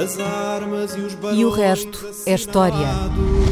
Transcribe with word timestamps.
As 0.00 0.16
armas 0.20 0.94
e 0.94 1.00
os 1.00 1.18
E 1.36 1.44
o 1.44 1.50
resto 1.50 2.08
é 2.24 2.34
história. 2.34 2.86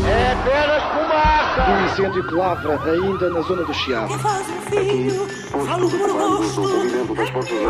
É 0.06 0.33
apenas 0.33 0.80
fumaça! 0.92 1.70
Um 1.72 1.86
incêndio 1.86 2.24
que 2.28 2.34
lavra 2.34 2.80
ainda 2.84 3.28
na 3.30 3.40
zona 3.40 3.65
do 3.65 3.74
Chiado. 3.74 4.16
faz 4.21 4.46
um 4.48 4.61
filho, 4.71 5.27
falo 5.67 5.88
rosto. 5.88 6.62
Cor, 6.62 7.27
fogo 7.27 7.43
de 7.43 7.64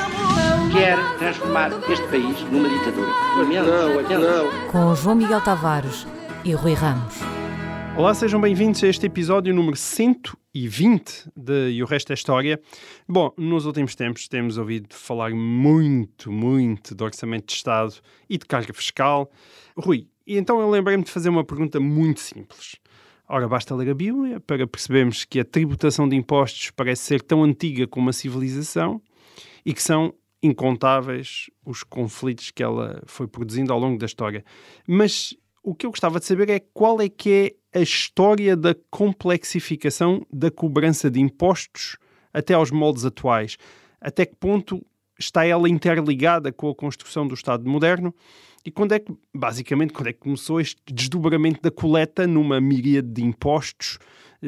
amor. 0.00 0.70
Quer 0.72 0.96
transformar 1.18 1.72
este 1.88 2.06
país 2.06 2.40
numa 2.52 2.68
ditadura. 2.68 3.08
Não, 3.36 3.44
não. 4.20 4.48
Com 4.70 4.94
João 4.94 5.16
Miguel 5.16 5.40
Tavares 5.40 6.06
e 6.44 6.52
Rui 6.52 6.74
Ramos. 6.74 7.14
Olá, 7.96 8.12
sejam 8.12 8.40
bem-vindos 8.40 8.82
a 8.82 8.88
este 8.88 9.06
episódio 9.06 9.54
número 9.54 9.76
120 9.76 11.30
de 11.36 11.70
E 11.70 11.80
o 11.80 11.86
Resto 11.86 12.10
é 12.10 12.14
História. 12.14 12.60
Bom, 13.08 13.32
nos 13.38 13.66
últimos 13.66 13.94
tempos 13.94 14.26
temos 14.26 14.58
ouvido 14.58 14.92
falar 14.92 15.30
muito, 15.30 16.32
muito 16.32 16.92
do 16.92 17.04
Orçamento 17.04 17.46
de 17.46 17.52
Estado 17.52 17.94
e 18.28 18.36
de 18.36 18.46
carga 18.46 18.74
fiscal. 18.74 19.30
Rui, 19.76 20.08
então 20.26 20.60
eu 20.60 20.68
lembrei-me 20.68 21.04
de 21.04 21.10
fazer 21.10 21.28
uma 21.28 21.44
pergunta 21.44 21.78
muito 21.78 22.18
simples. 22.18 22.80
Ora, 23.28 23.46
basta 23.46 23.76
ler 23.76 23.90
a 23.90 23.94
Bíblia 23.94 24.40
para 24.40 24.66
percebermos 24.66 25.24
que 25.24 25.38
a 25.38 25.44
tributação 25.44 26.08
de 26.08 26.16
impostos 26.16 26.72
parece 26.72 27.02
ser 27.02 27.22
tão 27.22 27.44
antiga 27.44 27.86
como 27.86 28.10
a 28.10 28.12
civilização 28.12 29.00
e 29.64 29.72
que 29.72 29.82
são 29.82 30.12
incontáveis 30.42 31.48
os 31.64 31.84
conflitos 31.84 32.50
que 32.50 32.62
ela 32.62 33.00
foi 33.06 33.28
produzindo 33.28 33.72
ao 33.72 33.78
longo 33.78 33.98
da 33.98 34.06
história. 34.06 34.44
Mas 34.84 35.34
o 35.64 35.74
que 35.74 35.86
eu 35.86 35.90
gostava 35.90 36.20
de 36.20 36.26
saber 36.26 36.50
é 36.50 36.60
qual 36.60 37.00
é 37.00 37.08
que 37.08 37.56
é 37.72 37.78
a 37.78 37.82
história 37.82 38.54
da 38.54 38.76
complexificação 38.90 40.24
da 40.30 40.50
cobrança 40.50 41.10
de 41.10 41.18
impostos 41.18 41.96
até 42.32 42.52
aos 42.52 42.70
moldes 42.70 43.04
atuais. 43.04 43.56
Até 44.00 44.26
que 44.26 44.36
ponto 44.36 44.84
está 45.18 45.46
ela 45.46 45.68
interligada 45.68 46.52
com 46.52 46.68
a 46.68 46.74
construção 46.74 47.26
do 47.26 47.34
Estado 47.34 47.68
moderno 47.68 48.14
e 48.64 48.70
quando 48.70 48.92
é 48.92 48.98
que, 48.98 49.12
basicamente, 49.34 49.92
quando 49.92 50.08
é 50.08 50.12
que 50.12 50.20
começou 50.20 50.60
este 50.60 50.80
desdobramento 50.92 51.62
da 51.62 51.70
coleta 51.70 52.26
numa 52.26 52.60
miríade 52.60 53.08
de 53.08 53.22
impostos, 53.22 53.98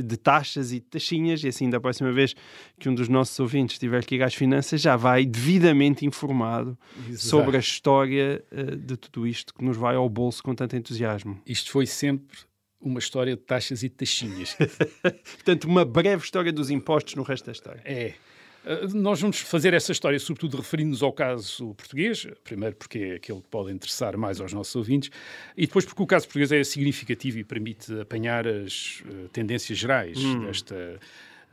de 0.03 0.17
taxas 0.17 0.73
e 0.73 0.81
taxinhas, 0.81 1.43
e 1.45 1.49
assim 1.49 1.69
da 1.71 1.81
próxima 1.81 2.13
vez 2.13 2.35
que 2.79 2.89
um 2.89 2.95
dos 2.95 3.09
nossos 3.09 3.39
ouvintes 3.39 3.79
tiver 3.79 4.05
que 4.05 4.17
ir 4.17 4.23
às 4.23 4.35
finanças, 4.35 4.81
já 4.81 4.97
vai 4.97 5.25
devidamente 5.25 6.05
informado 6.05 6.79
sobre 7.17 7.57
a 7.57 7.61
história 7.61 8.45
eh, 8.51 8.77
de 8.77 8.97
tudo 8.97 9.27
isto 9.27 9.55
que 9.55 9.65
nos 9.65 9.77
vai 9.77 9.97
ao 9.97 10.09
bolso 10.09 10.43
com 10.43 10.55
tanto 10.55 10.77
entusiasmo. 10.77 11.41
Isto 11.47 11.71
foi 11.71 11.87
sempre 11.87 12.39
uma 12.81 12.99
história 12.99 13.35
de 13.35 13.43
taxas 13.43 13.83
e 13.83 13.89
taxinhas. 13.89 14.57
Portanto, 15.35 15.65
uma 15.65 15.85
breve 15.85 16.23
história 16.23 16.53
dos 16.53 16.71
impostos 16.71 17.15
no 17.15 17.23
resto 17.23 17.47
da 17.47 17.53
história. 17.53 17.83
é. 17.85 18.15
Uh, 18.67 18.97
Nós 18.97 19.21
vamos 19.21 19.39
fazer 19.41 19.73
essa 19.73 19.93
história, 19.93 20.19
sobretudo 20.19 20.57
referindo-nos 20.57 21.03
ao 21.03 21.13
caso 21.13 21.75
português, 21.75 22.27
primeiro 22.43 22.75
porque 22.75 22.99
é 22.99 23.15
aquele 23.15 23.41
que 23.41 23.49
pode 23.49 23.73
interessar 23.73 24.17
mais 24.17 24.41
aos 24.41 24.53
nossos 24.53 24.75
ouvintes, 24.75 25.11
e 25.57 25.67
depois 25.67 25.85
porque 25.85 26.03
o 26.03 26.07
caso 26.07 26.27
português 26.27 26.51
é 26.51 26.63
significativo 26.65 27.39
e 27.39 27.45
permite 27.45 28.01
apanhar 28.01 28.47
as 28.47 29.03
uh, 29.07 29.29
tendências 29.29 29.79
gerais 29.79 30.19
desta 30.45 30.99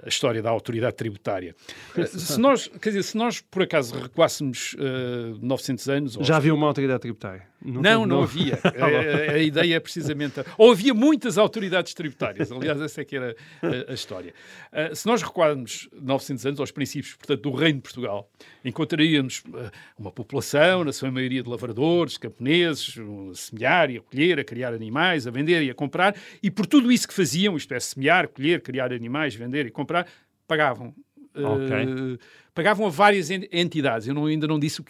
a 0.02 0.10
história 0.10 0.42
da 0.42 0.50
autoridade 0.50 0.96
tributária. 0.96 1.56
Uh, 1.96 2.08
se 2.20 2.40
nós, 2.40 2.68
quer 2.68 2.90
dizer, 2.90 3.04
se 3.04 3.18
nós 3.18 3.42
por 3.42 3.62
acaso 3.62 3.98
recuássemos 3.98 4.74
uh, 4.74 5.38
900 5.42 5.90
anos... 5.90 6.18
ou 6.18 6.24
Já 6.24 6.38
havia 6.38 6.54
uma 6.54 6.68
autoridade 6.68 7.02
tributária? 7.02 7.48
Não, 7.64 7.82
tem- 7.82 8.06
não, 8.08 8.24
havia. 8.24 8.60
A, 8.64 9.32
a- 9.32 9.36
a 9.36 9.40
ideia 9.40 9.76
é 9.76 9.80
precisamente. 9.80 10.42
Ou 10.58 10.72
havia 10.72 10.94
muitas 10.94 11.38
autoridades 11.38 11.94
tributárias. 11.94 12.52
Aliás, 12.52 12.80
essa 12.82 13.02
é 13.02 13.06
que 13.06 13.16
era 13.16 13.36
a, 13.62 13.92
a 13.92 13.94
história. 13.94 14.34
Ah, 14.72 14.94
se 14.94 15.06
nós 15.06 15.22
recuarmos 15.22 15.88
900 15.94 16.46
anos 16.46 16.60
aos 16.60 16.72
princípios, 16.72 17.16
portanto, 17.16 17.42
do 17.42 17.52
Reino 17.52 17.78
de 17.78 17.84
Portugal, 17.84 18.30
encontraríamos 18.66 19.44
ah, 19.54 19.72
uma 19.98 20.12
população, 20.12 20.84
na 20.84 20.92
sua 20.92 21.10
maioria 21.12 21.42
de 21.44 21.50
lavradores, 21.50 22.18
camponeses, 22.18 22.98
um, 22.98 23.30
a 23.32 23.36
semear 23.36 23.90
e 23.92 23.98
a 23.98 24.02
colher, 24.02 24.40
a 24.40 24.44
criar 24.44 24.74
animais, 24.74 25.26
a 25.28 25.32
vender 25.32 25.62
e 25.64 25.70
a 25.70 25.74
comprar, 25.74 26.16
e 26.42 26.50
por 26.52 26.66
tudo 26.66 26.92
isso 26.92 27.08
que 27.08 27.14
faziam, 27.14 27.56
isto 27.56 27.74
é, 27.74 27.80
semear, 27.80 28.28
colher, 28.28 28.62
criar 28.62 28.92
animais, 28.92 29.36
vender 29.36 29.66
e 29.66 29.72
comprar, 29.72 30.08
pagavam. 30.48 30.94
Ah, 31.36 31.50
Ok. 31.50 32.20
pagavam 32.54 32.86
a 32.86 32.90
várias 32.90 33.30
en- 33.32 33.48
entidades. 33.52 34.08
Eu 34.08 34.14
não- 34.14 34.26
ainda 34.28 34.46
não 34.48 34.60
disse 34.60 34.82
o. 34.82 34.86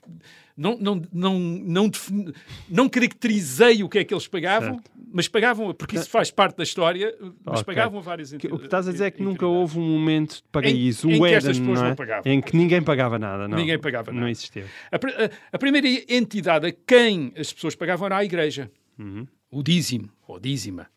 Não, 0.55 0.77
não, 0.77 1.01
não, 1.11 1.39
não, 1.39 1.91
não 2.69 2.87
caracterizei 2.89 3.81
o 3.83 3.89
que 3.89 3.97
é 3.99 4.03
que 4.03 4.13
eles 4.13 4.27
pagavam, 4.27 4.79
mas 5.11 5.27
pagavam, 5.27 5.73
porque 5.73 5.95
isso 5.95 6.07
faz 6.09 6.29
parte 6.29 6.57
da 6.57 6.63
história, 6.63 7.15
mas 7.43 7.61
Ok. 7.61 7.73
pagavam 7.73 7.97
a 7.97 8.01
várias 8.03 8.31
entidades. 8.33 8.55
O 8.55 8.59
que 8.59 8.65
estás 8.67 8.87
a 8.87 8.91
dizer 8.91 9.05
é 9.05 9.11
que 9.11 9.23
nunca 9.23 9.47
houve 9.47 9.79
um 9.79 9.81
momento 9.97 10.35
de 10.35 10.43
paraíso, 10.51 11.09
em 11.09 11.15
o 11.19 11.23
que 11.23 11.33
Éden, 11.33 11.59
não 11.61 11.75
é? 11.85 11.89
não 11.89 11.95
pagavam. 11.95 12.31
Em 12.31 12.39
que 12.39 12.55
ninguém 12.55 12.83
pagava 12.83 13.17
nada, 13.17 13.47
não? 13.47 13.57
Ninguém 13.57 13.79
pagava 13.79 14.11
Não 14.11 14.19
nada. 14.19 14.31
existia. 14.31 14.65
A, 14.91 14.95
a- 14.97 15.29
a 15.53 15.57
primeira 15.57 15.87
entidade 16.07 16.67
a 16.67 16.71
quem 16.85 17.33
as 17.35 17.51
pessoas 17.51 17.73
pagavam 17.73 18.05
era 18.05 18.17
a 18.17 18.23
Igreja. 18.23 18.69
Uhum. 18.99 19.25
O 19.49 19.63
dízimo, 19.63 20.09
ou 20.27 20.39
dízima. 20.39 20.87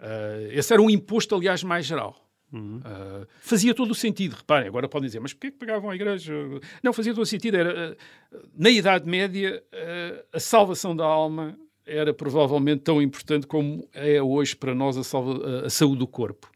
Ah, 0.00 0.38
esse 0.50 0.72
era 0.72 0.80
um 0.80 0.88
imposto, 0.88 1.34
aliás, 1.34 1.62
mais 1.62 1.84
geral. 1.84 2.21
Uhum. 2.52 2.80
Ah, 2.84 3.26
fazia 3.40 3.74
todo 3.74 3.90
o 3.90 3.94
sentido. 3.94 4.34
Reparem, 4.34 4.68
agora 4.68 4.88
podem 4.88 5.06
dizer, 5.06 5.20
mas 5.20 5.32
porquê 5.32 5.50
que 5.50 5.58
pagavam 5.58 5.88
a 5.90 5.94
Igreja? 5.94 6.34
Não, 6.82 6.92
fazia 6.92 7.14
todo 7.14 7.22
o 7.22 7.26
sentido. 7.26 7.56
Era, 7.56 7.96
ah, 8.32 8.36
na 8.56 8.68
Idade 8.70 9.08
Média, 9.08 9.62
ah, 9.72 10.24
a 10.34 10.40
salvação 10.40 10.94
da 10.94 11.04
alma 11.04 11.56
era 11.86 12.14
provavelmente 12.14 12.82
tão 12.82 13.02
importante 13.02 13.46
como 13.46 13.88
é 13.92 14.22
hoje 14.22 14.54
para 14.54 14.74
nós 14.74 14.96
a, 14.96 15.02
salva- 15.02 15.64
a- 15.66 15.70
saúde 15.70 15.98
do 15.98 16.06
corpo. 16.06 16.48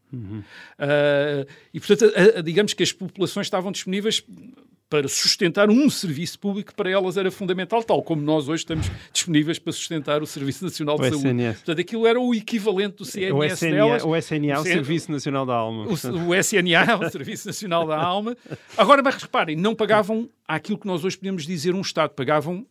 Ah, 0.79 1.45
e, 1.73 1.79
portanto, 1.79 2.13
a- 2.15 2.39
a- 2.39 2.41
digamos 2.41 2.73
que 2.73 2.83
as 2.83 2.91
populações 2.91 3.47
estavam 3.47 3.71
disponíveis 3.71 4.23
para 4.89 5.07
sustentar 5.07 5.69
um 5.69 5.89
serviço 5.89 6.39
público 6.39 6.73
para 6.73 6.89
elas 6.89 7.17
era 7.17 7.29
fundamental, 7.29 7.83
tal 7.83 8.01
como 8.01 8.21
nós 8.21 8.47
hoje 8.47 8.61
estamos 8.63 8.89
disponíveis 9.11 9.59
para 9.59 9.73
sustentar 9.73 10.21
o 10.23 10.25
Serviço 10.25 10.63
Nacional 10.63 10.95
de 10.95 11.01
O 11.01 11.09
Saúde. 11.09 11.27
SNS. 11.27 11.55
Portanto, 11.57 11.81
aquilo 11.81 12.07
era 12.07 12.19
o 12.19 12.33
equivalente 12.33 12.95
do 12.97 13.05
CNS 13.05 13.33
O 13.33 13.43
SNA, 13.43 13.71
delas. 13.71 14.03
o 14.05 14.15
SNA, 14.15 14.59
o 14.59 14.63
Serviço 14.63 15.11
Nacional 15.11 15.45
da 15.45 15.55
Alma. 15.55 15.85
o, 15.87 16.29
o 16.29 16.35
SNA, 16.35 16.97
o 17.05 17.09
Serviço 17.09 17.47
Nacional 17.47 17.85
da 17.85 17.97
Alma. 18.01 18.37
Agora, 18.77 19.03
mas 19.03 19.15
reparem, 19.15 19.57
não 19.57 19.75
pagavam 19.75 20.29
aquilo 20.47 20.77
que 20.77 20.87
nós 20.87 21.03
hoje 21.03 21.17
podemos 21.17 21.45
dizer 21.45 21.75
um 21.75 21.81
Estado, 21.81 22.11
pagavam 22.11 22.65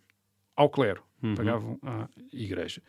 ao 0.57 0.71
clero, 0.71 1.03
pagavam 1.37 1.79
à 1.83 2.09
Igreja. 2.33 2.81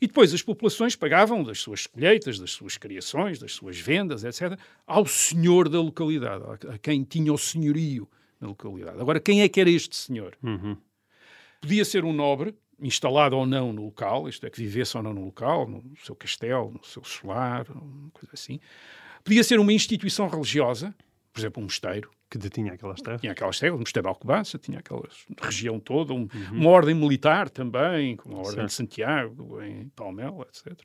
E 0.00 0.06
depois 0.06 0.32
as 0.32 0.40
populações 0.40 0.96
pagavam 0.96 1.44
das 1.44 1.60
suas 1.60 1.86
colheitas, 1.86 2.38
das 2.38 2.52
suas 2.52 2.78
criações, 2.78 3.38
das 3.38 3.52
suas 3.52 3.78
vendas, 3.78 4.24
etc., 4.24 4.58
ao 4.86 5.04
senhor 5.04 5.68
da 5.68 5.80
localidade, 5.82 6.44
a 6.66 6.74
a 6.74 6.78
quem 6.78 7.04
tinha 7.04 7.30
o 7.30 7.36
senhorio 7.36 8.08
na 8.40 8.48
localidade. 8.48 9.00
Agora, 9.00 9.20
quem 9.20 9.42
é 9.42 9.48
que 9.48 9.60
era 9.60 9.70
este 9.70 9.94
senhor? 9.96 10.36
Podia 11.60 11.84
ser 11.84 12.04
um 12.04 12.12
nobre, 12.12 12.54
instalado 12.80 13.36
ou 13.36 13.44
não 13.46 13.72
no 13.72 13.84
local, 13.84 14.28
isto 14.28 14.46
é, 14.46 14.50
que 14.50 14.58
vivesse 14.58 14.96
ou 14.96 15.02
não 15.02 15.12
no 15.12 15.24
local, 15.26 15.68
no 15.68 15.82
seu 16.02 16.14
castelo, 16.16 16.70
no 16.72 16.82
seu 16.84 17.04
solar, 17.04 17.66
uma 17.70 18.10
coisa 18.10 18.30
assim. 18.32 18.58
Podia 19.22 19.44
ser 19.44 19.60
uma 19.60 19.72
instituição 19.72 20.26
religiosa, 20.28 20.94
por 21.32 21.40
exemplo, 21.40 21.60
um 21.60 21.64
mosteiro. 21.64 22.10
Que 22.30 22.38
detinha 22.38 22.72
aquelas 22.74 23.02
terras. 23.02 23.20
Tinha 23.20 23.32
aquelas 23.32 23.58
terras, 23.58 23.74
um 23.76 23.80
mosteiro 23.80 24.04
de 24.04 24.08
Alcobaça, 24.08 24.56
tinha 24.56 24.78
aquela 24.78 25.02
região 25.42 25.80
toda, 25.80 26.14
um- 26.14 26.28
uma 26.52 26.70
ordem 26.70 26.94
militar 26.94 27.50
também, 27.50 28.16
como 28.16 28.36
a 28.36 28.38
Ordem 28.38 28.54
Certo. 28.54 28.68
de 28.68 28.72
Santiago, 28.72 29.60
em 29.62 29.88
Palmela, 29.90 30.46
etc. 30.48 30.78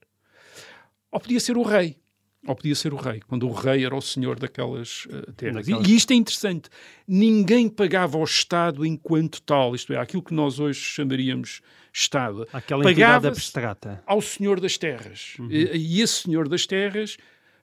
Ou 1.11 1.19
podia 1.19 1.39
ser 1.39 1.55
o 1.55 1.61
rei. 1.61 1.97
Ou 2.47 2.55
podia 2.55 2.75
ser 2.75 2.93
o 2.93 2.97
rei, 2.97 3.21
quando 3.27 3.47
o 3.47 3.51
rei 3.51 3.83
era 3.85 3.95
o 3.95 4.01
senhor 4.01 4.37
daquelas 4.37 5.07
eh, 5.09 5.31
terras. 5.35 5.67
E- 5.67 5.71
Daquelas- 5.71 5.89
E, 5.89 5.95
isto 5.95 6.11
é 6.11 6.15
interessante. 6.15 6.69
Ninguém 7.07 7.67
pagava 7.67 8.17
ao 8.17 8.23
Estado 8.23 8.85
enquanto 8.85 9.41
tal, 9.41 9.73
isto 9.75 9.91
é, 9.93 9.97
aquilo 9.97 10.21
que 10.21 10.33
nós 10.33 10.59
hoje 10.59 10.79
chamaríamos 10.79 11.61
Estado. 11.91 12.47
Aquela 12.53 12.83
Pagava-se 12.83 13.27
abstrata. 13.39 14.03
ao 14.05 14.21
senhor 14.21 14.59
das 14.59 14.77
terras. 14.77 15.37
E, 15.49 15.75
e 15.75 16.01
esse 16.01 16.21
senhor 16.23 16.47
das 16.47 16.65
terras 16.67 17.17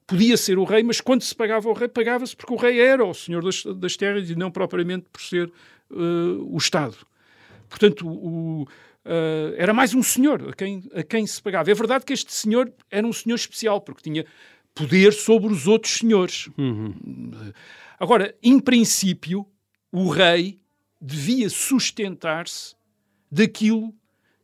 podia 0.07 0.37
ser 0.37 0.59
o 0.59 0.65
rei, 0.65 0.83
mas 0.83 1.01
quando 1.01 1.23
se 1.23 1.35
pagava 1.35 1.69
ao 1.69 1.75
rei, 1.75 1.87
pagava-se 1.89 2.35
porque 2.35 2.53
o 2.53 2.57
rei 2.57 2.81
era 2.81 3.05
o 3.05 3.15
senhor 3.15 3.45
das, 3.45 3.63
das 3.65 3.97
terras 3.97 4.29
e 4.31 4.35
não 4.35 4.51
propriamente 4.51 5.07
por 5.13 5.21
ser 5.23 5.49
eh, 5.93 5.95
o 6.41 6.57
Estado. 6.57 6.97
Portanto, 7.69 8.07
o- 8.09 8.67
eh, 9.05 9.55
era 9.59 9.73
mais 9.73 9.95
um 9.95 10.03
senhor 10.03 10.49
a 10.49 10.53
quem, 10.53 10.83
a 10.95 11.03
quem 11.03 11.27
se 11.27 11.41
pagava. 11.41 11.71
É 11.71 11.75
verdade 11.75 12.05
que 12.05 12.13
este 12.13 12.33
senhor 12.33 12.73
era 12.91 13.07
um 13.07 13.13
senhor 13.13 13.37
especial, 13.37 13.81
porque 13.81 14.03
tinha 14.03 14.25
poder 14.75 15.13
sobre 15.13 15.53
os 15.53 15.67
outros 15.67 15.95
senhores. 15.95 16.49
Agora, 17.99 18.35
em 18.43 18.59
princípio, 18.59 19.47
o 19.91 20.09
rei 20.09 20.59
devia 21.01 21.49
sustentar-se 21.51 22.75
daquilo 23.31 23.95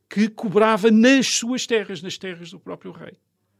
que 0.09 0.29
cobrava 0.29 0.91
nas 0.91 1.27
suas 1.27 1.67
terras, 1.67 2.01
nas 2.03 2.17
terras 2.17 2.51
do 2.51 2.59
próprio 2.61 2.93
rei. 2.93 3.13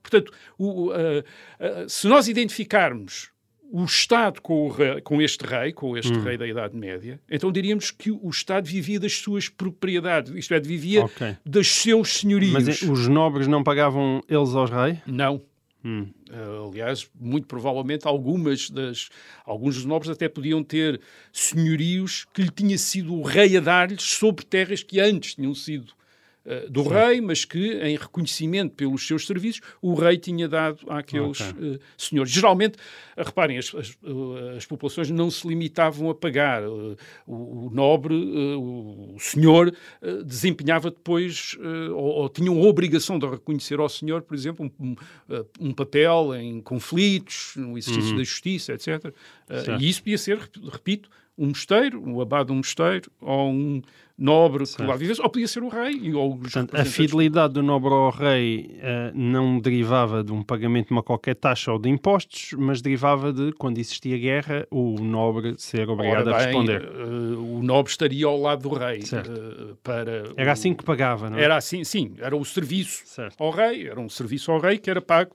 Portanto, 0.03 0.33
o- 0.59 0.91
ah, 0.93 1.25
ah, 1.61 1.89
se 1.89 2.07
nós 2.07 2.29
identificarmos 2.29 3.31
o 3.71 3.85
Estado 3.85 4.41
com, 4.41 4.67
o 4.67 4.69
rei- 4.71 5.01
com 5.03 5.21
este 5.21 5.45
rei, 5.45 5.73
com 5.75 5.95
este 5.95 6.15
rei 6.21 6.39
da 6.39 6.47
Idade 6.47 6.75
Média, 6.75 7.21
então 7.31 7.53
diríamos 7.53 7.91
que 7.91 8.11
o 8.11 8.31
Estado 8.31 8.67
vivia 8.67 8.99
das 8.99 9.13
suas 9.19 9.51
propriedades, 9.51 10.33
isto 10.35 10.55
é, 10.55 10.61
vivia 10.61 11.05
Ok. 11.05 11.37
dos 11.45 11.69
seus 11.69 12.09
senhorios. 12.15 12.53
Mas 12.53 12.83
eh, 12.83 12.87
os 12.91 13.07
nobres 13.09 13.47
não 13.47 13.63
pagavam 13.63 14.23
eles 14.27 14.55
aos 14.55 14.71
reis? 14.71 14.99
Não. 15.07 15.43
Hum. 15.85 16.13
Uh, 16.29 16.69
aliás, 16.69 17.09
muito 17.15 17.47
provavelmente 17.47 18.07
algumas 18.07 18.69
das, 18.69 19.09
alguns 19.45 19.77
dos 19.77 19.85
nobres 19.85 20.11
até 20.11 20.29
podiam 20.29 20.63
ter 20.63 21.01
senhorios 21.33 22.27
que 22.35 22.43
lhe 22.43 22.51
tinha 22.51 22.77
sido 22.77 23.15
o 23.15 23.23
rei 23.23 23.57
a 23.57 23.61
dar-lhes 23.61 24.03
sobre 24.03 24.45
terras 24.45 24.83
que 24.83 24.99
antes 24.99 25.35
tinham 25.37 25.55
sido 25.55 25.93
eh, 26.51 26.67
do 26.67 26.83
Sim. 26.85 26.89
rei, 26.89 27.21
mas 27.21 27.45
que, 27.45 27.75
em 27.75 27.95
reconhecimento 27.99 28.75
pelos 28.75 29.07
seus 29.07 29.27
serviços, 29.27 29.61
o 29.83 29.93
rei 29.93 30.17
tinha 30.17 30.49
dado 30.49 30.79
àqueles 30.89 31.43
okay. 31.43 31.75
uh, 31.75 31.81
senhores. 31.95 32.33
Geralmente, 32.33 32.77
uh, 32.77 33.23
reparem, 33.23 33.59
as, 33.59 33.75
as, 33.75 33.99
as, 34.57 34.65
populações 34.65 35.11
não 35.11 35.31
se 35.31 35.47
limitavam 35.47 36.09
a 36.09 36.15
pagar. 36.15 36.63
O, 36.67 36.97
o, 37.27 37.71
nobre, 37.71 38.15
o 38.15 39.17
senhor, 39.19 39.75
desempenhava 40.25 40.91
depois, 40.91 41.57
ou, 41.91 42.05
ou 42.05 42.29
tinham 42.31 42.57
a 42.57 42.63
obrigação 42.67 43.19
de 43.19 43.27
reconhecer 43.27 43.79
ao 43.79 43.89
senhor, 43.89 44.23
por 44.23 44.35
exemplo, 44.35 44.71
um, 44.81 44.87
um, 44.89 44.97
um 45.61 45.75
papel 45.75 46.35
em 46.35 46.61
conflitos, 46.63 47.53
no 47.57 47.77
exercício 47.77 48.13
uhum. 48.13 48.19
da 48.19 48.25
justiça, 48.25 48.73
etc. 48.73 49.13
e 49.79 49.89
isso 49.89 50.03
podia 50.03 50.19
ser, 50.19 50.39
repito, 50.73 51.11
um 51.39 51.49
mosteiro, 51.49 52.03
um 52.05 52.21
abade 52.21 52.47
de 52.47 52.53
um 52.53 52.57
mosteiro, 52.57 53.11
ou 53.21 53.51
um 53.51 53.83
nobre 54.19 54.67
certo. 54.67 54.83
que 54.83 54.91
lá 54.91 54.97
vivesse, 54.97 55.23
ou 55.23 55.31
podia 55.31 55.47
ser 55.47 55.63
o 55.63 55.69
rei. 55.69 56.13
Ou 56.13 56.37
Portanto, 56.37 56.75
a 56.77 56.85
fidelidade 56.85 57.55
do 57.55 57.63
nobre 57.63 57.91
ao 57.91 58.11
rei 58.11 58.79
uh, 58.79 59.17
não 59.17 59.61
derivava 59.61 60.25
de 60.25 60.33
um 60.33 60.43
pagamento 60.43 60.89
de 60.89 60.93
uma 60.93 61.03
qualquer 61.03 61.37
taxa 61.37 61.73
ou 61.73 61.79
de 61.79 61.89
impostos, 61.89 62.53
mas 62.59 62.83
derivava 62.83 63.33
de, 63.33 63.53
quando 63.53 63.79
existia 63.79 64.19
guerra, 64.19 64.67
o 64.71 64.99
nobre 65.01 65.55
ser 65.57 65.89
obrigado 65.89 66.25
bem, 66.25 66.35
a 66.35 66.39
responder. 66.39 66.83
Uh, 66.83 67.59
o 67.59 67.63
nobre 67.63 67.93
estaria 67.93 68.27
ao 68.27 68.39
lado 68.39 68.69
do 68.69 68.75
rei. 68.75 68.99
Uh, 68.99 69.77
para 69.77 70.25
era 70.37 70.51
o... 70.51 70.53
assim 70.53 70.75
que 70.75 70.83
pagava, 70.83 71.31
não 71.31 71.39
é? 71.39 71.45
Era 71.45 71.57
assim, 71.57 71.85
sim. 71.85 72.15
Era 72.19 72.37
o 72.37 72.45
serviço 72.45 73.03
certo. 73.07 73.41
ao 73.41 73.51
rei, 73.51 73.87
era 73.87 74.01
um 74.01 74.09
serviço 74.09 74.51
ao 74.51 74.59
rei 74.59 74.79
que 74.79 74.91
era 74.91 75.01
pago 75.01 75.31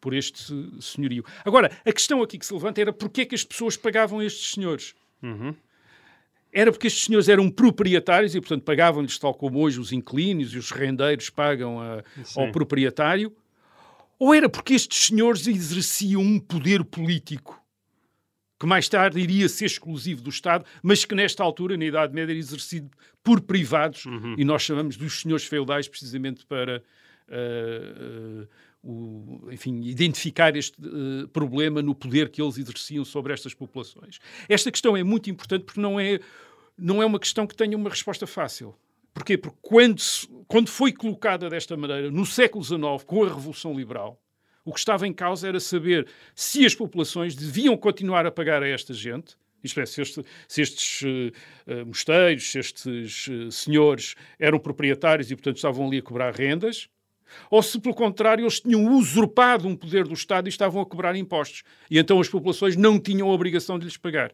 por 0.00 0.12
este 0.12 0.52
senhorio. 0.80 1.24
Agora, 1.46 1.70
a 1.86 1.92
questão 1.92 2.20
aqui 2.20 2.36
que 2.36 2.44
se 2.44 2.52
levanta 2.52 2.78
era 2.78 2.92
porquê 2.92 3.22
é 3.22 3.24
que 3.24 3.34
as 3.34 3.42
pessoas 3.42 3.74
pagavam 3.74 4.20
estes 4.20 4.52
senhores? 4.52 4.94
Uhum. 5.26 5.54
Era 6.52 6.70
porque 6.70 6.86
estes 6.86 7.04
senhores 7.04 7.28
eram 7.28 7.50
proprietários 7.50 8.34
e, 8.34 8.40
portanto, 8.40 8.62
pagavam-lhes, 8.62 9.18
tal 9.18 9.34
como 9.34 9.58
hoje 9.58 9.80
os 9.80 9.92
inquilinos 9.92 10.54
e 10.54 10.58
os 10.58 10.70
rendeiros 10.70 11.28
pagam 11.28 11.80
a, 11.80 12.04
ao 12.36 12.52
proprietário? 12.52 13.34
Ou 14.18 14.32
era 14.32 14.48
porque 14.48 14.74
estes 14.74 15.06
senhores 15.06 15.48
exerciam 15.48 16.22
um 16.22 16.38
poder 16.38 16.84
político 16.84 17.60
que 18.58 18.66
mais 18.66 18.88
tarde 18.88 19.20
iria 19.20 19.48
ser 19.48 19.66
exclusivo 19.66 20.22
do 20.22 20.30
Estado, 20.30 20.64
mas 20.82 21.04
que 21.04 21.14
nesta 21.14 21.42
altura, 21.42 21.76
na 21.76 21.84
Idade 21.84 22.14
Média, 22.14 22.32
era 22.32 22.38
exercido 22.38 22.90
por 23.22 23.40
privados, 23.40 24.06
uhum. 24.06 24.36
e 24.38 24.44
nós 24.44 24.62
chamamos 24.62 24.96
dos 24.96 25.20
senhores 25.20 25.44
feudais 25.44 25.88
precisamente 25.88 26.46
para 26.46 26.82
uh, 27.28 28.42
uh, 28.42 28.48
o, 28.84 29.48
enfim, 29.50 29.80
identificar 29.82 30.54
este 30.56 30.76
uh, 30.80 31.26
problema 31.28 31.80
no 31.80 31.94
poder 31.94 32.28
que 32.28 32.42
eles 32.42 32.58
exerciam 32.58 33.04
sobre 33.04 33.32
estas 33.32 33.54
populações. 33.54 34.18
Esta 34.48 34.70
questão 34.70 34.96
é 34.96 35.02
muito 35.02 35.30
importante 35.30 35.64
porque 35.64 35.80
não 35.80 35.98
é, 35.98 36.20
não 36.76 37.02
é 37.02 37.06
uma 37.06 37.18
questão 37.18 37.46
que 37.46 37.56
tenha 37.56 37.76
uma 37.76 37.88
resposta 37.88 38.26
fácil. 38.26 38.74
Porquê? 39.14 39.38
Porque 39.38 39.56
quando, 39.62 40.02
quando 40.46 40.68
foi 40.68 40.92
colocada 40.92 41.48
desta 41.48 41.76
maneira, 41.76 42.10
no 42.10 42.26
século 42.26 42.62
XIX, 42.62 42.80
com 43.06 43.24
a 43.24 43.28
Revolução 43.28 43.72
Liberal, 43.74 44.20
o 44.64 44.72
que 44.72 44.78
estava 44.78 45.06
em 45.06 45.12
causa 45.12 45.48
era 45.48 45.60
saber 45.60 46.06
se 46.34 46.66
as 46.66 46.74
populações 46.74 47.34
deviam 47.34 47.76
continuar 47.76 48.26
a 48.26 48.30
pagar 48.30 48.62
a 48.62 48.68
esta 48.68 48.92
gente, 48.92 49.36
isto 49.62 49.80
é, 49.80 49.86
se, 49.86 50.02
este, 50.02 50.24
se 50.46 50.60
estes 50.60 51.02
uh, 51.02 51.86
mosteiros, 51.86 52.50
se 52.50 52.58
estes 52.58 53.28
uh, 53.28 53.50
senhores 53.50 54.14
eram 54.38 54.58
proprietários 54.58 55.30
e, 55.30 55.36
portanto, 55.36 55.56
estavam 55.56 55.86
ali 55.86 55.98
a 55.98 56.02
cobrar 56.02 56.34
rendas, 56.34 56.88
ou 57.50 57.62
se, 57.62 57.80
pelo 57.80 57.94
contrário, 57.94 58.42
eles 58.42 58.60
tinham 58.60 58.92
usurpado 58.94 59.66
um 59.66 59.76
poder 59.76 60.06
do 60.06 60.14
Estado 60.14 60.48
e 60.48 60.50
estavam 60.50 60.80
a 60.80 60.86
cobrar 60.86 61.16
impostos. 61.16 61.62
E 61.90 61.98
então 61.98 62.20
as 62.20 62.28
populações 62.28 62.76
não 62.76 62.98
tinham 62.98 63.28
a 63.28 63.32
obrigação 63.32 63.78
de 63.78 63.84
lhes 63.84 63.96
pagar. 63.96 64.32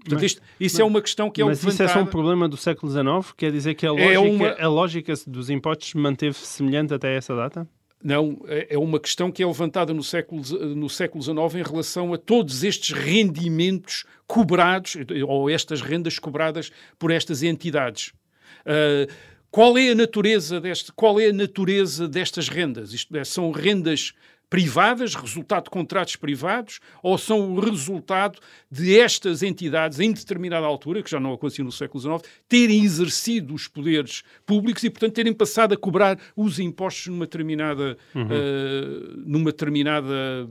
Portanto, 0.00 0.24
isto, 0.24 0.40
isso 0.58 0.76
mas, 0.76 0.80
é 0.80 0.84
uma 0.84 1.02
questão 1.02 1.30
que 1.30 1.42
é 1.42 1.44
Mas 1.44 1.62
levantada... 1.62 1.84
isso 1.84 1.98
é 1.98 2.00
só 2.00 2.02
um 2.02 2.10
problema 2.10 2.48
do 2.48 2.56
século 2.56 2.90
XIX? 2.90 3.34
Quer 3.36 3.52
dizer 3.52 3.74
que 3.74 3.86
a 3.86 3.92
lógica, 3.92 4.12
é 4.12 4.18
uma... 4.18 4.48
a 4.52 4.68
lógica 4.68 5.12
dos 5.26 5.50
impostos 5.50 5.92
manteve 5.94 6.38
semelhante 6.38 6.94
até 6.94 7.14
essa 7.14 7.36
data? 7.36 7.68
Não, 8.02 8.40
é, 8.46 8.68
é 8.70 8.78
uma 8.78 8.98
questão 8.98 9.30
que 9.30 9.42
é 9.42 9.46
levantada 9.46 9.92
no 9.92 10.02
século, 10.02 10.42
no 10.74 10.88
século 10.88 11.22
XIX 11.22 11.36
em 11.56 11.70
relação 11.70 12.14
a 12.14 12.18
todos 12.18 12.64
estes 12.64 12.96
rendimentos 12.96 14.04
cobrados, 14.26 14.96
ou 15.28 15.50
estas 15.50 15.82
rendas 15.82 16.18
cobradas 16.18 16.72
por 16.98 17.10
estas 17.10 17.42
entidades. 17.42 18.12
Uh, 18.60 19.10
qual 19.50 19.76
é 19.76 19.90
a 19.90 19.94
natureza 19.94 20.60
deste, 20.60 20.92
qual 20.92 21.20
é 21.20 21.26
a 21.26 21.32
natureza 21.32 22.06
destas 22.06 22.48
rendas? 22.48 22.92
Isto 22.92 23.16
é, 23.16 23.24
são 23.24 23.50
rendas 23.50 24.14
privadas, 24.50 25.14
resultado 25.14 25.64
de 25.64 25.70
contratos 25.70 26.16
privados, 26.16 26.80
ou 27.04 27.16
são 27.16 27.52
o 27.52 27.60
resultado 27.60 28.40
de 28.68 28.98
estas 28.98 29.44
entidades, 29.44 30.00
em 30.00 30.12
determinada 30.12 30.66
altura, 30.66 31.04
que 31.04 31.10
já 31.10 31.20
não 31.20 31.32
acontecia 31.32 31.64
no 31.64 31.70
século 31.70 32.00
XIX, 32.00 32.32
terem 32.48 32.82
exercido 32.82 33.54
os 33.54 33.68
poderes 33.68 34.24
públicos 34.44 34.82
e, 34.82 34.90
portanto, 34.90 35.14
terem 35.14 35.32
passado 35.32 35.72
a 35.72 35.76
cobrar 35.76 36.18
os 36.34 36.58
impostos 36.58 37.06
numa 37.06 37.26
determinada, 37.26 37.96
uhum. 38.12 38.24
uh, 38.24 39.22
numa 39.24 39.52
determinada 39.52 40.48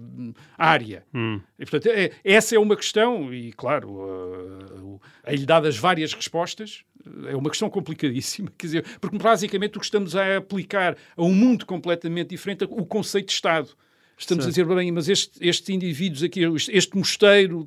área. 0.58 1.04
Uhum. 1.14 1.42
E, 1.60 1.66
portanto, 1.66 1.88
é, 1.94 2.12
essa 2.24 2.56
é 2.56 2.60
uma 2.60 2.78
questão, 2.78 3.34
e, 3.34 3.52
claro, 3.52 3.90
uh, 3.90 5.02
lhe 5.28 5.46
dadas 5.46 5.78
várias 5.78 6.14
respostas, 6.14 6.86
é 7.28 7.36
uma 7.36 7.50
questão 7.50 7.70
complicadíssima, 7.70 8.52
quer 8.58 8.68
dizer, 8.68 8.86
porque 9.00 9.18
basicamente 9.18 9.78
o 9.78 9.80
que 9.80 9.86
estamos 9.86 10.16
a 10.16 10.38
aplicar 10.38 10.98
a 11.16 11.24
um 11.24 11.34
mundo 11.34 11.66
completamente 11.66 12.30
diferente, 12.30 12.66
o 12.66 12.86
conceito 12.86 13.28
de 13.28 13.34
Estado. 13.34 13.70
Estamos 14.18 14.44
certo. 14.44 14.60
a 14.60 14.64
dizer, 14.66 14.76
bem, 14.76 14.92
mas 14.92 15.08
este, 15.08 15.48
estes 15.48 15.70
indivíduos 15.70 16.24
aqui, 16.24 16.42
este 16.74 16.98
mosteiro 16.98 17.64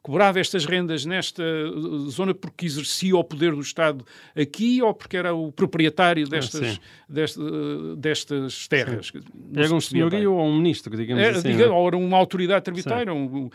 cobrava 0.00 0.38
estas 0.38 0.64
rendas 0.64 1.04
nesta 1.04 1.42
uh, 1.42 2.08
zona 2.08 2.32
porque 2.32 2.64
exercia 2.64 3.16
o 3.16 3.24
poder 3.24 3.52
do 3.52 3.60
Estado 3.60 4.06
aqui 4.36 4.80
ou 4.80 4.94
porque 4.94 5.16
era 5.16 5.34
o 5.34 5.50
proprietário 5.50 6.28
destas, 6.28 6.78
ah, 6.78 7.40
uh, 7.40 7.96
destas 7.96 8.68
terras? 8.68 9.10
Era 9.52 9.74
um 9.74 9.80
senhorio 9.80 10.34
ou 10.34 10.46
um 10.46 10.58
ministro, 10.58 10.96
digamos 10.96 11.24
é, 11.24 11.30
assim. 11.30 11.50
Diga, 11.50 11.64
é? 11.64 11.68
ou 11.68 11.88
era 11.88 11.96
uma 11.96 12.16
autoridade 12.16 12.64
tributária. 12.64 13.12
Um, 13.12 13.50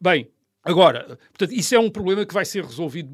bem, 0.00 0.28
agora, 0.64 1.16
portanto, 1.30 1.52
isso 1.52 1.72
é 1.72 1.78
um 1.78 1.88
problema 1.88 2.26
que 2.26 2.34
vai 2.34 2.44
ser 2.44 2.64
resolvido 2.64 3.10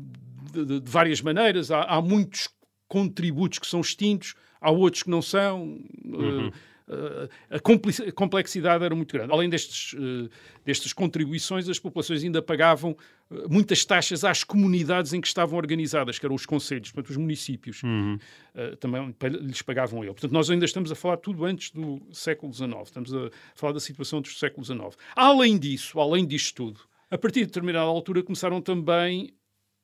de, 0.53 0.65
de, 0.65 0.81
de 0.81 0.91
várias 0.91 1.21
maneiras. 1.21 1.71
Há, 1.71 1.83
há, 1.83 2.01
muitos 2.01 2.49
contributos 2.87 3.59
que 3.59 3.67
são 3.67 3.81
extintos, 3.81 4.35
há 4.61 4.71
outros 4.71 5.03
que 5.03 5.11
não 5.11 5.23
são. 5.23 5.79
Uhum. 6.05 6.51
Uh, 6.89 7.29
a 7.51 8.13
complexidade 8.13 8.83
era 8.83 8.95
muito 8.95 9.13
grande. 9.13 9.31
Além 9.31 9.51
destes, 9.51 9.93
uh, 9.93 10.31
destas 10.65 10.93
contribuições, 10.95 11.69
as 11.69 11.79
populações 11.79 12.25
ainda 12.25 12.41
pagavam 12.41 12.97
uh, 13.31 13.53
muitas 13.53 13.85
taxas 13.85 14.25
às 14.25 14.43
comunidades 14.43 15.13
em 15.13 15.21
que 15.21 15.29
estavam 15.29 15.59
organizadas, 15.59 16.19
que 16.19 16.25
eram 16.25 16.35
os 16.35 16.47
conselhos, 16.47 16.91
portanto, 16.91 17.11
os 17.11 17.17
municípios. 17.19 17.83
Uhum. 17.83 18.19
Uh, 18.55 18.77
também 18.77 19.15
lhes 19.43 19.61
pagavam 19.61 20.03
ele. 20.03 20.15
Portanto, 20.15 20.33
nós 20.33 20.49
ainda 20.49 20.65
estamos 20.65 20.91
a 20.91 20.95
falar 20.95 21.19
tudo 21.19 21.45
antes 21.45 21.71
do 21.71 22.01
século 22.11 22.53
XIX. 22.55 22.73
Estamos 22.85 23.15
a 23.15 23.31
falar 23.55 23.75
da 23.75 23.81
situação 23.81 24.23
do 24.23 24.29
século 24.29 24.65
XIX. 24.65 24.97
Além 25.15 25.59
disso, 25.59 26.01
além 26.01 26.27
disto 26.27 26.55
tudo, 26.55 26.81
a 27.11 27.19
partir 27.19 27.41
de 27.41 27.47
determinada 27.47 27.87
altura 27.87 28.23
começaram 28.23 28.63
também 28.63 29.35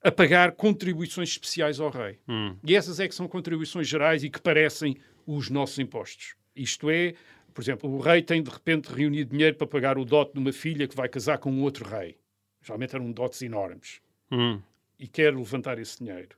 a 0.05 0.13
pagar 0.13 0.53
contribuições 0.53 1.31
especiais 1.31 1.81
ao 1.81 1.89
rei. 1.89 2.19
Hum. 2.29 2.55
E 2.63 2.77
essas 2.77 3.01
é 3.01 3.09
que 3.09 3.15
são 3.15 3.27
contribuições 3.27 3.89
gerais 3.89 4.23
e 4.23 4.29
que 4.29 4.41
parecem 4.41 4.99
os 5.27 5.49
nossos 5.49 5.79
impostos. 5.79 6.37
Isto 6.55 6.91
é, 6.91 7.15
por 7.55 7.63
exemplo, 7.63 7.91
o 7.91 7.99
rei 7.99 8.21
tem 8.23 8.43
de 8.43 8.51
repente 8.51 8.93
reunido 8.93 9.31
dinheiro 9.31 9.57
para 9.57 9.67
pagar 9.67 9.97
o 9.97 10.05
dote 10.05 10.35
de 10.35 10.39
uma 10.39 10.53
filha 10.53 10.87
que 10.87 10.95
vai 10.95 11.09
casar 11.09 11.39
com 11.39 11.51
um 11.51 11.63
outro 11.63 11.89
rei. 11.89 12.19
Geralmente 12.63 12.95
eram 12.95 13.11
dotes 13.11 13.41
enormes. 13.41 14.03
Hum. 14.31 14.61
E 14.99 15.09
quer 15.09 15.35
levantar 15.35 15.79
esse 15.79 15.99
dinheiro. 15.99 16.37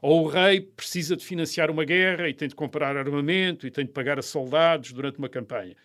Ou 0.00 0.24
o 0.24 0.28
rei 0.28 0.62
precisa 0.62 1.14
de 1.14 1.24
financiar 1.24 1.70
uma 1.70 1.84
guerra 1.84 2.30
e 2.30 2.34
tem 2.34 2.48
de 2.48 2.54
comprar 2.54 2.96
armamento 2.96 3.66
e 3.66 3.70
tem 3.70 3.84
de 3.84 3.92
pagar 3.92 4.18
a 4.18 4.22
soldados 4.22 4.90
durante 4.90 5.18
uma 5.18 5.28
campanha. 5.28 5.76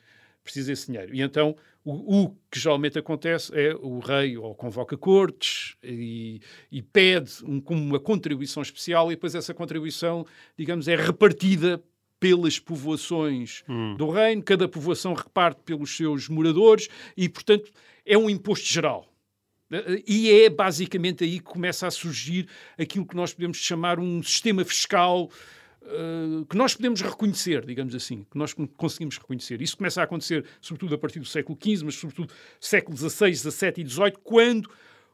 Precisa 0.48 0.72
desse 0.72 0.88
dinheiro. 0.88 1.13
E 1.13 1.22
então 1.22 1.58
o, 1.84 2.24
o, 2.24 2.30
que 2.50 2.58
geralmente 2.58 2.98
acontece 2.98 3.51
é 3.54 3.75
o 3.75 4.00
rei 4.00 4.38
ou 4.38 4.56
convoca 4.56 4.98
cortes 4.98 5.75
e, 5.84 6.39
e 6.72 6.82
pede 6.82 7.44
um, 7.44 7.62
uma 7.70 8.00
contribuição 8.00 8.63
especial 8.63 9.12
e 9.12 9.16
depois 9.16 9.36
essa 9.36 9.54
contribuição, 9.54 10.25
digamos, 10.58 10.88
é 10.88 10.96
repartida 10.96 11.84
pelas 12.18 12.60
povoações 12.60 13.62
hum. 13.68 13.96
do 13.98 14.10
reino, 14.10 14.42
cada 14.42 14.70
povoação 14.70 15.13
reparte 15.13 15.62
pelos 15.66 15.96
seus 15.96 16.30
moradores 16.30 16.88
e, 17.16 17.27
portanto, 17.27 17.72
é 18.06 18.18
um 18.18 18.30
imposto 18.30 18.68
geral. 18.68 19.06
E 20.08 20.32
é 20.32 20.50
basicamente 20.50 21.25
aí 21.25 21.39
que 21.39 21.46
começa 21.46 21.86
a 21.86 21.92
surgir 21.92 22.48
aquilo 22.77 23.06
que 23.06 23.18
nós 23.18 23.34
podemos 23.34 23.58
chamar 23.58 24.00
um 24.00 24.24
sistema 24.24 24.63
fiscal 24.63 25.30
uh, 25.88 26.46
que 26.46 26.56
nós 26.56 26.75
podemos 26.75 27.01
reconhecer, 27.01 27.65
digamos 27.65 27.96
assim, 27.96 28.25
que 28.29 28.38
nós 28.38 28.53
conseguimos 28.75 29.17
reconhecer. 29.17 29.62
Isso 29.62 29.77
começa 29.77 30.01
a 30.01 30.03
acontecer, 30.03 30.46
sobretudo 30.62 30.96
a 30.96 30.98
partir 30.98 31.20
do 31.20 31.25
século 31.25 31.58
XV, 31.62 31.86
mas 31.86 31.96
sobretudo 31.96 32.34
século 32.60 32.98
XVI, 32.98 33.34
XVII 33.36 33.74
e 33.77 33.89
XVIII, 33.89 34.13
quando 34.24 34.70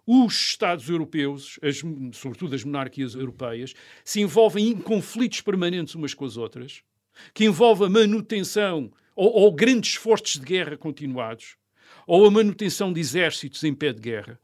os 0.05 0.33
Estados 0.33 0.89
europeus, 0.89 1.59
as, 1.61 1.81
sobretudo 2.17 2.55
as 2.55 2.63
monarquias 2.63 3.15
europeias, 3.15 3.73
se 4.03 4.19
envolvem 4.19 4.69
em 4.69 4.77
conflitos 4.77 5.41
permanentes 5.41 5.95
umas 5.95 6.13
com 6.13 6.25
as 6.25 6.37
outras 6.37 6.83
que 7.33 7.45
envolve 7.45 7.85
a 7.85 7.89
manutenção 7.89 8.91
ou, 9.15 9.31
ou 9.31 9.51
grandes 9.51 9.91
esforços 9.91 10.39
de 10.39 10.45
guerra 10.45 10.75
continuados, 10.75 11.55
ou 12.07 12.25
a 12.25 12.31
manutenção 12.31 12.91
de 12.91 12.99
exércitos 12.99 13.63
em 13.63 13.73
pé 13.73 13.93
de 13.93 14.01
guerra. 14.01 14.39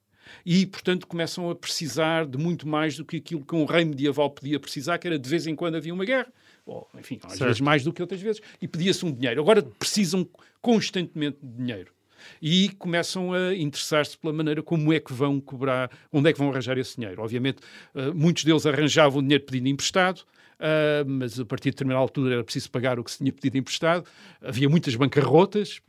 E, 0.45 0.65
portanto, 0.65 1.07
começam 1.07 1.49
a 1.49 1.55
precisar 1.55 2.25
de 2.25 2.37
muito 2.37 2.67
mais 2.67 2.95
do 2.97 3.05
que 3.05 3.17
aquilo 3.17 3.43
que 3.45 3.55
um 3.55 3.65
rei 3.65 3.85
medieval 3.85 4.29
podia 4.29 4.59
precisar, 4.59 4.97
que 4.97 5.07
era 5.07 5.17
de 5.19 5.29
vez 5.29 5.47
em 5.47 5.55
quando 5.55 5.75
havia 5.75 5.93
uma 5.93 6.05
guerra, 6.05 6.31
ou, 6.65 6.87
enfim, 6.97 7.19
às 7.23 7.33
Certo. 7.33 7.45
vezes 7.45 7.61
mais 7.61 7.83
do 7.83 7.91
que 7.93 8.01
outras 8.01 8.21
vezes, 8.21 8.41
e 8.61 8.67
pedia-se 8.67 9.05
um 9.05 9.11
dinheiro. 9.11 9.41
Agora 9.41 9.61
precisam 9.61 10.27
constantemente 10.61 11.37
de 11.41 11.57
dinheiro. 11.57 11.91
E 12.41 12.69
começam 12.77 13.31
a 13.33 13.55
interessar-se 13.55 14.17
pela 14.17 14.33
maneira 14.33 14.61
como 14.61 14.91
é 14.91 14.99
que 14.99 15.13
vão 15.13 15.39
cobrar, 15.39 15.89
onde 16.11 16.29
é 16.29 16.33
que 16.33 16.39
vão 16.39 16.51
arranjar 16.51 16.77
esse 16.77 16.97
dinheiro. 16.97 17.21
Obviamente, 17.21 17.59
eh, 17.95 18.11
muitos 18.11 18.43
deles 18.43 18.65
arranjavam 18.65 19.21
dinheiro 19.21 19.45
pedindo 19.45 19.69
emprestado, 19.69 20.23
ah, 20.59 21.03
mas 21.07 21.39
a 21.39 21.45
partir 21.45 21.69
de 21.69 21.75
determinada 21.75 22.01
altura 22.01 22.33
era 22.35 22.43
preciso 22.43 22.69
pagar 22.69 22.99
o 22.99 23.03
que 23.03 23.11
se 23.11 23.19
tinha 23.19 23.31
pedido 23.31 23.57
emprestado. 23.57 24.05
Havia 24.41 24.67
muitas 24.69 24.95
bancarrotas, 24.95 25.81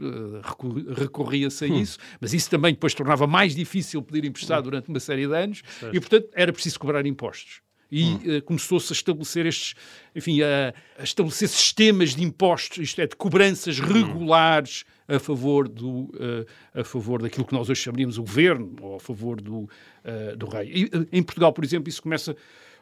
recu- 0.42 0.92
recorria-se 0.94 1.64
a 1.64 1.68
isso, 1.68 1.98
mas 2.20 2.32
isso 2.32 2.48
também 2.48 2.72
depois 2.72 2.94
tornava 2.94 3.26
mais 3.26 3.54
difícil 3.54 4.02
pedir 4.02 4.24
emprestado 4.26 4.64
durante 4.64 4.88
uma 4.88 5.00
série 5.00 5.26
de 5.26 5.34
anos 5.34 5.62
e, 5.92 6.00
portanto, 6.00 6.28
era 6.34 6.52
preciso 6.52 6.78
cobrar 6.78 7.04
impostos. 7.06 7.60
E 7.92 8.36
ah, 8.38 8.42
começou-se 8.42 8.92
a 8.92 8.94
estabelecer 8.94 9.46
estes, 9.46 9.74
enfim, 10.14 10.40
a, 10.42 10.72
a 10.98 11.02
estabelecer 11.02 11.48
sistemas 11.48 12.14
de 12.14 12.22
impostos, 12.22 12.78
isto 12.78 13.00
é, 13.00 13.06
de 13.08 13.16
cobranças 13.16 13.80
regulares 13.80 14.84
a 15.08 15.18
favor, 15.18 15.68
do, 15.68 16.08
ah, 16.74 16.80
a 16.82 16.84
favor 16.84 17.20
daquilo 17.20 17.44
que 17.44 17.52
nós 17.52 17.68
hoje 17.68 17.80
chamaríamos 17.80 18.16
o 18.16 18.22
governo, 18.22 18.76
ou 18.80 18.94
a 18.94 19.00
favor 19.00 19.40
do, 19.40 19.68
ah, 20.04 20.36
do 20.36 20.46
rei. 20.46 20.70
E, 20.72 21.18
em 21.18 21.20
Portugal, 21.20 21.52
por 21.52 21.64
exemplo, 21.64 21.88
isso 21.88 22.00
começa 22.00 22.36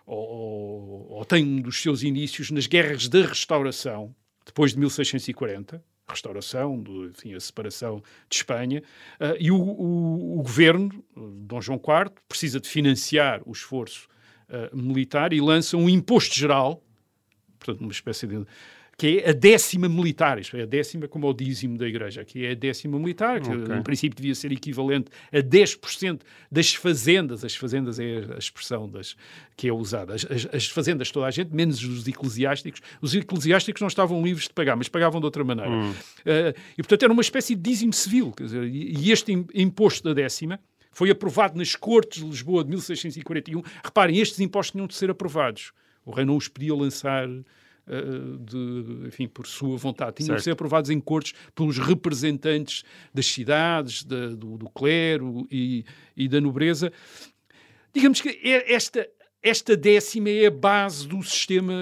ou, 0.08 0.28
ou- 0.28 1.06
ou 1.18 1.24
tem 1.24 1.44
um 1.44 1.60
dos 1.60 1.80
seus 1.82 2.02
inícios 2.02 2.50
nas 2.50 2.66
guerras 2.66 3.08
da 3.08 3.22
restauração, 3.26 4.14
depois 4.46 4.72
de 4.72 4.78
1640, 4.78 5.82
restauração, 6.08 6.80
do, 6.80 7.08
enfim, 7.10 7.34
a 7.34 7.40
separação 7.40 8.02
de 8.30 8.36
Espanha, 8.36 8.82
ah, 9.20 9.34
e 9.38 9.50
o, 9.50 9.56
o- 9.60 10.38
o 10.38 10.42
governo, 10.42 11.04
Dom 11.14 11.60
João 11.60 11.78
IV, 11.78 12.10
precisa 12.28 12.58
de 12.58 12.68
financiar 12.68 13.42
o 13.44 13.52
esforço 13.52 14.08
ah, 14.48 14.70
militar 14.74 15.32
e 15.34 15.40
lança 15.40 15.76
um 15.76 15.88
imposto 15.88 16.34
geral, 16.34 16.82
portanto, 17.58 17.82
uma 17.82 17.92
espécie 17.92 18.26
de 18.26 18.44
que 19.00 19.20
é 19.24 19.30
a 19.30 19.32
décima 19.32 19.88
militar, 19.88 20.40
isto 20.40 20.56
é, 20.56 20.62
a 20.62 20.66
décima 20.66 21.06
como 21.06 21.28
o 21.28 21.32
dízimo 21.32 21.78
da 21.78 21.86
Igreja, 21.86 22.24
que 22.24 22.44
é 22.44 22.50
a 22.50 22.54
décima 22.54 22.98
militar, 22.98 23.40
que 23.40 23.48
Ok. 23.48 23.76
em 23.76 23.80
princípio 23.82 24.16
devia 24.16 24.34
ser 24.34 24.50
equivalente 24.50 25.08
a 25.32 25.38
10% 25.38 26.20
das 26.50 26.74
fazendas, 26.74 27.44
as 27.44 27.54
fazendas 27.54 28.00
é 28.00 28.24
a 28.34 28.38
expressão 28.38 28.88
das, 28.90 29.14
que 29.56 29.68
é 29.68 29.72
usada, 29.72 30.16
as, 30.16 30.24
as- 30.28 30.48
as 30.52 30.66
fazendas 30.66 31.12
toda 31.12 31.26
a 31.26 31.30
gente, 31.30 31.54
menos 31.54 31.80
os 31.84 32.08
eclesiásticos, 32.08 32.80
os 33.00 33.14
eclesiásticos 33.14 33.80
não 33.80 33.86
estavam 33.86 34.20
livres 34.20 34.48
de 34.48 34.52
pagar, 34.52 34.74
mas 34.76 34.88
pagavam 34.88 35.20
de 35.20 35.26
outra 35.26 35.44
maneira. 35.44 35.70
Eh, 36.26 36.52
e 36.76 36.82
portanto 36.82 37.04
era 37.04 37.12
uma 37.12 37.22
espécie 37.22 37.54
de 37.54 37.62
dízimo 37.62 37.92
civil, 37.92 38.32
quer 38.32 38.44
dizer, 38.46 38.64
e, 38.64 39.12
este 39.12 39.30
im- 39.30 39.46
imposto 39.54 40.02
da 40.08 40.12
décima 40.12 40.58
foi 40.90 41.08
aprovado 41.08 41.56
nas 41.56 41.76
Cortes 41.76 42.20
de 42.24 42.28
Lisboa 42.28 42.64
de 42.64 42.70
1641. 42.70 43.62
Reparem, 43.84 44.18
estes 44.18 44.40
impostos 44.40 44.72
tinham 44.72 44.88
de 44.88 44.96
ser 44.96 45.08
aprovados. 45.08 45.70
O 46.04 46.10
rei 46.10 46.24
não 46.24 46.36
os 46.36 46.48
podia 46.48 46.74
lançar 46.74 47.28
de, 48.40 49.06
enfim, 49.08 49.26
por 49.28 49.46
sua 49.46 49.76
vontade. 49.76 50.16
Tinham 50.16 50.28
Certo. 50.28 50.38
de 50.38 50.44
ser 50.44 50.50
aprovados 50.52 50.90
em 50.90 51.00
cortes 51.00 51.32
pelos 51.54 51.78
representantes 51.78 52.82
das 53.12 53.26
cidades, 53.26 54.04
da- 54.04 54.28
do, 54.28 54.56
do 54.58 54.68
clero 54.70 55.46
e, 55.50 55.84
e 56.16 56.28
da 56.28 56.40
nobreza. 56.40 56.92
Digamos 57.94 58.20
que 58.20 58.28
é 58.28 58.72
esta, 58.72 59.08
esta 59.42 59.76
décima 59.76 60.28
é 60.28 60.46
a 60.46 60.50
base 60.50 61.06
do 61.08 61.22
sistema 61.22 61.72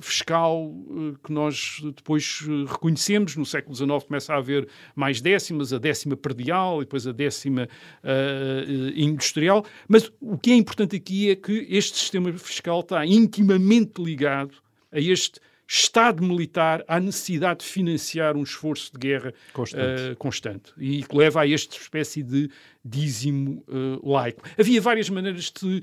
fiscal 0.00 0.72
eh, 0.90 1.16
que 1.22 1.32
nós 1.32 1.80
depois 1.96 2.40
eh, 2.48 2.70
reconhecemos. 2.70 3.36
No 3.36 3.44
século 3.44 3.74
XIX 3.74 4.04
começa 4.04 4.32
a 4.32 4.38
haver 4.38 4.66
mais 4.96 5.20
décimas, 5.20 5.72
a 5.72 5.78
décima 5.78 6.16
perdial 6.16 6.78
e 6.80 6.84
depois 6.84 7.06
a 7.06 7.12
décima 7.12 7.68
eh, 8.02 8.64
eh, 8.66 8.92
industrial. 9.02 9.64
Mas 9.88 10.10
o 10.20 10.38
que 10.38 10.50
é 10.52 10.56
importante 10.56 10.96
aqui 10.96 11.30
é 11.30 11.36
que 11.36 11.66
este 11.68 11.98
sistema 11.98 12.32
fiscal 12.32 12.80
está 12.80 13.04
intimamente 13.04 14.00
ligado 14.02 14.54
a 14.90 14.98
este 14.98 15.40
Estado 15.72 16.20
militar, 16.20 16.82
à 16.88 16.98
necessidade 16.98 17.60
de 17.60 17.66
financiar 17.66 18.36
um 18.36 18.42
esforço 18.42 18.90
de 18.92 18.98
guerra 18.98 19.32
Constante. 19.52 20.02
eh, 20.02 20.14
constante 20.16 20.72
e 20.76 21.04
que 21.04 21.16
leva 21.16 21.42
a 21.42 21.48
esta 21.48 21.76
espécie 21.76 22.24
de 22.24 22.50
dízimo 22.84 23.64
eh, 23.68 24.00
laico. 24.02 24.42
Havia 24.58 24.80
várias 24.80 25.08
maneiras 25.08 25.44
de 25.52 25.80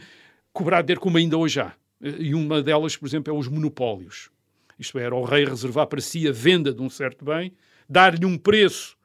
cobrar 0.51 0.81
dinheiro, 0.81 0.99
como 0.99 1.17
ainda 1.17 1.37
hoje 1.37 1.61
há. 1.61 1.71
Eh, 2.03 2.15
E 2.19 2.35
uma 2.35 2.61
delas, 2.61 2.97
por 2.97 3.07
exemplo, 3.07 3.33
é 3.33 3.37
os 3.37 3.47
monopólios. 3.47 4.29
Isto 4.77 4.99
é, 4.99 5.03
era 5.03 5.15
o 5.15 5.23
rei 5.23 5.45
reservar 5.45 5.87
para 5.87 6.01
si 6.01 6.27
a 6.27 6.33
venda 6.33 6.73
de 6.73 6.81
um 6.81 6.89
certo 6.89 7.23
bem, 7.23 7.53
dar-lhe 7.87 8.25
um 8.25 8.37
preço 8.37 8.96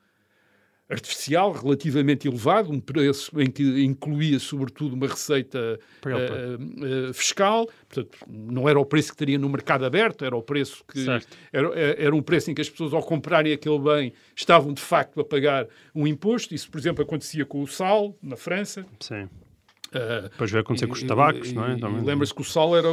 artificial 0.93 1.53
relativamente 1.53 2.29
elevado, 2.29 2.71
um 2.71 2.79
preço 2.79 3.41
em 3.41 3.51
que 3.51 3.83
incluía, 3.83 4.39
sobretudo, 4.39 4.95
uma 4.95 5.07
receita 5.07 5.79
eh, 6.05 7.09
eh, 7.09 7.13
fiscal. 7.13 7.67
Portanto, 7.89 8.19
não 8.29 8.69
era 8.69 8.79
o 8.79 8.85
preço 8.85 9.11
que 9.13 9.17
teria 9.17 9.39
no 9.39 9.49
mercado 9.49 9.85
aberto, 9.85 10.25
era 10.25 10.37
o 10.37 10.43
preço 10.43 10.85
que 10.87 11.05
era, 11.53 11.69
era 11.79 12.15
um 12.15 12.23
preço 12.23 12.51
em 12.51 12.55
que 12.55 12.61
as 12.61 12.69
pessoas, 12.69 12.93
ao 12.93 13.03
comprarem 13.03 13.53
aquele 13.53 13.79
bem, 13.79 14.13
estavam 14.37 14.73
de 14.73 14.83
facto 14.83 15.21
a 15.21 15.25
pagar 15.25 15.67
um 15.95 16.07
imposto. 16.07 16.55
Isso, 16.55 16.71
por 16.71 16.79
exemplo, 16.79 17.03
acontecia 17.03 17.45
com 17.45 17.63
o 17.63 17.67
sal, 17.67 18.17
na 18.23 18.37
França. 18.37 18.85
Sim. 19.01 19.29
Ah, 19.95 20.29
Depois 20.31 20.51
vai 20.51 20.63
acontecer 20.63 20.87
com 20.87 20.95
os 20.95 21.03
tabacos, 21.03 21.51
e- 21.51 21.55
não 21.55 21.67
é? 21.67 21.77
Lembra-se 22.03 22.33
que 22.35 22.41
o 22.41 22.45
sal 22.45 22.75
era, 22.75 22.89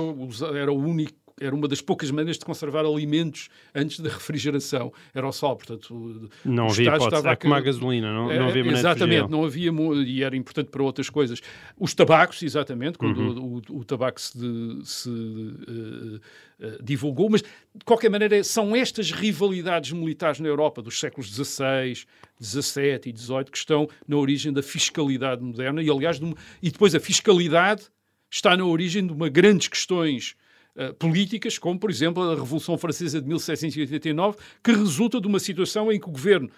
era 0.57 0.71
o 0.71 0.77
único 0.77 1.13
era 1.39 1.55
uma 1.55 1.67
das 1.67 1.81
poucas 1.81 2.11
maneiras 2.11 2.37
de 2.37 2.45
conservar 2.45 2.85
alimentos 2.85 3.49
antes 3.73 3.99
da 3.99 4.09
refrigeração. 4.09 4.91
Era 5.13 5.27
o 5.27 5.31
sal, 5.31 5.55
portanto... 5.55 6.29
Não 6.45 6.67
o 6.67 6.71
havia 6.71 6.83
Estado 6.83 6.95
hipótese. 6.97 7.15
estava 7.17 7.31
É 7.33 7.35
como 7.35 7.53
a 7.53 7.59
gasolina, 7.61 8.13
não, 8.13 8.31
é, 8.31 8.39
não 8.39 8.47
havia 8.49 8.63
maneira 8.63 8.73
de 8.73 8.79
Exatamente, 8.79 9.29
não 9.29 9.43
havia, 9.45 9.71
e 10.05 10.23
era 10.23 10.35
importante 10.35 10.69
para 10.69 10.83
outras 10.83 11.09
coisas. 11.09 11.41
Os 11.77 11.93
tabacos, 11.93 12.41
exatamente, 12.43 12.97
quando 12.97 13.19
Uhum. 13.19 13.61
o, 13.69 13.77
o 13.79 13.83
tabaco 13.85 14.19
se, 14.21 14.37
se, 14.83 15.09
eh, 15.09 16.19
eh, 16.67 16.77
divulgou, 16.81 17.29
mas 17.29 17.41
de 17.41 17.85
qualquer 17.85 18.09
maneira 18.09 18.43
são 18.43 18.75
estas 18.75 19.11
rivalidades 19.11 19.91
militares 19.91 20.39
na 20.39 20.47
Europa 20.47 20.81
dos 20.81 20.99
séculos 20.99 21.29
XVI, 21.33 22.05
XVII 22.41 22.99
e 23.05 23.17
XVIII 23.17 23.45
que 23.45 23.57
estão 23.57 23.87
na 24.07 24.15
origem 24.17 24.51
da 24.53 24.61
fiscalidade 24.63 25.41
moderna 25.43 25.81
e, 25.81 25.89
aliás, 25.89 26.19
de 26.19 26.25
uma- 26.25 26.35
e 26.61 26.69
depois 26.71 26.93
a 26.95 26.99
fiscalidade 26.99 27.83
está 28.31 28.55
na 28.55 28.63
origem 28.65 29.05
de 29.05 29.11
uma 29.13 29.27
grandes 29.29 29.67
questões 29.67 30.35
eh, 30.75 30.93
políticas, 30.93 31.57
como, 31.57 31.79
por 31.79 31.89
exemplo, 31.89 32.23
a 32.23 32.35
Revolução 32.35 32.77
Francesa 32.77 33.21
de 33.21 33.27
1789, 33.27 34.37
que 34.63 34.71
resulta 34.71 35.19
de 35.19 35.27
uma 35.27 35.39
situação 35.39 35.91
em 35.91 35.99
que 35.99 36.07
o 36.07 36.11
governo 36.11 36.49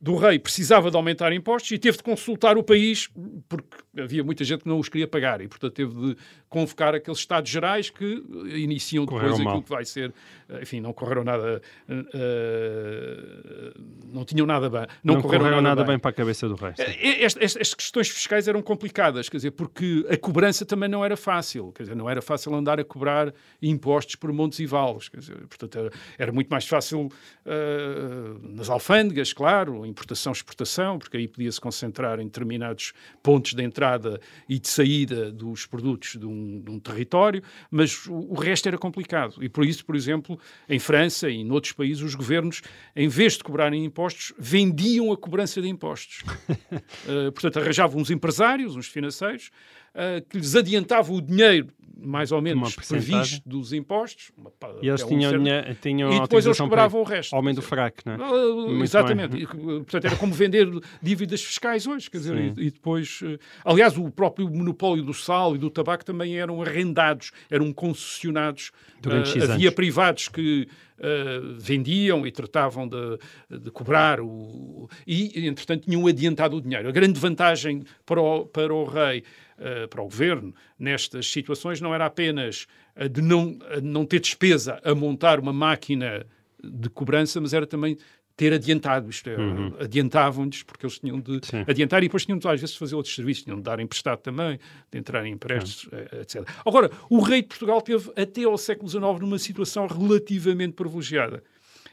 do 0.00 0.14
rei 0.16 0.38
precisava 0.38 0.90
de 0.90 0.96
aumentar 0.96 1.32
impostos 1.32 1.70
e 1.70 1.78
teve 1.78 1.96
de 1.96 2.02
consultar 2.02 2.58
o 2.58 2.62
país, 2.62 3.08
porque 3.48 3.78
havia 3.98 4.22
muita 4.22 4.44
gente 4.44 4.62
que 4.62 4.68
não 4.68 4.78
os 4.78 4.90
queria 4.90 5.08
pagar 5.08 5.40
e, 5.40 5.48
portanto, 5.48 5.72
teve 5.72 5.94
de 5.94 6.16
convocar 6.50 6.94
aqueles 6.94 7.18
Estados 7.18 7.50
Gerais 7.50 7.88
que 7.88 8.22
iniciam 8.54 9.04
depois 9.04 9.22
Correram 9.22 9.34
aquilo 9.36 9.50
mal. 9.50 9.62
que 9.62 9.70
vai 9.70 9.84
ser, 9.86 10.12
eh, 10.50 10.60
enfim, 10.62 10.80
não 10.80 10.92
correram 10.92 11.24
nada, 11.24 11.62
eh, 11.88 13.72
não 14.12 14.24
tinham 14.24 14.46
nada 14.46 14.68
bem, 14.68 14.86
não, 15.02 15.14
Não 15.14 15.22
correram 15.22 15.62
nada 15.62 15.82
bem 15.82 15.98
para 15.98 16.10
a 16.10 16.14
cabeça 16.14 16.46
do 16.46 16.56
rei. 16.56 16.74
Estas 16.78 17.72
questões 17.72 18.08
fiscais 18.08 18.46
eram 18.46 18.60
complicadas, 18.60 19.30
quer 19.30 19.38
dizer, 19.38 19.52
porque 19.52 20.06
a 20.10 20.16
cobrança 20.16 20.66
também 20.66 20.90
não 20.90 21.02
era 21.02 21.16
fácil, 21.16 21.72
quer 21.72 21.84
dizer, 21.84 21.96
não 21.96 22.08
era 22.08 22.20
fácil 22.20 22.54
andar 22.54 22.78
a 22.78 22.84
cobrar 22.84 23.32
impostos 23.62 24.14
por 24.16 24.30
montes 24.30 24.58
e 24.58 24.66
vales, 24.66 25.08
quer 25.08 25.20
dizer, 25.20 25.36
portanto, 25.46 25.78
era, 25.78 25.90
era 26.18 26.32
muito 26.32 26.48
mais 26.48 26.66
fácil 26.66 27.08
ah, 27.46 28.38
nas 28.42 28.68
alfândegas, 28.68 29.32
claro, 29.32 29.86
importação, 29.96 30.32
exportação, 30.32 30.98
porque 30.98 31.16
aí 31.16 31.26
podia-se 31.26 31.58
concentrar 31.58 32.20
em 32.20 32.26
determinados 32.26 32.92
pontos 33.22 33.54
de 33.54 33.62
entrada 33.62 34.20
e 34.46 34.58
de 34.58 34.68
saída 34.68 35.32
dos 35.32 35.64
produtos 35.64 36.16
de 36.16 36.26
um, 36.26 36.60
de 36.60 36.70
um 36.70 36.78
território, 36.78 37.42
mas 37.70 38.06
o, 38.06 38.14
o 38.14 38.34
resto 38.34 38.68
era 38.68 38.76
complicado. 38.76 39.42
E 39.42 39.48
por 39.48 39.64
isso, 39.64 39.84
por 39.84 39.96
exemplo, 39.96 40.38
em 40.68 40.78
França 40.78 41.30
e 41.30 41.42
noutros 41.42 41.72
países, 41.72 42.02
os 42.02 42.14
governos, 42.14 42.60
em 42.94 43.08
vez 43.08 43.38
de 43.38 43.44
cobrarem 43.44 43.84
impostos, 43.84 44.34
vendiam 44.38 45.10
a 45.10 45.16
cobrança 45.16 45.62
de 45.62 45.68
impostos. 45.68 46.22
Uh, 46.50 47.32
portanto, 47.32 47.58
arranjavam 47.58 48.00
uns 48.00 48.10
empresários, 48.10 48.76
uns 48.76 48.86
financeiros, 48.86 49.50
uh, 49.94 50.24
que 50.28 50.36
lhes 50.36 50.54
adiantavam 50.54 51.16
o 51.16 51.22
dinheiro, 51.22 51.68
mais 51.98 52.30
ou 52.30 52.42
menos 52.42 52.74
previsto 52.76 53.48
dos 53.48 53.72
impostos. 53.72 54.30
uma 54.36 54.52
E 54.82 54.88
eles 54.88 55.00
até 55.00 55.04
um 55.14 55.18
tinham, 55.18 55.44
certo- 55.44 55.80
tinham 55.80 56.12
E 56.12 56.20
depois 56.20 56.44
eles 56.44 56.58
cobravam 56.58 57.00
o 57.00 57.04
resto. 57.04 57.34
Homem 57.34 57.54
do 57.54 57.62
fraco, 57.62 57.98
não 58.04 58.12
é? 58.12 58.16
Ah, 58.20 58.82
exatamente. 58.82 59.36
E, 59.36 59.46
portanto, 59.46 60.04
era 60.04 60.16
como 60.16 60.32
vender 60.34 60.68
dívidas 61.02 61.42
fiscais 61.42 61.86
hoje. 61.86 62.10
Quer 62.10 62.18
dizer, 62.18 62.36
e, 62.36 62.66
e 62.66 62.70
depois. 62.70 63.20
eh, 63.24 63.38
Aliás, 63.64 63.96
o 63.96 64.10
próprio 64.10 64.48
monopólio 64.50 65.02
do 65.02 65.14
sal 65.14 65.54
e 65.54 65.58
do 65.58 65.70
tabaco 65.70 66.04
também 66.04 66.38
eram 66.38 66.60
arrendados, 66.60 67.32
eram 67.50 67.72
concessionados. 67.72 68.70
Durante 69.00 69.30
X 69.30 69.42
havia 69.50 69.68
anos. 69.68 69.74
privados 69.74 70.28
que 70.28 70.68
ah, 71.00 71.56
vendiam 71.58 72.26
e 72.26 72.32
tratavam 72.32 72.88
de, 72.88 73.18
de 73.58 73.70
cobrar. 73.70 74.20
O, 74.20 74.88
e, 75.06 75.46
entretanto, 75.46 75.84
tinham 75.84 76.06
adiantado 76.06 76.56
o 76.56 76.60
dinheiro. 76.60 76.88
A 76.88 76.92
grande 76.92 77.18
vantagem 77.18 77.84
para 78.04 78.20
o, 78.20 78.46
para 78.46 78.74
o 78.74 78.84
rei. 78.84 79.22
ah, 79.58 79.88
para 79.88 80.02
o 80.02 80.04
governo, 80.04 80.54
nestas 80.78 81.30
situações, 81.30 81.80
não 81.80 81.94
era 81.94 82.06
apenas 82.06 82.66
a 82.94 83.06
de 83.06 83.22
não, 83.22 83.58
a 83.70 83.76
de 83.76 83.86
não 83.86 84.04
ter 84.04 84.20
despesa 84.20 84.80
a 84.84 84.94
montar 84.94 85.38
uma 85.38 85.52
máquina 85.52 86.26
de 86.62 86.88
cobrança, 86.90 87.40
mas 87.40 87.52
era 87.52 87.66
também 87.66 87.96
ter 88.36 88.52
adiantado, 88.52 89.08
isto 89.08 89.30
é, 89.30 89.36
Uhum. 89.36 89.74
adiantavam-lhes 89.80 90.62
porque 90.62 90.84
eles 90.84 90.98
tinham 90.98 91.18
de 91.18 91.40
Sim. 91.46 91.64
adiantar 91.66 92.02
e 92.02 92.06
depois 92.06 92.24
tinham 92.26 92.38
de, 92.38 92.46
às 92.46 92.60
vezes, 92.60 92.76
fazer 92.76 92.94
outros 92.94 93.14
serviços, 93.14 93.44
tinham 93.44 93.56
de 93.56 93.62
dar 93.64 93.80
emprestado 93.80 94.18
também, 94.20 94.60
de 94.92 94.98
entrar 94.98 95.24
em 95.24 95.32
empréstimos, 95.32 95.88
eh, 95.92 96.20
etc. 96.20 96.46
Agora, 96.66 96.90
o 97.08 97.20
rei 97.20 97.40
de 97.40 97.48
Portugal 97.48 97.80
teve 97.80 98.10
até 98.14 98.44
ao 98.44 98.58
século 98.58 98.88
XIX 98.88 99.02
numa 99.20 99.38
situação 99.38 99.86
relativamente 99.86 100.74
privilegiada. 100.74 101.42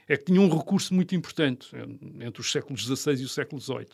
É 0.06 0.18
que 0.18 0.26
tinha 0.26 0.42
um 0.42 0.50
recurso 0.50 0.94
muito 0.94 1.16
importante 1.16 1.70
eh, 1.74 1.86
entre 2.26 2.42
os 2.42 2.52
séculos 2.52 2.84
XVI 2.86 3.22
e 3.22 3.24
o 3.24 3.30
século 3.30 3.62
XVIII. 3.62 3.88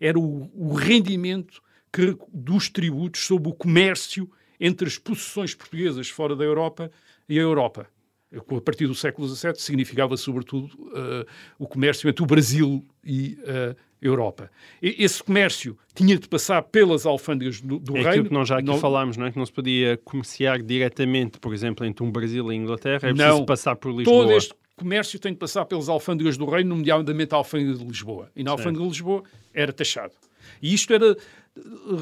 Era 0.00 0.18
o, 0.18 0.50
o 0.54 0.74
rendimento 0.74 1.62
que, 1.92 2.16
dos 2.32 2.68
tributos 2.68 3.24
sobre 3.24 3.48
o 3.48 3.52
comércio 3.52 4.28
entre 4.58 4.88
as 4.88 4.98
possessões 4.98 5.54
portuguesas 5.54 6.08
fora 6.08 6.34
da 6.34 6.42
Europa 6.44 6.90
e 7.28 7.38
a 7.38 7.42
Europa. 7.42 7.86
A 8.34 8.60
partir 8.62 8.86
do 8.86 8.94
século 8.94 9.28
XVII 9.28 9.54
significava, 9.56 10.16
sobretudo, 10.16 10.70
eh, 10.94 11.26
o 11.58 11.66
comércio 11.66 12.08
entre 12.08 12.22
o 12.22 12.26
Brasil 12.26 12.82
e 13.04 13.36
a 13.46 13.76
Europa. 14.00 14.50
E- 14.82 14.96
esse 15.04 15.22
comércio 15.22 15.76
tinha 15.94 16.18
de 16.18 16.26
passar 16.28 16.62
pelas 16.62 17.04
alfândegas 17.04 17.60
do, 17.60 17.78
do 17.78 17.92
É 17.92 17.96
reino. 17.96 18.08
aquilo 18.10 18.24
que 18.26 18.32
nós 18.32 18.48
já 18.48 18.56
aqui 18.56 18.66
Não- 18.66 18.78
falámos, 18.78 19.16
não 19.18 19.26
é? 19.26 19.32
Que 19.32 19.38
não 19.38 19.44
se 19.46 19.52
podia 19.52 19.98
comerciar 20.04 20.62
diretamente, 20.62 21.38
por 21.38 21.52
exemplo, 21.52 21.84
entre 21.84 22.02
um 22.02 22.10
Brasil 22.10 22.50
e 22.50 22.54
a 22.54 22.58
Inglaterra, 22.58 23.08
é 23.08 23.12
preciso 23.12 23.28
Não. 23.38 23.44
passar 23.44 23.76
por 23.76 23.92
Lisboa. 23.94 24.24
Todo 24.24 24.32
este 24.36 24.54
comércio 24.76 25.18
tem 25.18 25.32
de 25.32 25.38
passar 25.38 25.64
pelas 25.66 25.88
alfândegas 25.88 26.36
do 26.38 26.46
reino, 26.46 26.74
nomeadamente 26.74 27.34
a 27.34 27.36
alfândega 27.36 27.74
de 27.74 27.84
Lisboa. 27.84 28.30
E 28.34 28.42
na 28.42 28.50
alfândega 28.52 28.82
de 28.82 28.88
Lisboa 28.88 29.22
era 29.52 29.72
taxado. 29.72 30.14
E 30.60 30.72
isto 30.72 30.92
era, 30.92 31.16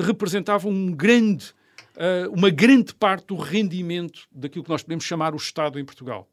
representava 0.06 0.68
um 0.68 0.92
grande, 0.92 1.52
eh, 1.96 2.26
uma 2.30 2.50
grande 2.50 2.94
parte 2.94 3.26
do 3.28 3.36
rendimento 3.36 4.22
daquilo 4.32 4.64
que 4.64 4.70
nós 4.70 4.82
podemos 4.82 5.04
chamar 5.04 5.34
o 5.34 5.36
Estado 5.36 5.78
em 5.78 5.84
Portugal. 5.84 6.28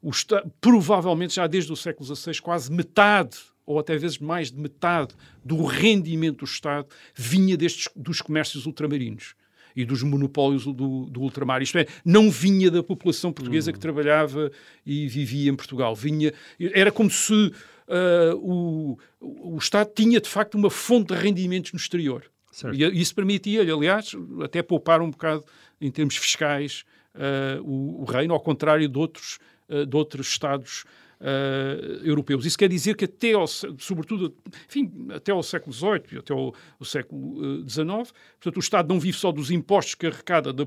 O 0.00 0.10
Esta- 0.10 0.44
provavelmente 0.60 1.34
já 1.34 1.46
desde 1.46 1.72
o 1.72 1.76
século 1.76 2.04
XVI, 2.14 2.40
quase 2.40 2.70
metade 2.72 3.36
ou 3.64 3.78
até 3.78 3.96
vezes 3.96 4.18
mais 4.18 4.50
de 4.50 4.58
metade 4.60 5.14
do 5.44 5.64
rendimento 5.64 6.38
do 6.38 6.44
Estado 6.44 6.88
vinha 7.14 7.56
destes, 7.56 7.88
dos 7.94 8.20
comércios 8.20 8.66
ultramarinos 8.66 9.34
e 9.74 9.84
dos 9.84 10.02
monopólios 10.02 10.64
do, 10.66 11.06
do 11.06 11.20
ultramar. 11.20 11.62
Isto 11.62 11.78
é, 11.78 11.86
não 12.04 12.30
vinha 12.30 12.70
da 12.70 12.82
população 12.82 13.32
portuguesa 13.32 13.72
que 13.72 13.78
trabalhava 13.78 14.50
e 14.84 15.06
vivia 15.08 15.50
em 15.50 15.54
Portugal. 15.54 15.94
Vinha, 15.94 16.32
era 16.58 16.90
como 16.92 17.08
se 17.10 17.52
ah, 17.88 18.34
o, 18.36 18.98
o 19.20 19.56
Estado 19.58 19.90
tinha, 19.94 20.20
de 20.20 20.28
facto, 20.28 20.56
uma 20.56 20.68
fonte 20.68 21.14
de 21.14 21.20
rendimentos 21.20 21.72
no 21.72 21.78
exterior. 21.78 22.24
Certo. 22.52 22.76
E 22.76 23.00
isso 23.00 23.14
permitia-lhe, 23.14 23.72
aliás, 23.72 24.12
até 24.44 24.62
poupar 24.62 25.00
um 25.00 25.10
bocado 25.10 25.42
em 25.80 25.90
termos 25.90 26.16
fiscais 26.16 26.84
ah, 27.14 27.58
o, 27.62 28.02
o 28.02 28.04
reino, 28.04 28.34
ao 28.34 28.40
contrário 28.40 28.86
de 28.88 28.98
outros, 28.98 29.38
ah, 29.68 29.84
de 29.86 29.96
outros 29.96 30.28
Estados 30.28 30.84
ah, 31.18 32.04
europeus. 32.04 32.44
Isso 32.44 32.58
quer 32.58 32.68
dizer 32.68 32.94
que 32.94 33.06
até 33.06 33.32
ao, 33.32 33.46
sobretudo, 33.46 34.36
enfim, 34.68 34.92
até 35.14 35.32
ao 35.32 35.42
século 35.42 35.72
XVIII 35.72 36.02
e 36.12 36.18
até 36.18 36.34
ao, 36.34 36.54
ao 36.78 36.84
século 36.84 37.66
XIX, 37.66 37.86
portanto, 37.86 38.56
o 38.56 38.60
Estado 38.60 38.88
não 38.92 39.00
vive 39.00 39.16
só 39.16 39.32
dos 39.32 39.50
impostos 39.50 39.94
que 39.94 40.06
arrecada 40.06 40.52
da, 40.52 40.64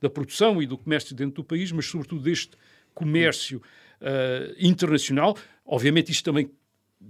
da 0.00 0.10
produção 0.10 0.60
e 0.60 0.66
do 0.66 0.76
comércio 0.76 1.14
dentro 1.14 1.36
do 1.36 1.44
país, 1.44 1.70
mas 1.70 1.86
sobretudo 1.86 2.22
deste 2.22 2.56
comércio 2.92 3.62
ah, 4.00 4.52
internacional. 4.58 5.36
Obviamente 5.64 6.10
isto 6.10 6.24
também 6.24 6.50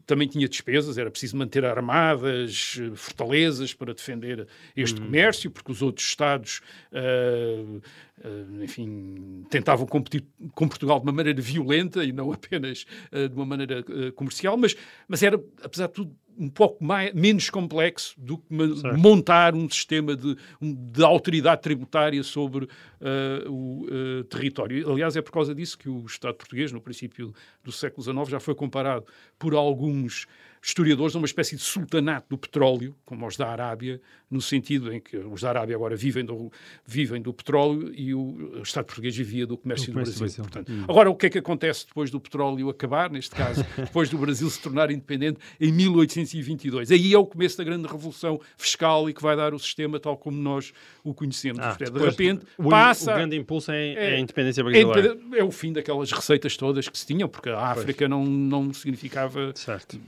também 0.07 0.29
tinha 0.29 0.49
despesas, 0.49 0.99
era 0.99 1.11
preciso 1.11 1.37
manter 1.37 1.65
armadas, 1.65 2.79
eh, 2.81 2.95
fortalezas 2.95 3.75
para 3.75 3.93
defender 3.93 4.47
este 4.77 5.01
comércio, 5.01 5.51
porque 5.51 5.73
os 5.73 5.83
outros 5.83 6.07
Estados, 6.07 6.61
ah, 6.93 7.81
ah, 8.25 8.63
enfim, 8.63 9.45
tentavam 9.51 9.87
competir 9.87 10.25
com 10.55 10.69
Portugal 10.69 10.99
de 11.01 11.07
uma 11.07 11.13
maneira 11.13 11.41
violenta 11.41 12.05
e 12.05 12.13
não 12.13 12.31
apenas 12.33 12.87
ah, 13.11 13.27
de 13.29 13.35
uma 13.35 13.47
maneira 13.47 13.83
comercial, 14.15 14.57
mas, 14.57 14.77
mas 15.09 15.23
era, 15.23 15.43
apesar 15.63 15.89
de 15.89 15.93
tudo, 15.95 16.17
um 16.41 16.49
pouco 16.49 16.83
mais, 16.83 17.13
menos 17.13 17.51
complexo 17.51 18.15
do 18.19 18.39
que 18.39 18.47
Certo. 18.51 18.99
montar 18.99 19.55
um 19.55 19.69
sistema 19.69 20.17
de, 20.17 20.37
de 20.61 21.05
autoridade 21.05 21.61
tributária 21.61 22.23
sobre 22.23 22.67
ah, 23.01 23.45
o 23.47 23.87
ah, 23.87 24.25
território. 24.25 24.91
Aliás, 24.91 25.17
é 25.17 25.23
por 25.23 25.33
causa 25.33 25.55
disso 25.55 25.77
que 25.77 25.89
o 25.89 26.07
Estado 26.07 26.35
português, 26.37 26.73
no 26.73 26.81
princípio 26.81 27.35
do 27.63 27.71
século 27.71 28.03
XIX, 28.03 28.29
já 28.31 28.41
foi 28.41 28.55
comparado 28.55 29.05
por 29.39 29.55
alguns 29.55 30.27
historiadores 30.63 31.15
a 31.15 31.19
uma 31.19 31.27
espécie 31.27 31.57
de 31.57 31.63
sultanato 31.63 32.27
do 32.31 32.39
petróleo, 32.39 32.95
como 33.05 33.27
os 33.27 33.37
da 33.37 33.49
Arábia, 33.49 34.01
no 34.31 34.41
sentido 34.41 34.93
em 34.93 35.01
que 35.01 35.17
os 35.17 35.41
da 35.41 35.49
Arábia 35.49 35.75
agora 35.75 35.97
vivem 35.97 36.25
do, 36.25 36.53
vivem 36.87 37.21
do 37.21 37.33
petróleo 37.33 37.93
e 37.95 38.15
o, 38.15 38.61
Estado 38.63 38.85
português 38.85 39.17
vivia 39.17 39.47
do 39.47 39.57
comércio 39.57 39.87
do, 39.87 39.93
do 39.93 39.95
Brasil. 40.03 40.19
Brasil. 40.19 40.45
Portanto, 40.45 40.73
Agora, 40.89 41.11
o 41.11 41.17
que 41.17 41.27
é 41.27 41.31
que 41.31 41.39
acontece 41.39 41.87
depois 41.87 42.11
do 42.11 42.21
petróleo 42.21 42.69
acabar, 42.69 43.11
neste 43.11 43.35
caso, 43.35 43.65
depois 43.77 44.09
do 44.11 44.19
Brasil 44.19 44.49
se 44.51 44.61
tornar 44.61 44.91
independente 44.91 45.39
em 45.59 45.73
1822? 45.73 46.91
Aí 46.91 47.13
é 47.13 47.19
o 47.19 47.27
começo 47.27 47.57
da 47.59 47.65
grande 47.65 47.87
revolução 47.89 48.41
fiscal 48.57 49.09
e 49.09 49.15
que 49.15 49.23
vai 49.23 49.35
dar 49.37 49.55
o 49.55 49.59
sistema 49.59 49.99
tal 49.99 50.17
como 50.17 50.37
nós 50.41 50.73
o 51.03 51.15
conhecemos. 51.15 51.59
Ah, 51.61 51.77
é, 51.81 51.91
de 51.91 51.99
repente, 51.99 52.45
o, 52.59 52.69
passa... 52.69 53.13
o 53.13 53.15
grande 53.17 53.37
impulso 53.37 53.73
é, 53.73 53.95
é 53.95 54.11
É- 54.13 54.17
a 54.17 54.21
independência 54.21 54.61
É, 54.61 54.65
brasileira. 54.65 55.01
independente- 55.01 55.39
é 55.39 55.45
o 55.45 55.51
fim 55.51 55.73
daquelas 55.73 56.13
receitas 56.13 56.57
todas 56.57 56.89
que 56.89 56.99
se 56.99 57.07
tinham, 57.07 57.29
porque 57.29 57.49
a 57.49 57.59
África 57.59 58.07
não, 58.09 58.25
não 58.25 58.73
significava 58.73 59.53
Certo. 59.55 59.99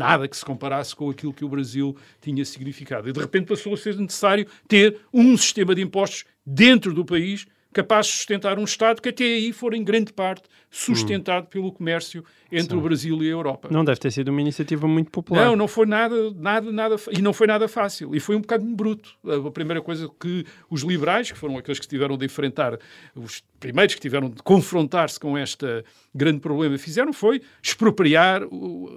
Nada 0.00 0.26
que 0.26 0.36
se 0.36 0.44
comparasse 0.44 0.96
com 0.96 1.10
aquilo 1.10 1.34
que 1.34 1.44
o 1.44 1.48
Brasil 1.48 1.94
tinha 2.22 2.42
significado. 2.42 3.08
E 3.08 3.12
de 3.12 3.20
repente 3.20 3.48
passou 3.48 3.74
a 3.74 3.76
ser 3.76 3.96
necessário 3.96 4.46
ter 4.66 4.98
um 5.12 5.36
sistema 5.36 5.74
de 5.74 5.82
impostos 5.82 6.24
dentro 6.44 6.94
do 6.94 7.04
país 7.04 7.46
capaz 7.70 8.06
de 8.06 8.12
sustentar 8.12 8.58
um 8.58 8.64
Estado 8.64 9.02
que 9.02 9.10
até 9.10 9.24
aí 9.24 9.52
for 9.52 9.74
em 9.74 9.84
grande 9.84 10.12
parte 10.12 10.44
sustentado 10.70 11.48
pelo 11.48 11.70
comércio 11.70 12.24
entre 12.52 12.76
o 12.76 12.80
Brasil 12.80 13.22
e 13.22 13.28
a 13.28 13.30
Europa. 13.30 13.68
Não 13.70 13.84
deve 13.84 14.00
ter 14.00 14.10
sido 14.10 14.28
uma 14.28 14.40
iniciativa 14.40 14.86
muito 14.86 15.10
popular. 15.10 15.46
Não, 15.46 15.56
não 15.56 15.68
foi 15.68 15.86
nada, 15.86 16.32
nada, 16.34 16.72
nada, 16.72 16.96
e 17.10 17.22
não 17.22 17.32
foi 17.32 17.46
nada 17.46 17.68
fácil. 17.68 18.14
E 18.14 18.20
foi 18.20 18.36
um 18.36 18.40
bocado 18.40 18.64
bruto. 18.64 19.10
A 19.46 19.50
primeira 19.50 19.80
coisa 19.80 20.08
que 20.20 20.44
os 20.68 20.82
liberais, 20.82 21.30
que 21.30 21.38
foram 21.38 21.56
aqueles 21.56 21.78
que 21.78 21.86
tiveram 21.86 22.16
de 22.16 22.26
enfrentar, 22.26 22.78
os 23.14 23.42
primeiros 23.58 23.94
que 23.94 24.00
tiveram 24.00 24.28
de 24.28 24.42
confrontar-se 24.42 25.20
com 25.20 25.38
este 25.38 25.84
grande 26.14 26.40
problema, 26.40 26.76
fizeram 26.78 27.12
foi 27.12 27.42
expropriar 27.62 28.42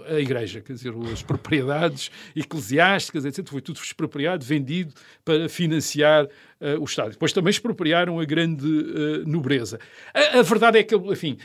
a 0.08 0.20
Igreja, 0.20 0.62
quer 0.62 0.74
dizer, 0.74 0.94
as 1.12 1.22
propriedades 1.22 2.10
eclesiásticas, 2.36 3.26
etc. 3.26 3.48
Foi 3.48 3.62
tudo 3.62 3.78
expropriado, 3.78 4.46
vendido 4.46 4.94
para 5.24 5.48
financiar 5.50 6.28
eh, 6.60 6.78
o 6.80 6.86
Estado. 6.86 7.12
Depois 7.12 7.34
também 7.34 7.52
expropriaram 7.52 8.20
a 8.20 8.26
grande 8.26 8.66
eh, 8.66 9.24
nobreza. 9.26 9.80
A, 10.14 10.40
a 10.40 10.42
verdade 10.42 10.80
é 10.80 10.84
que, 10.84 10.96
enfim, 10.96 11.38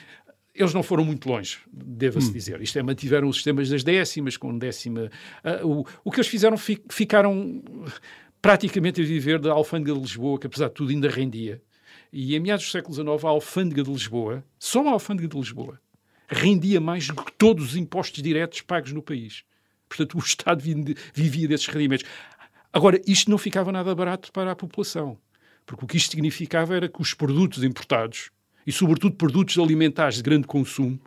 eles 0.58 0.74
não 0.74 0.82
foram 0.82 1.04
muito 1.04 1.28
longe, 1.28 1.58
deva-se 1.72 2.32
dizer. 2.32 2.60
Isto 2.60 2.78
é, 2.78 2.82
mantiveram 2.82 3.28
os 3.28 3.36
sistemas 3.36 3.68
das 3.68 3.82
décimas, 3.84 4.36
com 4.36 4.56
décima. 4.58 5.10
ah, 5.44 5.60
o, 5.64 5.86
o 6.04 6.10
que 6.10 6.18
eles 6.18 6.28
fizeram, 6.28 6.56
fi- 6.58 6.82
ficaram 6.90 7.62
praticamente 8.40 9.00
a 9.00 9.04
viver 9.04 9.38
da 9.38 9.52
alfândega 9.52 9.94
de 9.94 10.00
Lisboa, 10.00 10.38
que 10.38 10.46
apesar 10.46 10.68
de 10.68 10.74
tudo 10.74 10.90
ainda 10.90 11.08
rendia. 11.08 11.60
E 12.12 12.34
em 12.34 12.40
meados 12.40 12.64
do 12.66 12.70
século 12.70 12.94
XIX, 12.94 13.24
a 13.24 13.28
alfândega 13.28 13.82
de 13.82 13.90
Lisboa, 13.90 14.44
só 14.58 14.86
a 14.88 14.92
alfândega 14.92 15.28
de 15.28 15.36
Lisboa, 15.36 15.80
rendia 16.28 16.80
mais 16.80 17.06
do 17.08 17.14
que 17.22 17.32
todos 17.32 17.70
os 17.70 17.76
impostos 17.76 18.22
diretos 18.22 18.60
pagos 18.62 18.92
no 18.92 19.02
país. 19.02 19.42
Portanto, 19.88 20.16
o 20.16 20.20
Estado 20.20 20.62
vi- 20.62 20.94
vivia 21.14 21.48
desses 21.48 21.66
rendimentos. 21.66 22.06
Agora, 22.72 23.00
isto 23.06 23.30
não 23.30 23.38
ficava 23.38 23.72
nada 23.72 23.94
barato 23.94 24.30
para 24.32 24.52
a 24.52 24.56
população, 24.56 25.18
porque 25.66 25.84
o 25.84 25.88
que 25.88 25.96
isto 25.96 26.10
significava 26.12 26.76
era 26.76 26.88
que 26.88 27.00
os 27.00 27.14
produtos 27.14 27.64
importados, 27.64 28.30
e 28.68 28.72
sobretudo 28.72 29.14
produtos 29.16 29.58
alimentares 29.58 30.16
de 30.16 30.22
grande 30.22 30.46
consumo, 30.46 31.00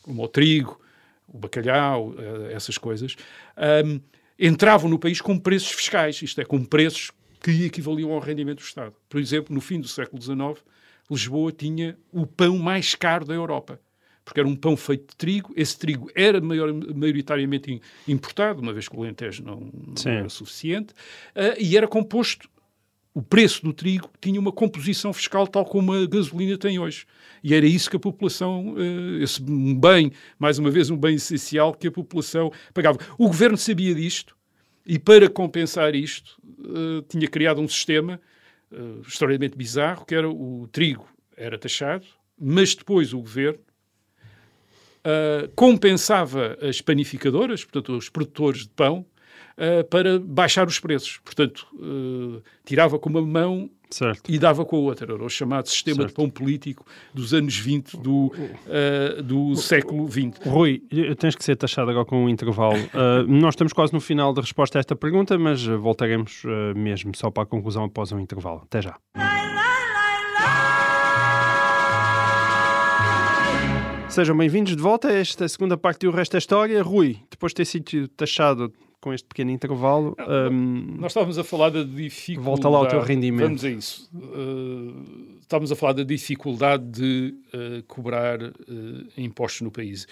como 0.00 0.24
o 0.24 0.28
trigo, 0.28 0.80
o 1.28 1.36
bacalhau, 1.36 2.14
eh, 2.18 2.54
essas 2.54 2.78
coisas, 2.78 3.16
ahm, 3.54 3.98
entravam 4.38 4.88
no 4.88 4.98
país 4.98 5.20
com 5.20 5.38
preços 5.38 5.72
fiscais, 5.72 6.22
isto 6.22 6.40
é, 6.40 6.44
com 6.46 6.64
preços 6.64 7.10
que 7.38 7.64
equivaliam 7.66 8.10
ao 8.12 8.18
rendimento 8.18 8.60
do 8.60 8.64
Estado. 8.64 8.94
Por 9.10 9.20
exemplo, 9.20 9.54
no 9.54 9.60
fim 9.60 9.78
do 9.78 9.86
século 9.88 10.22
XIX, 10.22 10.64
Lisboa 11.10 11.52
tinha 11.52 11.98
o 12.10 12.26
pão 12.26 12.56
mais 12.56 12.94
caro 12.94 13.26
da 13.26 13.34
Europa, 13.34 13.78
porque 14.24 14.40
era 14.40 14.48
um 14.48 14.56
pão 14.56 14.74
feito 14.74 15.10
de 15.10 15.16
trigo, 15.16 15.52
esse 15.54 15.78
trigo 15.78 16.10
era 16.14 16.40
maior, 16.40 16.72
maioritariamente 16.72 17.70
im- 17.72 17.80
importado, 18.08 18.62
uma 18.62 18.72
vez 18.72 18.88
que 18.88 18.96
o 18.96 19.02
Alentejo 19.02 19.42
não, 19.44 19.56
não 19.60 19.94
era 20.20 20.28
suficiente, 20.30 20.94
ah, 21.34 21.54
e 21.58 21.76
era 21.76 21.86
composto 21.86 22.48
o 23.14 23.20
preço 23.20 23.62
do 23.62 23.72
trigo 23.72 24.10
tinha 24.20 24.40
uma 24.40 24.52
composição 24.52 25.12
fiscal 25.12 25.46
tal 25.46 25.64
como 25.64 25.92
a 25.92 26.06
gasolina 26.06 26.56
tem 26.56 26.78
hoje. 26.78 27.06
E 27.44 27.54
era 27.54 27.66
isso 27.66 27.90
que 27.90 27.96
a 27.96 28.00
população, 28.00 28.74
eh, 28.78 29.22
esse 29.22 29.42
bem, 29.42 30.12
mais 30.38 30.58
uma 30.58 30.70
vez, 30.70 30.88
um 30.88 30.96
bem 30.96 31.16
essencial 31.16 31.74
que 31.74 31.88
a 31.88 31.92
população 31.92 32.50
pagava. 32.72 32.98
O 33.18 33.26
governo 33.26 33.56
sabia 33.56 33.94
disto 33.94 34.34
e, 34.86 34.98
para 34.98 35.28
compensar 35.28 35.94
isto, 35.94 36.40
eh, 36.64 37.04
tinha 37.08 37.28
criado 37.28 37.60
um 37.60 37.68
sistema 37.68 38.20
eh, 38.72 38.76
extraordinariamente 39.06 39.58
bizarro, 39.58 40.06
que 40.06 40.14
era 40.14 40.30
o 40.30 40.66
trigo 40.72 41.06
era 41.36 41.58
taxado, 41.58 42.06
mas 42.38 42.74
depois 42.74 43.12
o 43.12 43.18
governo 43.18 43.58
compensava 45.56 46.56
as 46.62 46.80
panificadoras, 46.80 47.64
portanto, 47.64 47.96
os 47.96 48.08
produtores 48.08 48.62
de 48.62 48.68
pão, 48.68 49.04
uh, 49.58 49.84
para 49.88 50.18
baixar 50.18 50.66
os 50.66 50.78
preços. 50.78 51.18
Portanto, 51.24 51.66
uh, 51.74 52.42
tirava 52.64 52.98
com 52.98 53.10
uma 53.10 53.22
mão 53.22 53.70
Certo. 53.92 54.22
e 54.32 54.38
dava 54.38 54.64
com 54.64 54.76
a 54.76 54.80
outra. 54.80 55.12
Era 55.12 55.22
o 55.22 55.28
chamado 55.28 55.68
sistema 55.68 55.96
Certo. 55.96 56.08
de 56.08 56.14
pão 56.14 56.30
político 56.30 56.84
dos 57.12 57.34
anos 57.34 57.56
20 57.56 57.96
do, 57.98 58.32
eh, 58.66 59.20
do 59.22 59.54
século 59.54 60.10
XX. 60.10 60.46
Rui, 60.46 60.82
eh, 60.90 61.14
tens 61.14 61.36
que 61.36 61.44
ser 61.44 61.56
taxado 61.56 61.90
agora 61.90 62.06
com 62.06 62.24
um 62.24 62.28
intervalo. 62.28 62.78
Uh, 62.78 63.24
nós 63.28 63.52
estamos 63.52 63.72
quase 63.72 63.92
no 63.92 64.00
final 64.00 64.32
da 64.32 64.40
resposta 64.40 64.78
a 64.78 64.80
esta 64.80 64.96
pergunta, 64.96 65.38
mas 65.38 65.66
uh, 65.66 65.78
voltaremos 65.78 66.42
uh, 66.44 66.76
mesmo 66.76 67.14
só 67.14 67.30
para 67.30 67.42
a 67.42 67.46
conclusão 67.46 67.84
após 67.84 68.10
um 68.12 68.18
intervalo. 68.18 68.62
Até 68.64 68.80
já. 68.80 68.96
Sejam 74.08 74.36
bem-vindos 74.36 74.76
de 74.76 74.82
volta 74.82 75.08
a 75.08 75.12
esta 75.12 75.48
segunda 75.48 75.76
parte 75.76 76.04
e 76.04 76.08
o 76.08 76.10
resto 76.12 76.32
da 76.32 76.38
história. 76.38 76.82
Rui, 76.82 77.18
depois 77.30 77.52
de 77.52 77.56
ter 77.56 77.64
sido 77.64 78.08
taxado 78.08 78.72
com 79.02 79.12
este 79.12 79.26
pequeno 79.26 79.50
intervalo, 79.50 80.16
um, 80.28 80.96
Nós 81.00 81.10
estávamos 81.10 81.36
a 81.36 81.42
falar 81.42 81.70
da 81.70 81.82
dificuldade. 81.82 82.46
Volta 82.46 82.68
lá 82.68 82.78
ao 82.78 82.86
teu 82.86 83.00
rendimento. 83.00 83.42
Vamos 83.42 83.64
a 83.64 83.68
isso. 83.68 84.08
Uh, 84.14 85.38
estávamos 85.40 85.72
a 85.72 85.76
falar 85.76 85.94
da 85.94 86.04
dificuldade 86.04 86.84
de 86.84 87.34
uh, 87.52 87.82
cobrar 87.88 88.40
uh, 88.40 88.52
impostos 89.16 89.62
no 89.62 89.72
país. 89.72 90.06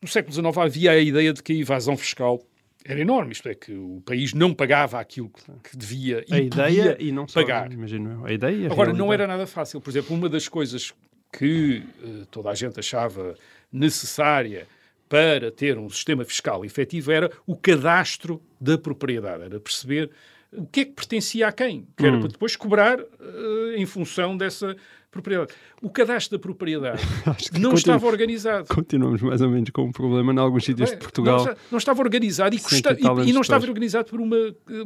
No 0.00 0.06
século 0.06 0.32
XIX 0.32 0.58
havia 0.58 0.92
a 0.92 0.98
ideia 0.98 1.32
de 1.32 1.42
que 1.42 1.52
a 1.52 1.56
evasão 1.56 1.96
fiscal 1.96 2.40
era 2.84 3.00
enorme, 3.00 3.32
isto 3.32 3.48
é, 3.48 3.54
que 3.54 3.72
o 3.72 4.00
país 4.06 4.32
não 4.32 4.54
pagava 4.54 5.00
aquilo 5.00 5.30
que, 5.62 5.76
devia 5.76 6.24
e 6.28 6.34
a 6.34 6.38
ideia 6.38 6.96
e 7.00 7.10
não 7.10 7.26
só, 7.26 7.40
pagar. 7.40 7.72
imagino 7.72 8.24
a 8.24 8.32
ideia. 8.32 8.70
Agora, 8.70 8.92
não 8.92 9.12
era 9.12 9.26
nada 9.26 9.46
fácil. 9.46 9.80
Por 9.80 9.90
exemplo, 9.90 10.16
uma 10.16 10.28
das 10.28 10.48
coisas 10.48 10.94
que 11.32 11.82
toda 12.30 12.50
a 12.50 12.54
gente 12.54 12.78
achava 12.78 13.34
necessária 13.72 14.68
para 15.12 15.50
ter 15.50 15.76
um 15.76 15.90
sistema 15.90 16.24
fiscal 16.24 16.64
efetivo 16.64 17.12
era 17.12 17.30
o 17.46 17.54
cadastro 17.54 18.40
da 18.58 18.78
propriedade, 18.78 19.42
era 19.44 19.60
perceber 19.60 20.10
o 20.50 20.64
que 20.64 20.80
é 20.80 20.84
que 20.86 20.92
pertencia 20.92 21.48
a 21.48 21.52
quem, 21.52 21.86
que 21.94 22.06
era 22.06 22.18
para 22.18 22.28
depois 22.28 22.56
cobrar 22.56 22.98
eh, 22.98 23.74
em 23.76 23.84
função 23.84 24.34
dessa 24.38 24.74
propriedade. 25.10 25.52
O 25.82 25.90
cadastro 25.90 26.38
da 26.38 26.42
propriedade 26.42 27.02
não 27.60 27.74
estava 27.74 28.06
organizado. 28.06 28.74
Continuamos 28.74 29.20
mais 29.20 29.42
ou 29.42 29.50
menos 29.50 29.68
com 29.68 29.82
um 29.84 29.92
problema 29.92 30.32
em 30.32 30.38
alguns 30.38 30.64
sítios 30.64 30.90
de 30.90 30.96
Portugal. 30.96 31.44
Não, 31.44 31.54
não 31.72 31.78
estava 31.78 32.00
organizado 32.00 32.56
e, 32.56 32.58
custa- 32.58 32.96
e 32.98 33.28
e- 33.28 33.32
não 33.34 33.42
estava 33.42 33.66
organizado 33.66 34.08
por 34.08 34.18
uma, 34.18 34.36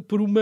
por 0.09 0.21
uma 0.21 0.41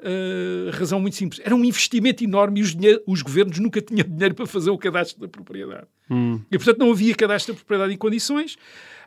eh, 0.00 0.70
razão 0.72 0.98
muito 0.98 1.16
simples. 1.16 1.42
Era 1.44 1.54
um 1.54 1.62
investimento 1.62 2.24
enorme 2.24 2.60
e 2.60 2.62
os, 2.62 2.74
os 3.06 3.20
governos 3.20 3.58
nunca 3.58 3.82
tinham 3.82 4.06
dinheiro 4.08 4.34
para 4.34 4.46
fazer 4.46 4.70
o 4.70 4.78
cadastro 4.78 5.20
da 5.20 5.28
propriedade. 5.28 5.86
Hum. 6.10 6.40
E, 6.50 6.56
portanto, 6.56 6.78
não 6.78 6.90
havia 6.90 7.14
cadastro 7.14 7.52
da 7.52 7.58
propriedade 7.58 7.92
em 7.92 7.98
condições. 7.98 8.56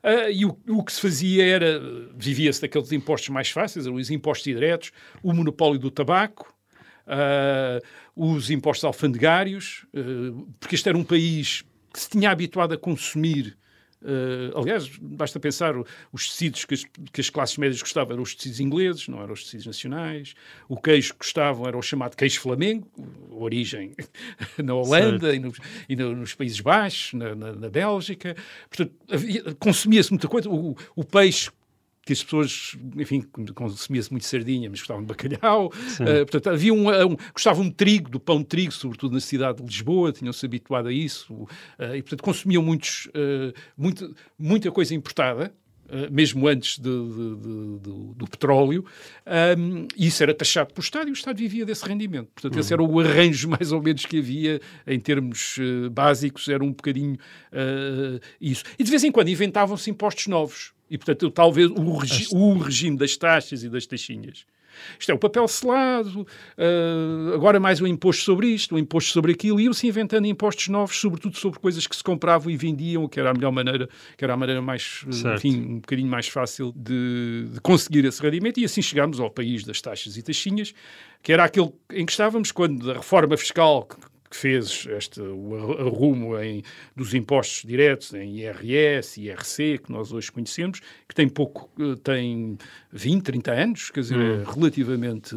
Ah, 0.03 0.29
e 0.29 0.45
o, 0.45 0.57
o 0.69 0.83
que 0.83 0.93
se 0.93 1.01
fazia 1.01 1.45
era, 1.45 1.79
vivia-se 2.15 2.61
daqueles 2.61 2.91
impostos 2.91 3.29
mais 3.29 3.49
fáceis, 3.49 3.85
eram 3.85 3.95
os 3.95 4.09
impostos 4.09 4.45
diretos, 4.45 4.91
o 5.21 5.33
monopólio 5.33 5.79
do 5.79 5.91
tabaco, 5.91 6.53
ah, 7.05 7.79
os 8.15 8.49
impostos 8.49 8.85
alfandegários, 8.85 9.85
ah, 9.95 10.43
porque 10.59 10.75
este 10.75 10.89
era 10.89 10.97
um 10.97 11.03
país 11.03 11.63
que 11.93 11.99
se 11.99 12.09
tinha 12.09 12.29
habituado 12.29 12.73
a 12.73 12.77
consumir. 12.77 13.57
Ah, 14.03 14.59
aliás, 14.59 14.89
basta 15.01 15.39
pensar 15.39 15.73
os 16.11 16.29
tecidos 16.29 16.65
que 16.65 16.73
as, 16.75 16.83
que 17.11 17.21
as 17.21 17.29
classes 17.29 17.57
médias 17.57 17.81
gostavam 17.81 18.13
eram 18.13 18.23
os 18.23 18.35
tecidos 18.35 18.59
ingleses, 18.59 19.07
não 19.07 19.21
eram 19.21 19.33
os 19.33 19.43
tecidos 19.43 19.65
nacionais. 19.65 20.33
O 20.69 20.77
queijo 20.79 21.13
que 21.13 21.19
gostavam 21.19 21.67
era 21.67 21.77
o 21.77 21.81
chamado 21.81 22.15
queijo 22.15 22.39
flamengo, 22.41 22.87
origem 23.31 23.93
na 24.63 24.73
Holanda 24.73 25.35
e, 25.35 25.39
nos, 25.39 25.57
e 25.89 25.95
no- 25.95 26.15
nos 26.15 26.33
Países 26.35 26.59
Baixos, 26.61 27.13
na, 27.13 27.33
na- 27.35 27.53
na 27.53 27.69
Bélgica. 27.69 28.35
Portanto, 28.69 28.93
consumia-se 29.59 30.11
muita 30.11 30.27
coisa. 30.27 30.49
O, 30.49 30.75
o 30.95 31.03
peixe 31.03 31.49
que 32.07 32.13
as 32.13 32.23
pessoas, 32.23 32.75
enfim, 32.95 33.21
consumia-se 33.53 34.09
muito 34.11 34.25
sardinha, 34.25 34.69
mas 34.69 34.79
gostavam 34.79 35.03
de 35.03 35.07
bacalhau. 35.07 35.67
Uh, 35.67 36.25
portanto, 36.25 36.49
havia 36.49 36.73
um, 36.73 36.89
um- 36.89 37.17
gostavam 37.33 37.65
de 37.65 37.71
trigo, 37.75 38.09
do 38.09 38.19
pão 38.19 38.39
de 38.39 38.45
trigo, 38.45 38.71
sobretudo 38.71 39.13
na 39.13 39.19
cidade 39.19 39.57
de 39.61 39.65
Lisboa, 39.67 40.11
tinham-se 40.11 40.45
habituado 40.45 40.87
a 40.87 40.93
isso. 40.93 41.33
Uh, 41.33 41.47
e, 41.95 42.01
portanto, 42.01 42.23
consumiam 42.23 42.63
muitos, 42.63 43.05
uh, 43.07 43.53
muito, 43.77 44.15
muita 44.39 44.71
coisa 44.71 44.95
importada. 44.95 45.53
uh, 45.89 46.11
mesmo 46.11 46.45
antes 46.49 46.77
de- 46.77 46.89
de- 46.89 47.35
de- 47.37 47.79
do, 47.79 48.13
do 48.13 48.27
petróleo, 48.27 48.83
um, 49.57 49.87
e 49.95 50.07
isso 50.07 50.21
era 50.21 50.33
taxado 50.33 50.73
pelo 50.73 50.83
Estado 50.83 51.07
e 51.07 51.11
o 51.11 51.13
Estado 51.13 51.37
vivia 51.37 51.65
desse 51.65 51.85
rendimento. 51.87 52.27
Portanto, 52.35 52.59
esse 52.59 52.73
era 52.73 52.83
o 52.83 52.99
arranjo 52.99 53.47
mais 53.47 53.71
ou 53.71 53.81
menos 53.81 54.05
que 54.05 54.17
havia 54.19 54.59
em 54.85 54.99
termos 54.99 55.55
uh, 55.57 55.89
básicos, 55.89 56.49
era 56.49 56.61
um 56.61 56.71
bocadinho 56.73 57.13
uh, 57.53 58.19
isso. 58.41 58.65
E 58.77 58.83
de 58.83 58.89
vez 58.91 59.01
em 59.05 59.11
quando 59.13 59.29
inventavam-se 59.29 59.89
impostos 59.89 60.27
novos. 60.27 60.73
E, 60.89 60.97
portanto, 60.97 61.29
talvez 61.29 61.69
o, 61.69 61.97
regi- 61.97 62.27
o 62.31 62.57
regime 62.57 62.97
das 62.97 63.17
taxas 63.17 63.63
e 63.63 63.69
das 63.69 63.85
taxinhas. 63.85 64.45
Isto 64.99 65.11
é 65.11 65.15
o 65.15 65.17
papel 65.17 65.47
selado, 65.47 66.21
uh, 66.21 67.33
agora 67.33 67.59
mais 67.59 67.81
um 67.81 67.87
imposto 67.87 68.23
sobre 68.23 68.47
isto, 68.49 68.75
um 68.75 68.77
imposto 68.77 69.11
sobre 69.11 69.31
aquilo, 69.31 69.59
e 69.59 69.63
iam-se 69.63 69.87
inventando 69.87 70.27
impostos 70.27 70.67
novos, 70.67 70.95
sobretudo 70.97 71.35
sobre 71.35 71.59
coisas 71.59 71.87
que 71.87 71.95
se 71.95 72.03
compravam 72.03 72.51
e 72.51 72.55
vendiam, 72.55 73.07
que 73.07 73.19
era 73.19 73.31
a 73.31 73.33
melhor 73.33 73.51
maneira, 73.51 73.89
que 74.15 74.23
era 74.23 74.35
a 74.35 74.37
maneira 74.37 74.61
mais, 74.61 75.03
uh, 75.07 75.13
Certo. 75.13 75.37
enfim, 75.47 75.59
um 75.61 75.75
bocadinho 75.77 76.07
mais 76.07 76.27
fácil 76.27 76.71
de, 76.75 77.47
de 77.53 77.59
conseguir 77.61 78.05
esse 78.05 78.21
rendimento, 78.21 78.59
e 78.59 78.65
assim 78.65 78.81
chegámos 78.83 79.19
ao 79.19 79.31
país 79.31 79.63
das 79.63 79.81
taxas 79.81 80.15
e 80.15 80.21
taxinhas, 80.21 80.75
que 81.23 81.33
era 81.33 81.43
aquele 81.45 81.73
em 81.91 82.05
que 82.05 82.11
estávamos 82.11 82.51
quando 82.51 82.91
a 82.91 82.93
reforma 82.93 83.35
fiscal 83.35 83.83
que, 83.83 83.95
que 84.29 84.35
fez 84.35 84.85
este, 84.89 85.21
o 85.21 85.55
ar- 85.55 85.87
arrumo 85.87 86.37
em, 86.39 86.63
dos 86.95 87.13
impostos 87.13 87.63
diretos 87.65 88.13
em 88.13 88.39
IRS 88.39 89.21
IRC, 89.21 89.79
que 89.79 89.91
nós 89.91 90.11
hoje 90.11 90.31
conhecemos, 90.31 90.79
que 91.07 91.15
tem 91.15 91.27
pouco, 91.29 91.69
eh, 91.79 91.95
tem 92.03 92.57
20, 92.91 93.23
30 93.23 93.51
anos, 93.51 93.89
quer 93.89 94.01
dizer, 94.01 94.17
é 94.19 94.43
relativamente, 94.51 95.35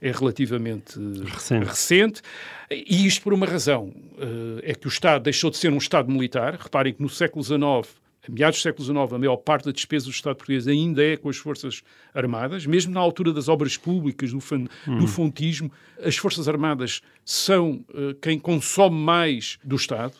é 0.00 0.10
relativamente 0.10 0.98
Recente. 1.24 1.66
recente. 1.66 2.22
E 2.70 3.06
isto 3.06 3.22
por 3.22 3.32
uma 3.34 3.46
razão, 3.46 3.92
eh, 4.18 4.70
é 4.70 4.74
que 4.74 4.86
o 4.86 4.88
Estado 4.88 5.22
deixou 5.24 5.50
de 5.50 5.56
ser 5.56 5.72
um 5.72 5.78
Estado 5.78 6.10
militar. 6.10 6.54
Reparem 6.60 6.94
que 6.94 7.02
no 7.02 7.08
século 7.08 7.42
XIX, 7.44 7.99
a 8.28 8.30
meados 8.32 8.58
do 8.58 8.62
século 8.62 8.84
XIX, 8.84 9.12
a 9.14 9.18
maior 9.18 9.36
parte 9.36 9.64
da 9.64 9.72
despesa 9.72 10.04
do 10.06 10.10
Estado 10.10 10.36
português 10.36 10.66
ainda 10.68 11.02
é 11.04 11.16
com 11.16 11.28
as 11.28 11.36
Forças 11.36 11.82
Armadas, 12.14 12.66
mesmo 12.66 12.92
na 12.92 13.00
altura 13.00 13.32
das 13.32 13.48
obras 13.48 13.76
públicas, 13.76 14.32
do, 14.32 14.40
fan- 14.40 14.66
do 14.86 15.06
fontismo, 15.06 15.70
as 16.02 16.16
Forças 16.16 16.48
Armadas 16.48 17.00
são 17.24 17.84
eh, 17.94 18.14
quem 18.20 18.38
consome 18.38 18.96
mais 18.98 19.58
do 19.64 19.76
Estado. 19.76 20.14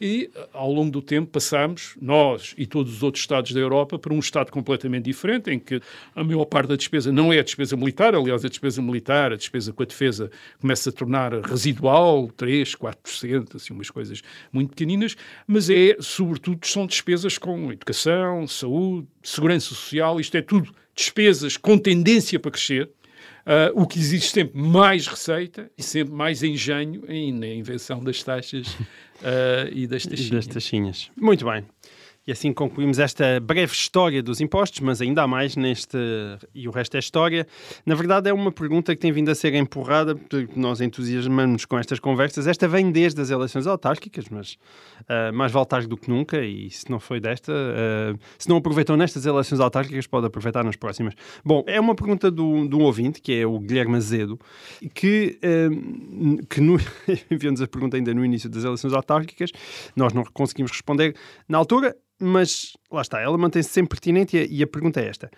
E, 0.00 0.30
ao 0.52 0.72
longo 0.72 0.90
do 0.90 1.02
tempo, 1.02 1.30
passamos, 1.30 1.96
nós 2.00 2.54
e 2.56 2.66
todos 2.66 2.94
os 2.94 3.02
outros 3.02 3.22
Estados 3.22 3.52
da 3.52 3.60
Europa, 3.60 3.98
para 3.98 4.14
um 4.14 4.18
Estado 4.18 4.50
completamente 4.52 5.04
diferente, 5.04 5.50
em 5.50 5.58
que 5.58 5.80
a 6.14 6.22
maior 6.22 6.44
parte 6.44 6.68
da 6.68 6.76
despesa 6.76 7.10
não 7.10 7.32
é 7.32 7.38
a 7.40 7.42
despesa 7.42 7.76
militar, 7.76 8.14
aliás, 8.14 8.44
a 8.44 8.48
despesa 8.48 8.80
militar, 8.80 9.32
a 9.32 9.36
despesa 9.36 9.72
com 9.72 9.82
a 9.82 9.86
defesa, 9.86 10.30
começa 10.60 10.90
a 10.90 10.92
tornar 10.92 11.32
residual, 11.40 12.28
3, 12.36 12.74
4%, 12.76 13.56
assim, 13.56 13.72
umas 13.72 13.90
coisas 13.90 14.22
muito 14.52 14.70
pequeninas, 14.70 15.16
mas 15.46 15.68
é, 15.68 15.96
sobretudo, 16.00 16.66
são 16.66 16.86
despesas 16.86 17.38
com 17.38 17.72
educação, 17.72 18.46
saúde, 18.46 19.08
segurança 19.22 19.68
social, 19.68 20.20
isto 20.20 20.36
é 20.36 20.42
tudo 20.42 20.72
despesas 20.98 21.56
com 21.56 21.78
tendência 21.78 22.40
para 22.40 22.50
crescer, 22.50 22.90
ah, 23.48 23.72
o 23.74 23.86
que 23.86 23.98
exige 23.98 24.28
sempre 24.28 24.60
mais 24.60 25.06
receita 25.06 25.70
e 25.76 25.82
sempre 25.82 26.12
mais 26.14 26.42
engenho 26.42 27.02
em, 27.08 27.32
na 27.32 27.46
invenção 27.48 27.98
das 28.04 28.22
taxas 28.22 28.76
ah, 29.24 29.68
e 29.72 29.86
das 29.86 30.04
E 30.04 30.10
taxinhas. 30.10 30.30
das 30.30 30.46
taxinhas. 30.46 31.10
Muito 31.16 31.44
bem. 31.46 31.64
E 32.28 32.30
assim 32.32 32.52
concluímos 32.52 32.98
esta 32.98 33.40
breve 33.40 33.72
história 33.72 34.22
dos 34.22 34.38
impostos, 34.38 34.80
mas 34.80 35.00
ainda 35.00 35.22
há 35.22 35.26
mais 35.26 35.56
neste. 35.56 35.96
E 36.54 36.68
o 36.68 36.70
resto 36.70 36.94
é 36.94 36.98
história. 36.98 37.46
Na 37.86 37.94
verdade, 37.94 38.28
é 38.28 38.32
uma 38.34 38.52
pergunta 38.52 38.94
que 38.94 39.00
tem 39.00 39.10
vindo 39.10 39.30
a 39.30 39.34
ser 39.34 39.54
empurrada, 39.54 40.14
porque 40.14 40.46
nós 40.54 40.82
entusiasmamos 40.82 41.64
com 41.64 41.78
estas 41.78 41.98
conversas. 41.98 42.46
Esta 42.46 42.68
vem 42.68 42.90
desde 42.92 43.18
as 43.18 43.30
eleições 43.30 43.66
autárquicas, 43.66 44.26
mas 44.28 44.58
ah, 45.08 45.32
mais 45.32 45.50
vale 45.50 45.64
tarde 45.64 45.88
do 45.88 45.96
que 45.96 46.10
nunca. 46.10 46.44
E 46.44 46.68
se 46.68 46.90
não 46.90 47.00
foi 47.00 47.18
desta, 47.18 47.50
ah, 47.50 48.14
se 48.38 48.46
não 48.46 48.58
aproveitou 48.58 48.94
nestas 48.94 49.24
eleições 49.24 49.58
autárquicas, 49.58 50.06
pode 50.06 50.26
aproveitar 50.26 50.62
nas 50.62 50.76
próximas. 50.76 51.14
Bom, 51.42 51.64
é 51.66 51.80
uma 51.80 51.94
pergunta 51.94 52.30
do, 52.30 52.68
do 52.68 52.80
ouvinte, 52.80 53.22
que 53.22 53.32
é 53.40 53.46
o 53.46 53.58
Guilherme 53.58 53.96
Azedo, 53.96 54.38
que, 54.92 55.38
ah, 55.42 56.44
que 56.50 56.60
no- 56.60 56.76
enviou-nos 57.30 57.62
a 57.62 57.66
pergunta 57.66 57.96
ainda 57.96 58.12
no 58.12 58.22
início 58.22 58.50
das 58.50 58.64
eleições 58.64 58.92
autárquicas. 58.92 59.50
Nós 59.96 60.12
não 60.12 60.24
conseguimos 60.24 60.70
responder 60.72 61.16
na 61.48 61.56
altura, 61.56 61.96
mas 62.18 62.76
lá 62.90 63.02
está, 63.02 63.20
ela 63.20 63.36
mantém-se 63.38 63.70
sempre 63.70 63.90
pertinente 63.90 64.36
e 64.36 64.40
a, 64.40 64.46
e 64.46 64.62
a 64.62 64.66
pergunta 64.66 65.00
é 65.00 65.08
esta. 65.08 65.30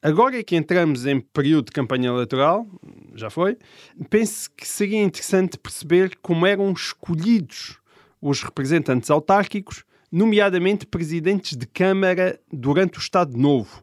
Agora 0.00 0.38
é 0.38 0.44
que 0.44 0.54
entramos 0.54 1.06
em 1.06 1.20
período 1.20 1.66
de 1.66 1.72
campanha 1.72 2.08
eleitoral, 2.08 2.66
já 3.14 3.28
foi, 3.30 3.56
penso 4.08 4.48
que 4.56 4.66
seria 4.66 5.02
interessante 5.02 5.58
perceber 5.58 6.16
como 6.22 6.46
eram 6.46 6.70
escolhidos 6.72 7.78
os 8.20 8.42
representantes 8.42 9.10
autárquicos, 9.10 9.84
nomeadamente 10.10 10.86
presidentes 10.86 11.56
de 11.56 11.66
Câmara 11.66 12.38
durante 12.52 12.98
o 12.98 13.00
Estado 13.00 13.36
Novo. 13.36 13.82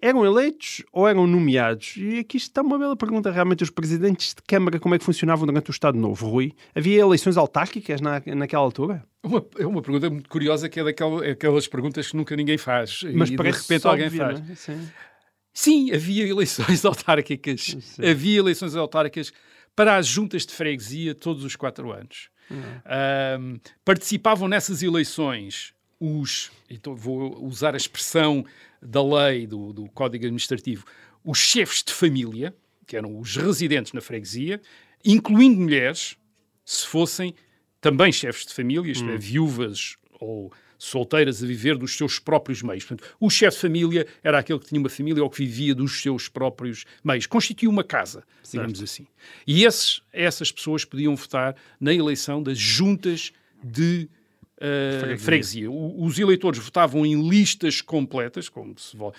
Eram 0.00 0.26
eleitos 0.26 0.82
ou 0.92 1.08
eram 1.08 1.26
nomeados? 1.26 1.94
E 1.96 2.18
aqui 2.18 2.36
está 2.36 2.60
uma 2.60 2.78
bela 2.78 2.94
pergunta. 2.94 3.30
Realmente, 3.30 3.62
os 3.62 3.70
presidentes 3.70 4.34
de 4.34 4.42
Câmara, 4.46 4.78
como 4.78 4.94
é 4.94 4.98
que 4.98 5.04
funcionavam 5.04 5.46
durante 5.46 5.70
o 5.70 5.72
Estado 5.72 5.98
Novo, 5.98 6.28
Rui? 6.28 6.52
Havia 6.74 7.00
eleições 7.00 7.36
autárquicas 7.36 8.00
na, 8.00 8.22
naquela 8.34 8.62
altura? 8.62 9.02
Uma, 9.22 9.44
é 9.58 9.66
uma 9.66 9.80
pergunta 9.80 10.10
muito 10.10 10.28
curiosa 10.28 10.68
que 10.68 10.78
é 10.78 10.84
daquela, 10.84 11.24
é 11.24 11.30
aquelas 11.30 11.66
perguntas 11.66 12.10
que 12.10 12.16
nunca 12.16 12.36
ninguém 12.36 12.58
faz. 12.58 13.00
Mas 13.14 13.30
para 13.30 13.50
de 13.50 13.58
repente 13.58 13.86
alguém 13.86 14.06
óbvio, 14.06 14.18
faz. 14.20 14.50
é? 14.50 14.54
Sim. 14.54 14.88
Sim, 15.54 15.92
havia 15.92 16.26
eleições 16.28 16.84
autárquicas. 16.84 17.76
Sim. 17.80 18.06
Havia 18.06 18.38
eleições 18.38 18.76
autárquicas 18.76 19.32
para 19.74 19.96
as 19.96 20.06
juntas 20.06 20.44
de 20.44 20.52
freguesia 20.52 21.14
todos 21.14 21.42
os 21.42 21.56
quatro 21.56 21.90
anos. 21.90 22.28
Ahm, 22.84 23.56
participavam 23.84 24.46
nessas 24.46 24.82
eleições 24.82 25.74
os, 25.98 26.50
então 26.68 26.94
vou 26.94 27.44
usar 27.44 27.74
a 27.74 27.76
expressão 27.76 28.44
da 28.82 29.02
lei, 29.02 29.46
do, 29.46 29.72
do 29.72 29.88
Código 29.90 30.24
Administrativo, 30.24 30.84
os 31.24 31.38
chefes 31.38 31.82
de 31.82 31.92
família, 31.92 32.54
que 32.86 32.96
eram 32.96 33.18
os 33.18 33.36
residentes 33.36 33.92
na 33.92 34.00
freguesia, 34.00 34.60
incluindo 35.04 35.60
mulheres, 35.60 36.16
se 36.64 36.86
fossem 36.86 37.34
também 37.80 38.12
chefes 38.12 38.46
de 38.46 38.54
família, 38.54 38.90
isto 38.90 39.08
é, 39.08 39.16
viúvas 39.16 39.96
ou 40.20 40.52
solteiras 40.78 41.42
a 41.42 41.46
viver 41.46 41.76
dos 41.76 41.96
seus 41.96 42.18
próprios 42.18 42.62
meios. 42.62 42.84
Portanto, 42.84 43.08
o 43.18 43.30
chefe 43.30 43.56
de 43.56 43.60
família 43.62 44.06
era 44.22 44.38
aquele 44.38 44.58
que 44.58 44.66
tinha 44.66 44.80
uma 44.80 44.88
família 44.88 45.22
ou 45.22 45.30
que 45.30 45.38
vivia 45.38 45.74
dos 45.74 46.00
seus 46.02 46.28
próprios 46.28 46.84
meios. 47.02 47.26
Constituía 47.26 47.70
uma 47.70 47.84
casa, 47.84 48.24
digamos 48.50 48.82
assim. 48.82 49.06
E 49.46 49.64
esses, 49.64 50.02
essas 50.12 50.52
pessoas 50.52 50.84
podiam 50.84 51.16
votar 51.16 51.56
na 51.80 51.94
eleição 51.94 52.42
das 52.42 52.58
juntas 52.58 53.32
de 53.62 54.08
uh, 54.58 55.00
Freguesia. 55.00 55.18
freguesia. 55.18 55.70
O- 55.70 56.04
os 56.04 56.18
eleitores 56.18 56.58
votavam 56.58 57.04
em 57.04 57.28
listas 57.28 57.80
completas, 57.80 58.48
como 58.48 58.78
se, 58.78 58.96
vo- 58.96 59.12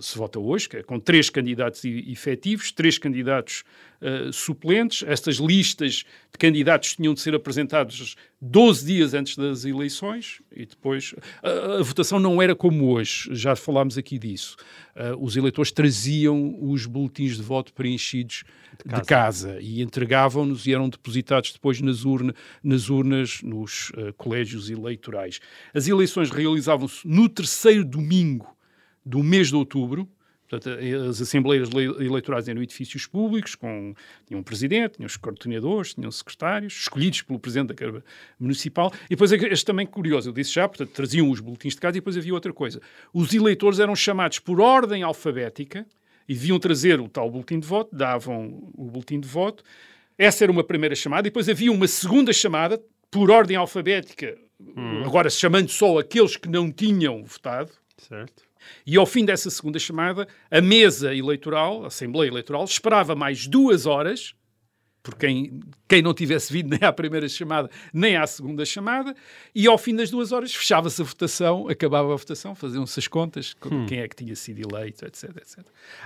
se 0.00 0.16
vota 0.16 0.38
hoje, 0.38 0.68
é 0.74 0.82
com 0.82 0.98
três 0.98 1.28
candidatos 1.30 1.84
efetivos, 1.84 2.70
três 2.72 2.98
candidatos 2.98 3.64
uh, 4.00 4.32
suplentes. 4.32 5.02
Estas 5.06 5.36
listas 5.36 6.04
de 6.32 6.38
candidatos 6.38 6.96
tinham 6.96 7.14
de 7.14 7.20
ser 7.20 7.34
apresentados 7.34 8.16
12 8.40 8.86
dias 8.86 9.14
antes 9.14 9.36
das 9.36 9.64
eleições 9.64 10.40
e 10.54 10.66
depois. 10.66 11.14
A, 11.42 11.78
a 11.78 11.82
votação 11.82 12.18
não 12.18 12.40
era 12.40 12.54
como 12.54 12.90
hoje, 12.90 13.28
já 13.32 13.54
falámos 13.56 13.96
aqui 13.98 14.18
disso. 14.18 14.56
Uh, 14.94 15.22
os 15.24 15.36
eleitores 15.36 15.70
traziam 15.72 16.56
os 16.60 16.86
boletins 16.86 17.36
de 17.36 17.42
voto 17.42 17.72
preenchidos 17.72 18.44
de 18.84 19.02
casa, 19.02 19.58
e 19.60 19.82
entregavam-nos 19.82 20.66
e 20.66 20.72
eram 20.72 20.88
depositados 20.88 21.52
depois 21.52 21.80
nas, 21.80 22.04
urna, 22.04 22.34
nas 22.62 22.88
urnas 22.90 23.42
nos 23.42 23.90
uh, 23.90 24.12
colégios 24.16 24.70
eleitorais. 24.70 25.40
As 25.72 25.88
eleições 25.88 26.30
realizavam-se 26.30 27.06
no 27.06 27.28
terceiro 27.28 27.84
domingo 27.84 28.56
do 29.04 29.22
mês 29.22 29.48
de 29.48 29.56
outubro. 29.56 30.08
Portanto, 30.46 30.78
as 31.08 31.20
assembleias 31.22 31.70
le- 31.70 32.04
eleitorais 32.04 32.46
eram 32.48 32.62
edifícios 32.62 33.06
públicos, 33.06 33.54
com, 33.54 33.94
tinham 34.26 34.40
um 34.40 34.42
presidente, 34.42 34.96
tinham 34.96 35.06
os 35.06 35.16
coordenadores, 35.16 35.94
tinham 35.94 36.10
secretários, 36.10 36.74
escolhidos 36.74 37.22
pelo 37.22 37.38
presidente 37.38 37.68
da 37.68 37.74
Câmara 37.74 38.04
Municipal. 38.38 38.92
E 39.06 39.10
depois, 39.10 39.32
este 39.32 39.64
também 39.64 39.86
curioso, 39.86 40.28
eu 40.28 40.32
disse 40.32 40.52
já, 40.52 40.68
portanto, 40.68 40.90
traziam 40.90 41.30
os 41.30 41.40
boletins 41.40 41.74
de 41.74 41.80
casa 41.80 41.96
e 41.96 42.00
depois 42.00 42.16
havia 42.16 42.34
outra 42.34 42.52
coisa. 42.52 42.80
Os 43.12 43.32
eleitores 43.32 43.78
eram 43.78 43.96
chamados 43.96 44.38
por 44.38 44.60
ordem 44.60 45.02
alfabética 45.02 45.86
e 46.28 46.34
deviam 46.34 46.58
trazer 46.58 47.00
o 47.00 47.08
tal 47.08 47.30
boletim 47.30 47.58
de 47.58 47.66
voto, 47.66 47.94
davam 47.94 48.70
o 48.74 48.84
boletim 48.84 49.20
de 49.20 49.28
voto. 49.28 49.62
Essa 50.16 50.44
era 50.44 50.52
uma 50.52 50.64
primeira 50.64 50.94
chamada, 50.94 51.26
e 51.26 51.30
depois 51.30 51.48
havia 51.48 51.72
uma 51.72 51.88
segunda 51.88 52.32
chamada, 52.32 52.80
por 53.10 53.30
ordem 53.30 53.56
alfabética, 53.56 54.36
agora 55.04 55.28
chamando 55.30 55.68
só 55.68 55.98
aqueles 55.98 56.36
que 56.36 56.48
não 56.48 56.70
tinham 56.70 57.22
votado, 57.24 57.70
Certo. 57.96 58.42
e 58.86 58.96
ao 58.96 59.06
fim 59.06 59.24
dessa 59.24 59.50
segunda 59.50 59.78
chamada, 59.78 60.26
a 60.50 60.60
mesa 60.60 61.14
eleitoral, 61.14 61.84
a 61.84 61.88
Assembleia 61.88 62.28
Eleitoral, 62.28 62.64
esperava 62.64 63.14
mais 63.14 63.46
duas 63.46 63.86
horas, 63.86 64.34
por 65.04 65.16
quem, 65.16 65.60
quem 65.86 66.00
não 66.00 66.14
tivesse 66.14 66.50
vindo 66.50 66.70
nem 66.70 66.82
à 66.82 66.90
primeira 66.90 67.28
chamada, 67.28 67.70
nem 67.92 68.16
à 68.16 68.26
segunda 68.26 68.64
chamada, 68.64 69.14
e 69.54 69.66
ao 69.66 69.76
fim 69.76 69.94
das 69.94 70.10
duas 70.10 70.32
horas 70.32 70.54
fechava-se 70.54 71.02
a 71.02 71.04
votação, 71.04 71.68
acabava 71.68 72.10
a 72.10 72.16
votação, 72.16 72.54
faziam-se 72.54 72.98
as 72.98 73.06
contas, 73.06 73.52
com 73.52 73.84
quem 73.84 73.98
é 73.98 74.08
que 74.08 74.16
tinha 74.16 74.34
sido 74.34 74.66
eleito, 74.66 75.04
etc, 75.04 75.24
etc. 75.36 75.58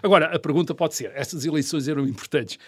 Agora, 0.02 0.34
a 0.34 0.38
pergunta 0.40 0.74
pode 0.74 0.96
ser, 0.96 1.12
essas 1.14 1.44
eleições 1.44 1.86
eram 1.86 2.04
importantes? 2.04 2.58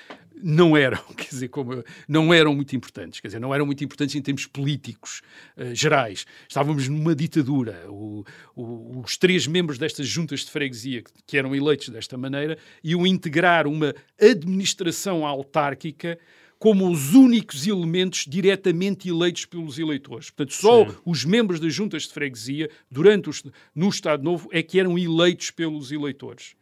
Não 0.42 0.76
eram, 0.76 1.02
quer 1.16 1.28
dizer, 1.28 1.48
como, 1.48 1.84
não 2.08 2.32
eram 2.32 2.54
muito 2.54 2.74
importantes, 2.74 3.20
quer 3.20 3.28
dizer, 3.28 3.40
não 3.40 3.54
eram 3.54 3.66
muito 3.66 3.84
importantes 3.84 4.14
em 4.14 4.22
termos 4.22 4.46
políticos 4.46 5.20
eh, 5.56 5.74
gerais. 5.74 6.24
Estávamos 6.48 6.88
numa 6.88 7.14
ditadura. 7.14 7.84
O- 7.88 8.24
o- 8.56 9.00
os 9.04 9.16
três 9.16 9.46
membros 9.46 9.78
destas 9.78 10.06
juntas 10.06 10.40
de 10.40 10.50
freguesia, 10.50 11.02
que, 11.02 11.10
que 11.26 11.36
eram 11.36 11.54
eleitos 11.54 11.88
desta 11.90 12.16
maneira, 12.16 12.56
iam 12.82 13.06
integrar 13.06 13.66
uma 13.66 13.94
administração 14.20 15.26
autárquica 15.26 16.18
como 16.58 16.90
os 16.90 17.14
únicos 17.14 17.66
elementos 17.66 18.26
diretamente 18.28 19.08
eleitos 19.08 19.46
pelos 19.46 19.78
eleitores. 19.78 20.28
Portanto, 20.28 20.52
só 20.54 20.84
Sim. 20.86 20.96
os 21.06 21.24
membros 21.24 21.58
das 21.58 21.72
juntas 21.72 22.02
de 22.02 22.12
freguesia, 22.12 22.68
durante 22.90 23.30
os, 23.30 23.42
no 23.74 23.88
Estado 23.88 24.22
Novo, 24.22 24.46
é 24.52 24.62
que 24.62 24.78
eram 24.78 24.98
eleitos 24.98 25.50
pelos 25.50 25.90
eleitores. 25.90 26.54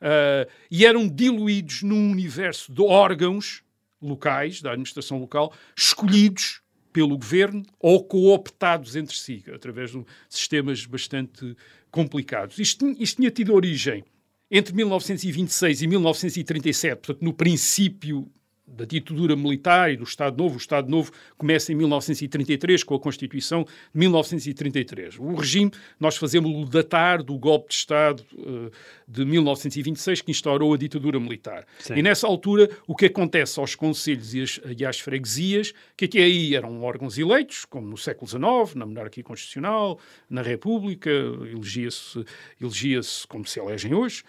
Ah, 0.00 0.46
e 0.70 0.84
eram 0.84 1.08
diluídos 1.08 1.82
num 1.82 2.10
universo 2.10 2.72
de 2.72 2.82
órgãos 2.82 3.62
locais, 4.00 4.60
da 4.60 4.72
administração 4.72 5.18
local, 5.18 5.52
escolhidos 5.76 6.60
pelo 6.92 7.16
governo 7.16 7.64
ou 7.80 8.04
cooptados 8.04 8.94
entre 8.94 9.16
si, 9.16 9.42
através 9.52 9.90
de 9.90 10.04
sistemas 10.28 10.84
bastante 10.86 11.56
complicados. 11.90 12.58
Isto, 12.58 12.86
isto 12.98 13.16
tinha 13.16 13.30
tido 13.30 13.54
origem 13.54 14.04
entre 14.50 14.74
1926 14.74 15.82
e 15.82 15.86
1937, 15.86 16.96
portanto, 16.98 17.24
no 17.24 17.32
princípio 17.32 18.30
da 18.66 18.84
ditadura 18.84 19.36
militar 19.36 19.92
e 19.92 19.96
do 19.96 20.04
Estado 20.04 20.36
Novo. 20.38 20.54
O 20.54 20.58
Estado 20.58 20.88
Novo 20.90 21.12
começa 21.36 21.70
em 21.72 21.74
1933, 21.74 22.82
com 22.82 22.94
a 22.94 22.98
Constituição 23.00 23.64
de 23.64 23.98
1933. 24.00 25.18
O 25.18 25.34
regime, 25.34 25.70
nós 26.00 26.16
fazemos-lo 26.16 26.64
datar 26.66 27.22
do 27.22 27.36
golpe 27.38 27.68
de 27.68 27.74
Estado 27.74 28.24
eh, 28.38 28.70
de 29.06 29.24
1926, 29.24 30.22
que 30.22 30.30
instaurou 30.30 30.72
a 30.72 30.76
ditadura 30.78 31.20
militar. 31.20 31.66
Sim. 31.78 31.94
E 31.96 32.02
nessa 32.02 32.26
altura, 32.26 32.68
o 32.86 32.96
que 32.96 33.06
acontece 33.06 33.60
aos 33.60 33.74
conselhos 33.74 34.34
e, 34.34 34.42
as- 34.42 34.60
e 34.78 34.84
às 34.84 34.98
freguesias, 34.98 35.72
que 35.96 36.06
até 36.06 36.18
aí 36.22 36.54
eram 36.54 36.82
órgãos 36.82 37.18
eleitos, 37.18 37.64
como 37.66 37.86
no 37.86 37.98
século 37.98 38.26
XIX, 38.28 38.74
na 38.76 38.86
monarquia 38.86 39.22
constitucional, 39.22 39.98
na 40.28 40.40
República, 40.42 41.10
elegia-se 41.10 42.24
elegia 42.60 43.00
como 43.28 43.46
se 43.46 43.60
elegem 43.60 43.92
hoje, 43.94 44.24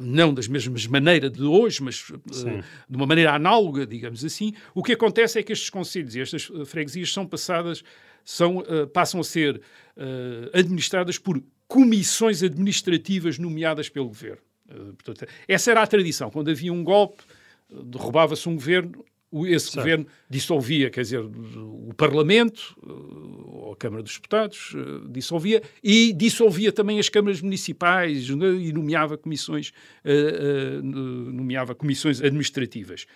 não 0.00 0.32
das 0.32 0.48
mesmas 0.48 0.86
maneiras 0.86 1.32
de 1.32 1.42
hoje, 1.42 1.82
mas 1.82 2.10
eh, 2.12 2.32
Sim. 2.32 2.62
de 2.88 2.96
uma 2.96 3.06
maneira 3.06 3.32
análoga, 3.34 3.86
digamos 3.86 4.24
assim. 4.24 4.52
O 4.74 4.82
que 4.82 4.92
acontece 4.92 5.38
é 5.38 5.42
que 5.42 5.52
estes 5.52 5.70
conselhos 5.70 6.14
e 6.14 6.20
estas 6.20 6.50
eh, 6.54 6.64
freguesias 6.64 7.12
são 7.12 7.26
passadas, 7.26 7.82
são, 8.24 8.64
eh, 8.66 8.86
passam 8.86 9.20
a 9.20 9.24
ser 9.24 9.60
eh, 9.96 10.50
administradas 10.58 11.18
por 11.18 11.42
comissões 11.68 12.42
administrativas 12.42 13.38
nomeadas 13.38 13.88
pelo 13.88 14.08
governo. 14.08 14.42
Eh, 14.68 14.74
portanto, 15.02 15.26
essa 15.46 15.70
era 15.70 15.82
a 15.82 15.86
tradição. 15.86 16.30
Quando 16.30 16.50
havia 16.50 16.72
um 16.72 16.82
golpe, 16.82 17.22
eh, 17.70 17.74
derrubava-se 17.84 18.48
um 18.48 18.54
governo, 18.54 19.04
esse 19.44 19.66
Certo. 19.66 19.76
governo 19.76 20.06
dissolvia, 20.30 20.88
quer 20.88 21.00
dizer, 21.02 21.18
o 21.20 21.92
Parlamento, 21.96 22.76
eh, 22.82 22.90
ou 22.90 23.72
a 23.72 23.76
Câmara 23.76 24.02
dos 24.02 24.14
Deputados, 24.14 24.72
eh, 24.76 25.08
dissolvia, 25.10 25.62
e 25.82 26.12
dissolvia 26.12 26.70
também 26.70 26.98
as 27.00 27.08
câmaras 27.08 27.42
municipais 27.42 28.28
e 28.28 28.72
nomeava 28.72 29.18
comissões, 29.18 29.72
eh, 30.04 30.80
nomeava 30.82 31.74
comissões 31.74 32.22
administrativas. 32.22 33.06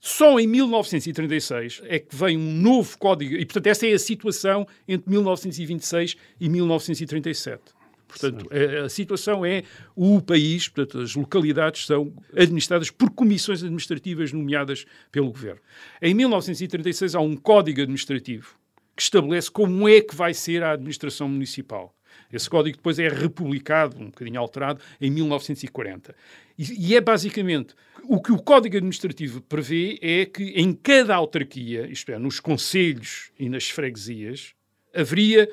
Só 0.00 0.40
em 0.40 0.46
1936 0.46 1.82
é 1.84 1.98
que 1.98 2.16
vem 2.16 2.36
um 2.36 2.54
novo 2.54 2.98
código, 2.98 3.34
e 3.34 3.44
portanto 3.44 3.66
essa 3.68 3.86
é 3.86 3.92
a 3.92 3.98
situação 3.98 4.66
entre 4.88 5.08
1926 5.10 6.16
e 6.40 6.48
1937. 6.48 7.79
Portanto, 8.10 8.48
a, 8.52 8.84
a 8.84 8.88
situação 8.88 9.44
é 9.44 9.62
o 9.94 10.20
país, 10.20 10.68
portanto, 10.68 11.00
as 11.00 11.14
localidades 11.14 11.86
são 11.86 12.12
administradas 12.36 12.90
por 12.90 13.10
comissões 13.10 13.62
administrativas 13.62 14.32
nomeadas 14.32 14.84
pelo 15.12 15.30
governo. 15.30 15.60
Em 16.02 16.12
1936 16.12 17.14
há 17.14 17.20
um 17.20 17.36
código 17.36 17.80
administrativo 17.80 18.58
que 18.96 19.02
estabelece 19.02 19.50
como 19.50 19.88
é 19.88 20.00
que 20.00 20.14
vai 20.14 20.34
ser 20.34 20.62
a 20.62 20.72
administração 20.72 21.28
municipal. 21.28 21.94
Esse 22.32 22.50
código 22.50 22.76
depois 22.76 22.98
é 22.98 23.08
republicado, 23.08 23.96
um 23.98 24.06
bocadinho 24.06 24.40
alterado, 24.40 24.80
em 25.00 25.10
1940. 25.10 26.14
E, 26.58 26.90
e 26.90 26.96
é 26.96 27.00
basicamente 27.00 27.74
o 28.04 28.20
que 28.20 28.32
o 28.32 28.38
Código 28.38 28.76
Administrativo 28.76 29.40
prevê 29.40 29.98
é 30.02 30.26
que 30.26 30.44
em 30.56 30.72
cada 30.72 31.14
autarquia, 31.14 31.86
isto 31.88 32.10
é, 32.12 32.18
nos 32.18 32.40
conselhos 32.40 33.30
e 33.38 33.48
nas 33.48 33.68
freguesias, 33.68 34.54
haveria 34.94 35.48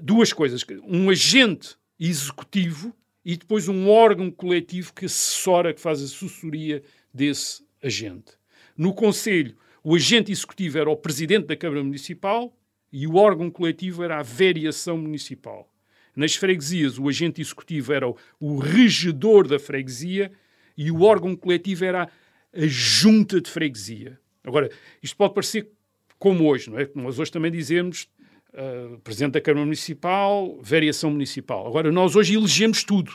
duas 0.00 0.32
coisas: 0.32 0.64
um 0.84 1.10
agente 1.10 1.76
executivo 1.98 2.94
e 3.24 3.36
depois 3.36 3.68
um 3.68 3.88
órgão 3.88 4.30
coletivo 4.30 4.92
que 4.92 5.06
assessora, 5.06 5.72
que 5.72 5.80
faz 5.80 6.00
a 6.00 6.04
assessoria 6.04 6.82
desse 7.12 7.64
agente. 7.82 8.32
No 8.76 8.94
Conselho, 8.94 9.56
o 9.84 9.94
agente 9.94 10.32
executivo 10.32 10.78
era 10.78 10.90
o 10.90 10.96
presidente 10.96 11.46
da 11.46 11.56
Câmara 11.56 11.82
Municipal 11.82 12.56
e 12.92 13.06
o 13.06 13.16
órgão 13.16 13.50
coletivo 13.50 14.02
era 14.02 14.18
a 14.18 14.22
variação 14.22 14.96
municipal. 14.98 15.68
Nas 16.14 16.34
freguesias, 16.34 16.98
o 16.98 17.08
agente 17.08 17.40
executivo 17.40 17.92
era 17.92 18.06
o, 18.38 18.58
regedor 18.58 19.48
da 19.48 19.58
freguesia 19.58 20.30
e 20.76 20.90
o 20.90 21.02
órgão 21.02 21.34
coletivo 21.34 21.84
era 21.84 22.04
a, 22.04 22.08
a 22.54 22.66
junta 22.66 23.40
de 23.40 23.50
freguesia. 23.50 24.20
Agora, 24.44 24.70
isto 25.02 25.16
pode 25.16 25.34
parecer 25.34 25.70
como 26.18 26.46
hoje, 26.46 26.70
não 26.70 26.78
é? 26.78 26.88
Nós 26.94 27.18
hoje 27.18 27.32
também 27.32 27.50
dizemos 27.50 28.08
uh, 28.54 28.98
presidente 28.98 29.32
da 29.32 29.40
Câmara 29.40 29.64
Municipal, 29.64 30.58
variação 30.62 31.10
municipal. 31.10 31.66
Agora, 31.66 31.90
nós 31.90 32.16
hoje 32.16 32.34
elegemos 32.34 32.84
tudo. 32.84 33.12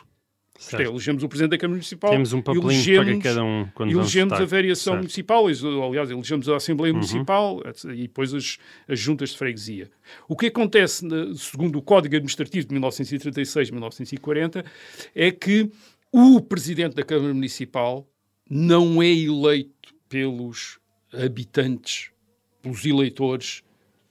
É, 0.74 0.82
elegemos 0.82 1.22
o 1.22 1.30
Presidente 1.30 1.52
da 1.52 1.58
Câmara 1.58 1.76
Municipal. 1.76 2.10
Temos 2.10 2.34
um 2.34 2.42
papelinho 2.42 2.72
elegemos, 2.72 3.22
para 3.22 3.30
cada 3.30 3.44
um 3.44 3.68
quando 3.76 3.92
elegemos 3.92 4.34
a 4.34 4.46
variação 4.46 4.94
Certo. 4.94 5.04
municipal, 5.04 5.46
aliás, 5.88 6.10
elegemos 6.10 6.50
a 6.50 6.56
Assembleia 6.56 6.92
Municipal 6.94 7.62
etc, 7.66 7.92
e 7.92 8.02
depois 8.04 8.34
as, 8.34 8.58
as 8.88 9.00
juntas 9.00 9.30
de 9.30 9.38
freguesia. 9.38 9.92
O 10.28 10.36
que 10.36 10.48
acontece, 10.48 11.06
segundo 11.36 11.78
o 11.78 11.82
Código 11.82 12.16
Administrativo 12.16 12.68
de 12.68 12.76
1936-1940, 12.76 14.66
é 15.14 15.30
que 15.30 15.70
o 16.12 16.42
Presidente 16.42 16.96
da 16.96 17.04
Câmara 17.04 17.36
Municipal 17.36 18.10
não 18.50 19.00
é 19.02 19.12
eleito 19.12 19.94
pelos 20.10 20.80
habitantes, 21.14 22.10
pelos 22.64 22.84
eleitores 22.84 23.62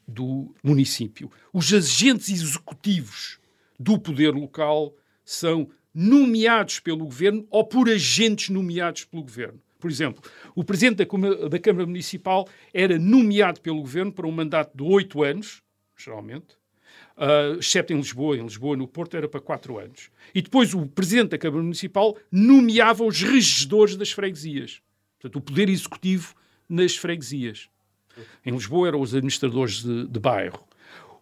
do 0.07 0.55
município. 0.63 1.31
Os 1.53 1.73
agentes 1.73 2.29
executivos 2.29 3.39
do 3.79 3.99
poder 3.99 4.33
local 4.33 4.95
são 5.25 5.69
nomeados 5.95 6.79
pelo 6.79 7.05
governo 7.05 7.47
ou 7.51 7.65
por 7.65 7.89
agentes 7.89 8.51
nomeados 8.51 9.05
pelo 9.05 9.23
governo. 9.23 9.61
Por 9.79 9.91
exemplo, 9.91 10.23
o 10.55 10.65
presidente 10.65 11.05
da 11.49 11.59
Câmara, 11.59 11.87
Municipal 11.87 12.49
era 12.73 12.99
nomeado 12.99 13.61
pelo 13.61 13.81
governo 13.81 14.13
para 14.13 14.27
um 14.27 14.33
mandato 14.33 14.77
de 14.77 14.83
oito 14.83 15.23
anos, 15.23 15.63
geralmente, 15.97 16.57
uh, 17.17 17.59
exceto 17.59 17.93
em 17.93 17.97
Lisboa. 17.97 18.37
Em 18.37 18.43
Lisboa, 18.43 18.77
no 18.77 18.89
Porto, 18.89 19.17
era 19.17 19.29
para 19.29 19.41
quatro 19.41 19.79
anos. 19.79 20.11
E 20.35 20.41
depois 20.41 20.75
o 20.75 20.87
presidente 20.87 21.31
da 21.31 21.39
Câmara 21.39 21.63
Municipal 21.63 22.17
nomeava 22.31 23.05
os 23.05 23.23
regedores 23.23 23.97
das 23.97 24.11
freguesias. 24.11 24.81
Portanto, 25.19 25.37
o 25.37 25.41
poder 25.41 25.69
executivo 25.69 26.35
nas 26.69 26.97
freguesias. 26.97 27.69
Em 28.45 28.53
Lisboa 28.53 28.89
eram 28.89 29.01
os 29.01 29.15
administradores 29.15 29.83
de, 29.83 30.07
de 30.07 30.21
bairro. 30.21 30.67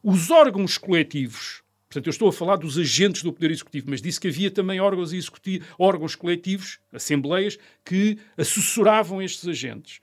Os 0.03 0.31
órgãos 0.31 0.77
coletivos, 0.77 1.63
portanto, 1.89 2.07
eu 2.07 2.11
estou 2.11 2.29
a 2.29 2.33
falar 2.33 2.57
dos 2.57 2.79
agentes 2.79 3.23
do 3.23 3.33
Poder 3.33 3.51
Executivo, 3.51 3.87
mas 3.89 4.03
disse 4.03 4.21
que 4.21 4.29
havia 4.29 4.51
também 4.51 4.81
órgãos, 4.81 5.13
executivo, 5.13 5.65
órgãos 5.79 6.15
coletivos, 6.15 6.79
assembleias, 6.93 7.59
que 7.85 8.19
assessoravam 8.37 9.23
estes 9.23 9.49
agentes. 9.49 10.01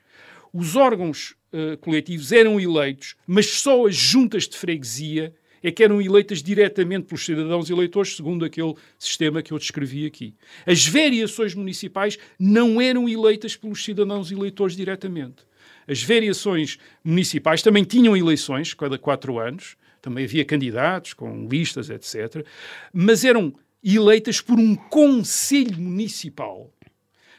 Os 0.54 0.75
órgãos 0.75 1.36
eh, 1.54 1.77
coletivos 1.77 2.32
eram 2.32 2.60
eleitos, 2.60 3.15
mas 3.27 3.47
só 3.47 3.86
as 3.86 3.95
juntas 3.95 4.47
de 4.47 4.58
freguesia 4.58 5.34
é 5.63 5.71
que 5.71 5.84
eram 5.84 6.02
eleitas 6.02 6.41
diretamente 6.41 7.06
pelos 7.06 7.24
cidadãos 7.24 7.69
eleitores, 7.69 8.15
segundo 8.15 8.45
aquele 8.45 8.74
sistema 8.97 9.41
que 9.41 9.54
eu 9.54 9.60
descrevi 9.60 10.06
aqui. 10.06 10.34
As 10.65 10.88
variações 10.88 11.54
municipais 11.54 12.17
não 12.39 12.82
eram 12.82 13.08
eleitas 13.08 13.56
pelos 13.56 13.84
cidadãos 13.84 14.32
eleitores 14.32 14.76
diretamente. 14.76 15.43
As 15.88 16.04
variações 16.04 16.78
municipais 17.04 17.62
também 17.62 17.84
tinham 17.84 18.15
eleições 18.15 18.74
cada 18.74 18.97
quatro 18.97 19.39
anos, 19.39 19.76
também 20.02 20.26
havia 20.26 20.45
candidatos 20.45 21.13
com 21.13 21.47
listas, 21.47 21.89
etc. 21.89 22.45
Mas 22.93 23.24
eram 23.24 23.54
eleitas 23.84 24.41
por 24.41 24.60
um 24.60 24.76
conselho 24.76 25.78
municipal 25.78 26.71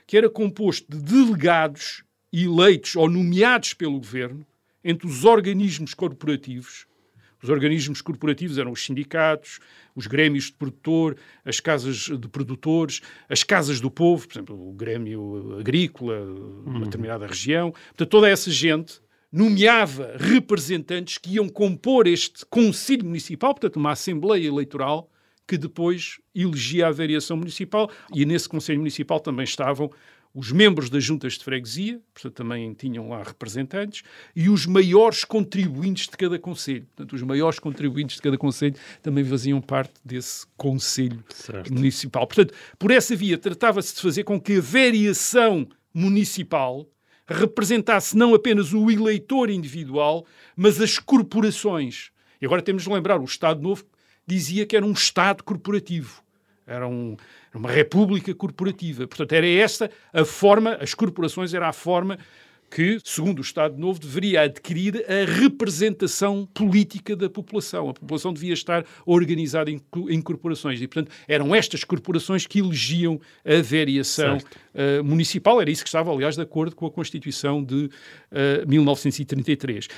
que 0.07 0.17
era 0.17 0.29
composto 0.29 0.91
de 0.91 1.03
delegados 1.03 2.03
eleitos 2.33 2.97
ou 2.97 3.09
nomeados 3.09 3.75
pelo 3.75 3.99
governo 3.99 4.47
entre 4.85 5.07
os 5.07 5.25
organismos 5.25 5.95
corporativos. 5.95 6.87
Os 7.43 7.49
organismos 7.49 8.01
corporativos 8.01 8.57
eram 8.57 8.71
os 8.71 8.85
sindicatos, 8.85 9.59
os 9.95 10.07
grêmios 10.07 10.45
de 10.45 10.53
produtor, 10.53 11.17
as 11.45 11.59
casas 11.59 12.09
de 12.09 12.29
produtores, 12.29 13.01
as 13.29 13.43
casas 13.43 13.81
do 13.81 13.91
povo, 13.91 14.29
por 14.29 14.35
exemplo, 14.35 14.69
o 14.69 14.73
grêmio 14.73 15.59
agrícola, 15.59 16.21
uma 16.65 16.85
determinada 16.85 17.27
região. 17.27 17.73
Portanto, 17.73 18.09
toda 18.09 18.29
essa 18.29 18.51
gente 18.51 19.01
nomeava 19.31 20.15
representantes 20.19 21.19
que 21.19 21.35
iam 21.35 21.49
compor 21.49 22.07
este 22.07 22.45
Conselho 22.47 23.05
Municipal, 23.05 23.55
portanto, 23.55 23.77
uma 23.77 23.93
Assembleia 23.93 24.47
Eleitoral, 24.47 25.11
que 25.47 25.59
depois 25.59 26.21
elegia 26.35 26.87
a 26.87 26.93
variação 26.93 27.37
municipal. 27.37 27.91
E 28.15 28.25
nesse 28.25 28.49
Conselho 28.49 28.79
Municipal 28.79 29.19
também 29.19 29.45
estavam 29.45 29.91
os 30.35 30.51
membros 30.51 30.89
das 30.89 31.05
juntas 31.05 31.35
de 31.35 31.45
freguesia, 31.45 32.01
portanto 32.15 32.35
também 32.35 32.73
tinham 32.73 33.09
lá 33.11 33.23
representantes, 33.23 34.03
e 34.35 34.49
os 34.49 34.65
maiores 34.65 35.25
contribuintes 35.25 36.09
de 36.09 36.17
cada 36.17 36.39
conselho. 36.39 36.87
Portanto, 36.97 37.13
os 37.15 37.23
maiores 37.23 37.59
contribuintes 37.59 38.17
de 38.17 38.23
cada 38.23 38.39
conselho 38.39 38.75
também 39.03 39.25
faziam 39.25 39.61
parte 39.61 39.93
desse 40.05 40.47
conselho 40.57 41.23
Certo. 41.29 41.73
municipal. 41.73 42.27
Portanto, 42.27 42.55
por 42.79 42.91
essa 42.91 43.15
via 43.15 43.37
tratava-se 43.37 43.95
de 43.95 44.01
fazer 44.01 44.25
com 44.25 44.41
que 44.41 44.57
a 44.57 44.61
variação 44.61 45.69
municipal 45.93 46.87
representasse 47.27 48.17
não 48.17 48.35
apenas 48.35 48.73
o 48.73 48.91
eleitor 48.91 49.49
individual, 49.51 50.27
mas 50.57 50.81
as 50.81 50.99
corporações. 50.99 52.11
E 52.41 52.47
agora 52.47 52.63
temos 52.63 52.83
de 52.85 52.91
lembrar, 52.91 53.21
o 53.21 53.25
Estado 53.25 53.61
Novo 53.63 53.85
dizia 54.27 54.67
que 54.67 54.77
era 54.77 54.85
um 54.85 54.93
Estado 54.93 55.43
corporativo. 55.45 56.23
Era 56.67 56.87
um- 56.89 57.17
uma 57.59 57.71
república 57.71 58.35
corporativa. 58.35 59.07
Portanto, 59.07 59.33
era 59.33 59.47
esta 59.47 59.91
a 60.13 60.25
forma, 60.25 60.77
as 60.81 60.95
corporações 60.95 61.53
era 61.55 61.69
a 61.69 61.73
forma 61.73 62.19
que, 62.75 62.99
segundo 63.05 63.39
o 63.39 63.43
Estado 63.43 63.79
Novo, 63.79 64.01
deveria 64.01 64.43
adquirir 64.43 65.05
a 65.07 65.31
representação 65.31 66.49
política 66.55 67.15
da 67.15 67.29
população. 67.29 67.91
A 67.91 67.95
população 67.95 68.33
devia 68.33 68.55
estar 68.55 68.85
organizada 69.05 69.71
em, 69.71 69.81
em 70.09 70.23
corporações 70.23 70.81
e, 70.81 70.89
portanto, 70.89 71.15
eram 71.29 71.55
estas 71.55 71.85
corporações 71.85 72.47
que 72.47 72.61
elegiam 72.61 73.21
a 73.45 73.61
variação 73.63 74.39
eh, 74.75 75.03
municipal. 75.03 75.61
Era 75.61 75.71
isso 75.71 75.83
que 75.83 75.89
estava, 75.89 76.11
aliás, 76.11 76.35
de 76.37 76.43
acordo 76.43 76.75
com 76.75 76.87
a 76.87 76.91
Constituição 76.91 77.63
de 77.63 77.91
eh, 78.31 78.65
1933. 78.67 79.89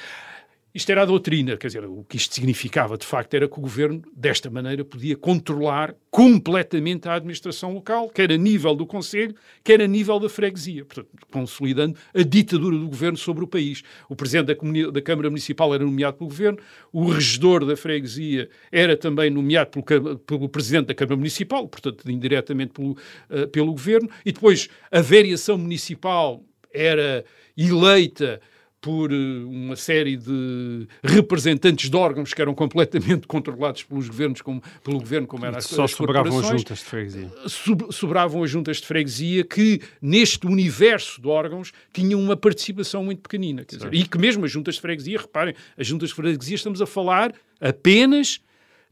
Isto 0.75 0.91
era 0.91 1.03
a 1.03 1.05
doutrina, 1.05 1.57
quer 1.57 1.69
dizer, 1.69 1.85
o 1.85 2.03
que 2.03 2.17
isto 2.17 2.35
significava 2.35 2.99
de 2.99 3.07
facto 3.07 3.33
era 3.33 3.47
que 3.47 3.57
o 3.57 3.63
governo, 3.63 4.03
desta 4.13 4.51
maneira, 4.51 4.85
podia 4.85 5.17
controlar 5.17 5.95
completamente 6.11 7.09
a 7.09 7.15
administração 7.15 7.73
local, 7.73 8.09
quer 8.09 8.33
a 8.33 8.37
nível 8.37 8.75
do 8.75 8.85
Conselho, 8.85 9.37
quer 9.63 9.81
a 9.81 9.87
nível 9.87 10.19
da 10.19 10.29
freguesia, 10.29 10.85
portanto, 10.85 11.11
consolidando 11.31 11.97
a 12.13 12.23
ditadura 12.25 12.77
do 12.77 12.89
governo 12.89 13.17
sobre 13.17 13.45
o 13.45 13.47
país. 13.47 13.85
O 14.09 14.17
presidente 14.17 14.53
da, 14.53 14.91
da 14.91 15.01
Câmara 15.01 15.31
Municipal 15.31 15.73
era 15.73 15.85
nomeado 15.85 16.17
pelo 16.17 16.29
governo, 16.29 16.59
o 16.93 17.09
regedor 17.09 17.65
da 17.65 17.77
freguesia 17.77 18.49
era 18.73 18.97
também 18.97 19.31
nomeado 19.31 19.81
pelo, 19.81 20.19
pelo 20.19 20.49
presidente 20.49 20.87
da 20.87 20.95
Câmara 20.95 21.17
Municipal, 21.17 21.69
portanto, 21.69 22.11
indiretamente 22.11 22.73
pelo, 22.73 22.99
eh, 23.31 23.47
pelo 23.47 23.71
governo, 23.71 24.11
e 24.27 24.33
depois 24.33 24.69
a 24.91 25.01
variação 25.01 25.57
municipal 25.57 26.43
era 26.73 27.25
eleita 27.57 28.41
por 28.85 29.11
eh, 29.11 29.17
uma 29.47 29.77
série 29.77 30.15
de 30.15 30.87
representantes 31.03 31.89
de 31.89 31.97
órgãos 31.97 32.35
que 32.35 32.43
eram 32.43 32.55
completamente 32.55 33.27
controlados 33.27 33.83
pelos 33.83 34.09
governos, 34.09 34.43
como, 34.43 34.63
pelo 34.85 34.99
governo, 34.99 35.27
como 35.27 35.47
era 35.47 35.57
as, 35.57 35.65
Só 35.65 35.85
as 35.85 35.93
sobravam 35.93 36.39
as 36.39 36.47
juntas 36.47 36.79
de 36.81 36.85
freguesia. 36.85 37.33
Sob- 37.47 37.87
sobravam 37.91 38.43
as 38.43 38.51
juntas 38.51 38.77
de 38.77 38.87
freguesia 38.87 39.43
que, 39.43 39.81
neste 40.03 40.47
universo 40.47 41.23
de 41.23 41.27
órgãos, 41.27 41.73
tinham 41.95 42.21
uma 42.21 42.37
participação 42.37 43.03
muito 43.03 43.23
pequenina. 43.23 43.65
Dizer, 43.67 43.93
e 43.95 44.07
que 44.07 44.19
mesmo 44.19 44.45
as 44.45 44.51
juntas 44.51 44.75
de 44.75 44.83
freguesia, 44.83 45.19
reparem, 45.19 45.55
as 45.79 45.87
juntas 45.87 46.11
de 46.11 46.15
freguesia 46.15 46.57
estamos 46.57 46.83
a 46.83 46.87
falar 46.87 47.33
apenas 47.59 48.39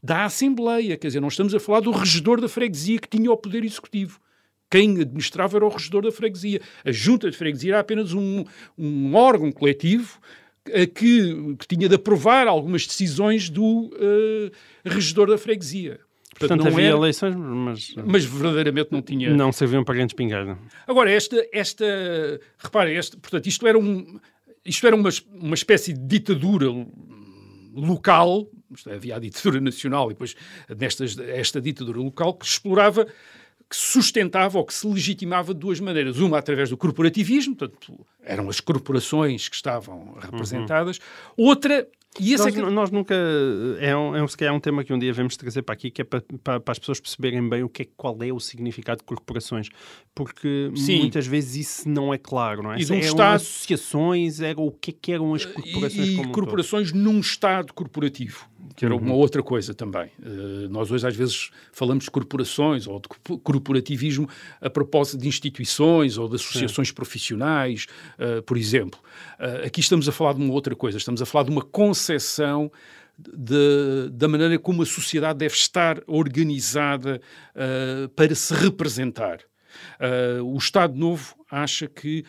da 0.01 0.25
Assembleia, 0.25 0.97
quer 0.97 1.07
dizer, 1.07 1.19
não 1.19 1.27
estamos 1.27 1.53
a 1.53 1.59
falar 1.59 1.81
do 1.81 1.91
regedor 1.91 2.41
da 2.41 2.49
freguesia 2.49 2.97
que 2.97 3.07
tinha 3.07 3.31
o 3.31 3.37
poder 3.37 3.63
executivo. 3.63 4.19
Quem 4.73 4.99
administrava 5.01 5.55
era 5.57 5.65
o 5.65 5.69
regedor 5.69 6.01
da 6.01 6.11
freguesia. 6.11 6.59
A 6.83 6.91
junta 6.91 7.29
de 7.29 7.37
freguesia 7.37 7.73
era 7.73 7.79
apenas 7.79 8.11
um, 8.11 8.43
um 8.75 9.13
órgão 9.13 9.51
coletivo 9.51 10.17
eh, 10.65 10.87
que, 10.87 11.55
que 11.59 11.67
tinha 11.67 11.87
de 11.87 11.93
aprovar 11.93 12.47
algumas 12.47 12.87
decisões 12.87 13.51
do 13.51 13.91
eh, 13.99 14.51
regedor 14.83 15.27
da 15.29 15.37
freguesia. 15.37 15.99
Portanto, 16.39 16.61
não 16.61 16.67
havia 16.71 16.87
era- 16.87 16.97
eleições, 16.97 17.35
mas 17.35 17.93
mas 18.03 18.25
verdadeiramente 18.25 18.91
não 18.91 19.03
tinha. 19.03 19.29
não 19.31 19.51
serviam 19.51 19.83
para 19.83 19.93
grande 19.93 20.13
espingarda. 20.13 20.57
Agora, 20.87 21.11
esta, 21.11 21.47
esta 21.53 21.85
reparem, 22.57 22.95
este, 22.97 23.15
portanto, 23.17 23.45
isto 23.45 23.67
era, 23.67 23.77
um, 23.77 24.19
isto 24.65 24.87
era 24.87 24.95
uma, 24.95 25.09
uma 25.35 25.53
espécie 25.53 25.93
de 25.93 25.99
ditadura 25.99 26.65
local, 27.75 28.47
é, 28.87 28.95
havia 28.95 29.15
a 29.15 29.19
ditadura 29.19 29.61
nacional 29.61 30.07
e 30.09 30.13
depois 30.13 30.35
nestas, 30.79 31.17
esta 31.19 31.61
ditadura 31.61 31.99
local 31.99 32.33
que 32.33 32.45
explorava, 32.45 33.07
que 33.73 33.77
sustentava 33.77 34.59
ou 34.59 34.63
que 34.63 34.73
se 34.73 34.85
legitimava 34.85 35.51
de 35.51 35.59
duas 35.59 35.79
maneiras. 35.79 36.19
Uma 36.19 36.37
através 36.37 36.69
do 36.69 36.77
corporativismo, 36.77 37.55
portanto, 37.55 38.05
eram 38.23 38.47
as 38.47 38.59
corporações 38.59 39.49
que 39.49 39.55
estavam 39.55 40.15
representadas. 40.21 40.99
Outra, 41.35 41.87
e 42.19 42.33
esse 42.35 42.47
é 42.47 42.51
Nós, 42.51 42.53
que... 42.53 42.71
nós 42.71 42.91
nunca. 42.91 43.15
É 43.79 43.95
um, 43.95 44.15
é 44.15 44.21
um, 44.21 44.27
se 44.27 44.37
calhar 44.37 44.53
um 44.53 44.59
tema 44.59 44.83
que 44.83 44.93
um 44.93 44.99
dia 44.99 45.09
devemos 45.09 45.35
trazer 45.35 45.63
para 45.63 45.73
aqui, 45.73 45.89
que 45.89 46.03
é 46.03 46.05
para, 46.05 46.23
para, 46.43 46.59
para 46.59 46.71
as 46.71 46.77
pessoas 46.77 46.99
perceberem 46.99 47.49
bem 47.49 47.63
o 47.63 47.69
que 47.69 47.81
é, 47.81 47.87
qual 47.97 48.15
é 48.21 48.31
o 48.31 48.39
significado 48.39 48.99
de 48.99 49.05
corporações. 49.05 49.69
Porque 50.13 50.71
Sim. 50.75 50.99
muitas 50.99 51.25
vezes 51.25 51.55
isso 51.55 51.89
não 51.89 52.13
é 52.13 52.19
claro, 52.19 52.61
não 52.61 52.73
é? 52.73 52.79
E 52.79 52.83
um 52.85 52.93
eram 52.93 52.99
Estado- 52.99 53.35
associações, 53.37 54.39
era 54.39 54.61
o 54.61 54.71
que 54.71 54.91
é 54.91 54.93
que 55.01 55.11
eram 55.11 55.33
as 55.33 55.45
corporações 55.45 56.07
e, 56.07 56.13
e 56.13 56.15
como 56.17 56.29
um 56.29 56.31
corporações 56.31 56.91
num 56.93 57.19
Estado 57.19 57.73
corporativo, 57.73 58.47
que 58.75 58.85
era 58.85 58.95
uma 58.95 59.13
outra 59.13 59.43
coisa 59.43 59.73
também. 59.73 60.09
Eh, 60.21 60.67
nós 60.69 60.89
hoje 60.91 61.07
às 61.07 61.15
vezes 61.15 61.51
falamos 61.71 62.05
de 62.05 62.11
corporações 62.11 62.87
ou 62.87 62.99
de 62.99 63.07
co- 63.07 63.37
corporativismo 63.39 64.27
a 64.59 64.69
propósito 64.69 65.21
de 65.21 65.27
instituições 65.27 66.17
ou 66.17 66.27
de 66.27 66.35
associações 66.35 66.91
profissionais, 66.91 67.85
eh, 68.17 68.41
por 68.41 68.57
exemplo. 68.57 68.99
Eh, 69.39 69.63
aqui 69.67 69.79
estamos 69.79 70.07
a 70.09 70.11
falar 70.11 70.33
de 70.33 70.41
uma 70.41 70.53
outra 70.53 70.75
coisa, 70.75 70.97
estamos 70.97 71.21
a 71.21 71.25
falar 71.25 71.45
de 71.45 71.51
uma 71.51 71.61
concepção 71.61 72.71
de, 73.17 74.09
da 74.11 74.27
maneira 74.27 74.57
como 74.57 74.81
a 74.81 74.85
sociedade 74.85 75.39
deve 75.39 75.53
estar 75.53 76.01
organizada 76.07 77.21
para 78.15 78.33
se 78.33 78.53
representar. 78.55 79.39
Uh, 79.99 80.43
o 80.43 80.57
Estado 80.57 80.95
Novo 80.95 81.35
acha 81.49 81.87
que 81.87 82.23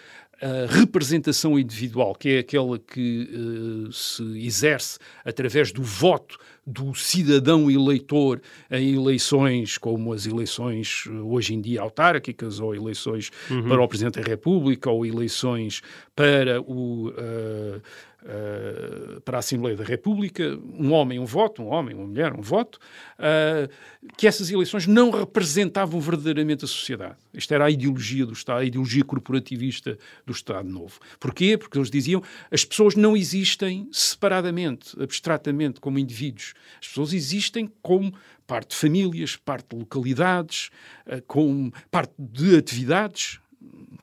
a 0.45 0.70
representação 0.70 1.59
individual, 1.59 2.14
que 2.14 2.28
é 2.28 2.38
aquela 2.40 2.78
que 2.78 3.30
uh, 3.32 3.90
se 3.90 4.22
exerce 4.47 4.99
através 5.24 5.72
do 5.72 5.82
voto 5.82 6.36
do 6.66 6.95
cidadão 6.95 7.70
eleitor 7.70 8.42
em 8.70 8.95
eleições 8.95 9.78
como 9.78 10.12
as 10.12 10.26
eleições 10.26 11.05
hoje 11.24 11.55
em 11.55 11.61
dia 11.62 11.80
autárquicas, 11.80 12.61
ou 12.61 12.74
eleições 12.74 13.30
uhum. 13.51 13.68
para 13.68 13.82
o 13.82 13.88
Presidente 13.88 14.20
da 14.20 14.28
República, 14.28 14.90
ou 14.90 15.07
eleições 15.07 15.80
para 16.14 16.61
o. 16.61 17.09
Uh, 17.09 17.80
uh, 18.25 19.20
para 19.20 19.39
a 19.39 19.41
Assembleia 19.41 19.77
da 19.77 19.85
República, 19.85 20.59
um 20.79 20.93
homem 20.93 21.18
um 21.18 21.25
voto, 21.25 21.62
um 21.62 21.68
homem, 21.68 21.95
uma 21.95 22.07
mulher 22.07 22.33
um 22.33 22.41
voto, 22.41 22.79
uh, 23.18 23.68
que 24.16 24.27
essas 24.27 24.51
eleições 24.51 24.87
não 24.87 25.11
representavam 25.11 26.01
verdadeiramente 26.01 26.64
a 26.64 26.68
sociedade. 26.68 27.16
Esta 27.33 27.55
era 27.55 27.66
a 27.66 27.70
ideologia 27.70 28.25
do 28.27 28.33
Estado, 28.33 28.61
a 28.61 28.64
ideologia 28.64 29.05
corporativista 29.05 29.99
do 30.25 30.33
Estado 30.33 30.68
Novo. 30.68 30.99
Porquê? 31.20 31.57
Porque 31.59 31.79
eles 31.79 31.91
diziam 31.91 32.22
as 32.51 32.64
pessoas 32.64 32.95
não 32.95 33.16
existem 33.16 33.89
separadamente, 33.93 35.01
abstratamente, 35.01 35.81
como 35.81 35.99
indivíduos. 35.99 36.55
As 36.81 36.89
pessoas 36.89 37.12
existem 37.12 37.70
como 37.83 38.14
parte 38.47 38.70
de 38.70 38.77
famílias, 38.77 39.37
parte 39.37 39.68
de 39.70 39.77
localidades, 39.77 40.70
uh, 41.07 41.22
como 41.27 41.72
parte 41.91 42.14
de 42.18 42.57
atividades, 42.57 43.41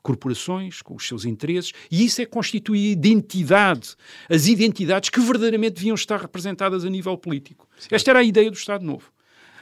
corporações, 0.01 0.81
com 0.81 0.95
os 0.95 1.07
seus 1.07 1.25
interesses, 1.25 1.71
e 1.89 2.05
isso 2.05 2.21
é 2.21 2.25
constituir 2.25 2.91
identidade, 2.91 3.95
as 4.29 4.47
identidades 4.47 5.09
que 5.09 5.19
verdadeiramente 5.19 5.75
deviam 5.75 5.95
estar 5.95 6.19
representadas 6.19 6.83
a 6.85 6.89
nível 6.89 7.17
político. 7.17 7.67
Sim. 7.77 7.89
Esta 7.91 8.11
era 8.11 8.19
a 8.19 8.23
ideia 8.23 8.49
do 8.49 8.57
Estado 8.57 8.85
Novo. 8.85 9.11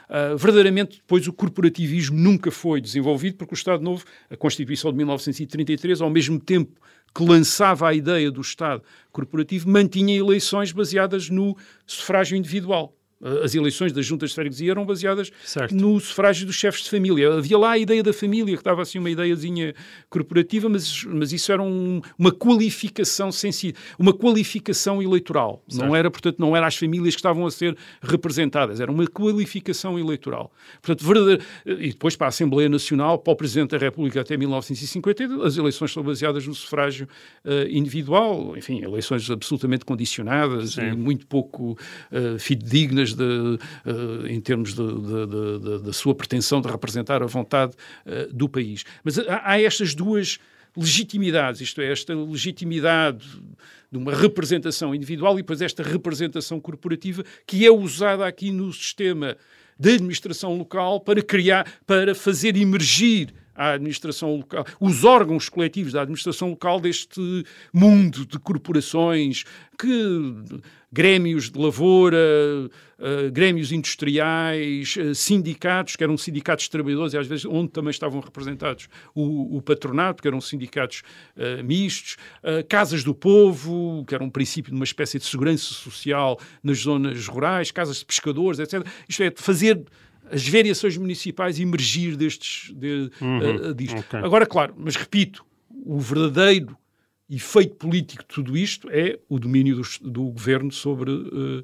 Uh, 0.10 0.36
verdadeiramente, 0.36 0.98
depois, 0.98 1.28
o 1.28 1.34
corporativismo 1.34 2.18
nunca 2.18 2.50
foi 2.50 2.82
desenvolvido, 2.82 3.38
porque 3.38 3.54
o 3.54 3.56
Estado 3.56 3.84
Novo, 3.84 4.04
a 4.30 4.36
Constituição 4.36 4.92
de 4.92 4.98
1933, 4.98 6.02
ao 6.02 6.10
mesmo 6.10 6.40
tempo 6.40 6.80
que 7.14 7.24
lançava 7.24 7.88
a 7.88 7.94
ideia 7.94 8.32
do 8.32 8.42
Estado 8.42 8.84
corporativo, 9.12 9.70
mantinha 9.70 10.18
eleições 10.18 10.72
baseadas 10.72 11.30
no 11.30 11.56
sufrágio 11.86 12.36
individual. 12.36 12.96
As 13.43 13.53
eleições 13.53 13.91
das 13.91 14.05
juntas 14.05 14.30
de 14.30 14.36
freguesia 14.36 14.72
eram 14.72 14.86
baseadas 14.86 15.30
certo. 15.43 15.76
no 15.76 15.99
sufrágio 15.99 16.45
dos 16.45 16.55
chefes 16.55 16.84
de 16.84 16.89
família. 16.89 17.34
Havia 17.34 17.57
lá 17.57 17.72
a 17.72 17.78
ideia 17.78 18.01
da 18.01 18.13
família, 18.13 18.55
que 18.55 18.61
estava 18.61 18.82
assim 18.82 18.97
uma 18.97 19.09
ideiazinha 19.09 19.76
corporativa, 20.09 20.70
mas, 20.70 21.03
mas 21.03 21.34
isso 21.34 21.51
era 21.51 21.61
um, 21.61 22.01
uma 22.17 22.32
qualificação 22.32 23.30
sensível, 23.32 23.80
uma 23.97 24.13
qualificação 24.13 25.01
eleitoral. 25.01 25.61
Certo. 25.67 25.86
Não 25.86 25.95
era, 25.95 26.09
portanto, 26.09 26.39
não 26.39 26.55
era 26.55 26.65
as 26.65 26.78
famílias 26.78 27.13
que 27.13 27.20
estavam 27.20 27.45
a 27.45 27.51
ser 27.51 27.76
representadas, 28.01 28.80
era 28.80 28.91
uma 28.91 29.05
qualificação 29.05 29.99
eleitoral. 29.99 30.51
Portanto, 30.82 31.05
verdade... 31.05 31.43
e 31.65 31.89
depois 31.89 32.15
para 32.15 32.28
a 32.28 32.30
Assembleia 32.30 32.70
Nacional, 32.70 33.20
para 33.20 33.34
o 33.34 33.36
Presidente 33.36 33.72
da 33.72 33.78
República 33.78 34.22
até 34.22 34.38
1950, 34.38 35.45
as 35.45 35.57
eleições 35.57 35.91
são 35.91 36.01
baseadas 36.01 36.47
no 36.47 36.53
sufrágio 36.53 37.07
uh, 37.43 37.67
individual, 37.70 38.55
enfim, 38.57 38.82
eleições 38.82 39.30
absolutamente 39.30 39.84
condicionadas 39.84 40.72
Sim. 40.74 40.82
e 40.82 40.91
muito 40.95 41.28
pouco 41.28 41.78
uh, 42.11 42.39
fidedignas 42.39 43.09
de, 43.14 43.24
uh, 43.24 44.28
em 44.28 44.39
termos 44.39 44.74
da 44.74 45.93
sua 45.93 46.16
pretensão 46.16 46.62
de 46.62 46.68
representar 46.68 47.22
a 47.22 47.26
vontade 47.26 47.74
uh, 48.05 48.34
do 48.34 48.47
país. 48.47 48.84
Mas 49.03 49.20
há, 49.20 49.41
há 49.43 49.62
estas 49.62 49.93
duas 49.95 50.39
legitimidades, 50.76 51.62
isto 51.62 51.82
é, 51.82 51.91
esta 51.91 52.16
legitimidade 52.16 53.26
de 53.91 53.97
uma 53.97 54.14
representação 54.14 54.93
individual 54.93 55.34
e 55.34 55.41
depois 55.41 55.62
esta 55.62 55.84
representação 55.84 56.60
corporativa 56.60 57.24
que 57.45 57.66
é 57.66 57.72
usada 57.72 58.26
aqui 58.26 58.51
no 58.51 58.72
sistema 58.72 59.36
de 59.80 59.93
administração 59.93 60.57
local 60.57 60.99
para 60.99 61.22
criar, 61.22 61.66
para 61.88 62.14
fazer 62.14 62.55
emergir 62.55 63.34
a 63.60 63.74
administração 63.74 64.38
local, 64.38 64.66
os 64.80 65.03
órgãos 65.03 65.49
coletivos 65.49 65.91
da 65.91 66.01
administração 66.03 66.51
local 66.51 66.80
deste 66.80 67.45
mundo 67.74 68.26
de 68.26 68.39
corporações 68.39 69.43
que 69.78 69.91
grêmios 70.91 71.51
de 71.51 71.60
lavoura, 71.60 72.18
uh, 72.18 73.32
grêmios 73.32 73.72
industriais, 73.72 74.95
uh, 74.95 75.14
sindicatos, 75.14 75.95
que 75.95 76.03
eram 76.03 76.18
sindicatos 76.18 76.66
de 76.66 76.72
trabalhadores, 76.72 77.14
e 77.14 77.18
às 77.18 77.28
vezes 77.28 77.45
onde 77.45 77.72
também 77.72 77.91
estavam 77.91 78.20
representados 78.22 78.88
o, 79.14 79.57
o 79.57 79.62
patronato, 79.62 80.22
que 80.22 80.28
eram 80.28 80.41
sindicatos 80.41 81.03
uh, 81.36 81.64
mistos, 81.64 82.18
casas 82.68 83.03
do 83.03 83.14
povo, 83.14 84.03
que 84.07 84.16
era 84.16 84.24
um 84.24 84.30
princípio 84.30 84.72
de 84.72 84.76
uma 84.76 84.86
espécie 84.86 85.20
de 85.20 85.26
segurança 85.26 85.66
social 85.66 86.39
nas 86.64 86.80
zonas 86.80 87.28
rurais, 87.28 87.72
casas 87.72 87.97
de 87.97 88.05
pescadores, 88.05 88.60
etc. 88.60 88.86
Isto 89.07 89.24
é, 89.24 89.34
fazer 89.36 89.84
as 90.32 90.47
variações 90.47 90.97
municipais 90.97 91.59
emergir 91.59 92.15
destes, 92.15 92.73
de, 92.73 93.11
uhum, 93.21 93.73
disto. 93.73 93.99
Okay. 93.99 94.19
Agora, 94.19 94.45
claro, 94.45 94.73
mas 94.77 94.95
repito, 94.95 95.45
o 95.69 95.99
verdadeiro 95.99 96.77
efeito 97.30 97.75
político 97.75 98.23
de 98.23 98.30
tudo 98.30 98.57
isto 98.57 98.89
é 98.89 99.19
o 99.30 99.38
domínio 99.39 99.75
do, 99.75 100.11
do 100.11 100.23
governo 100.32 100.71
sobre 100.71 101.11
uh, 101.11 101.63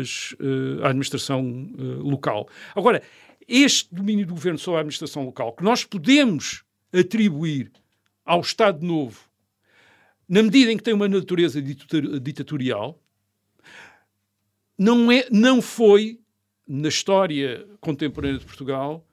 as, 0.00 0.32
uh, 0.32 0.84
a 0.84 0.88
administração 0.88 1.70
uh, 1.78 2.02
local. 2.02 2.48
Agora, 2.74 3.02
este 3.46 3.94
domínio 3.94 4.26
do 4.26 4.34
governo 4.34 4.58
sobre 4.58 4.78
a 4.78 4.80
administração 4.80 5.24
local, 5.24 5.52
que 5.52 5.62
nós 5.62 5.84
podemos 5.84 6.64
atribuir 6.92 7.70
ao 8.24 8.40
Estado 8.40 8.84
Novo, 8.84 9.20
na 10.26 10.42
medida 10.42 10.72
em 10.72 10.76
que 10.78 10.82
tem 10.82 10.94
uma 10.94 11.08
natureza 11.08 11.60
ditatorial, 11.60 12.98
não, 14.78 15.12
é, 15.12 15.26
não 15.30 15.60
foi, 15.60 16.20
na 16.74 16.88
história 16.88 17.66
contemporânea 17.82 18.38
de 18.38 18.46
Portugal, 18.46 19.06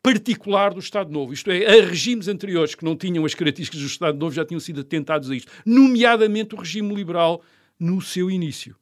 particular 0.00 0.72
do 0.72 0.78
Estado 0.78 1.10
Novo. 1.10 1.32
Isto 1.32 1.50
é, 1.50 1.66
a 1.66 1.84
regimes 1.84 2.28
anteriores 2.28 2.76
que 2.76 2.84
não 2.84 2.94
tinham 2.94 3.24
as 3.24 3.34
características 3.34 3.80
do 3.80 3.86
Estado 3.88 4.16
Novo 4.16 4.32
já 4.32 4.44
tinham 4.44 4.60
sido 4.60 4.82
atentados 4.82 5.28
a 5.28 5.34
isto. 5.34 5.50
Nomeadamente 5.66 6.54
o 6.54 6.58
regime 6.58 6.94
liberal 6.94 7.42
no 7.80 8.00
seu 8.00 8.30
início. 8.30 8.76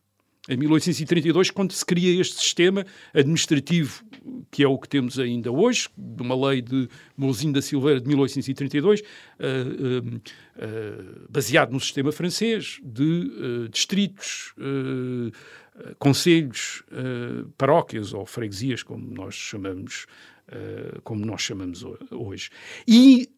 Em 0.48 0.56
1832, 0.56 1.50
quando 1.50 1.72
se 1.72 1.84
cria 1.84 2.18
este 2.20 2.36
sistema 2.36 2.86
administrativo, 3.12 4.02
que 4.50 4.62
é 4.62 4.66
o 4.66 4.78
que 4.78 4.88
temos 4.88 5.18
ainda 5.18 5.52
hoje, 5.52 5.88
de 5.96 6.22
uma 6.22 6.48
lei 6.48 6.62
de 6.62 6.88
Mouzinho 7.16 7.52
da 7.52 7.60
Silveira 7.60 8.00
de 8.00 8.08
1832, 8.08 9.00
uh, 9.00 9.04
uh, 9.04 10.16
uh, 10.16 11.26
baseado 11.28 11.72
no 11.72 11.80
sistema 11.80 12.10
francês 12.12 12.80
de 12.82 13.64
eh, 13.66 13.68
distritos, 13.70 14.54
eh, 14.58 15.94
conselhos, 15.98 16.82
eh, 16.90 17.44
paróquias 17.56 18.12
ou 18.12 18.24
freguesias, 18.24 18.82
como 18.82 19.10
nós 19.12 19.34
chamamos 19.34 20.06
como 21.04 21.26
nós 21.26 21.42
chamamos 21.42 21.84
hoje. 22.10 22.48
E 22.88 23.28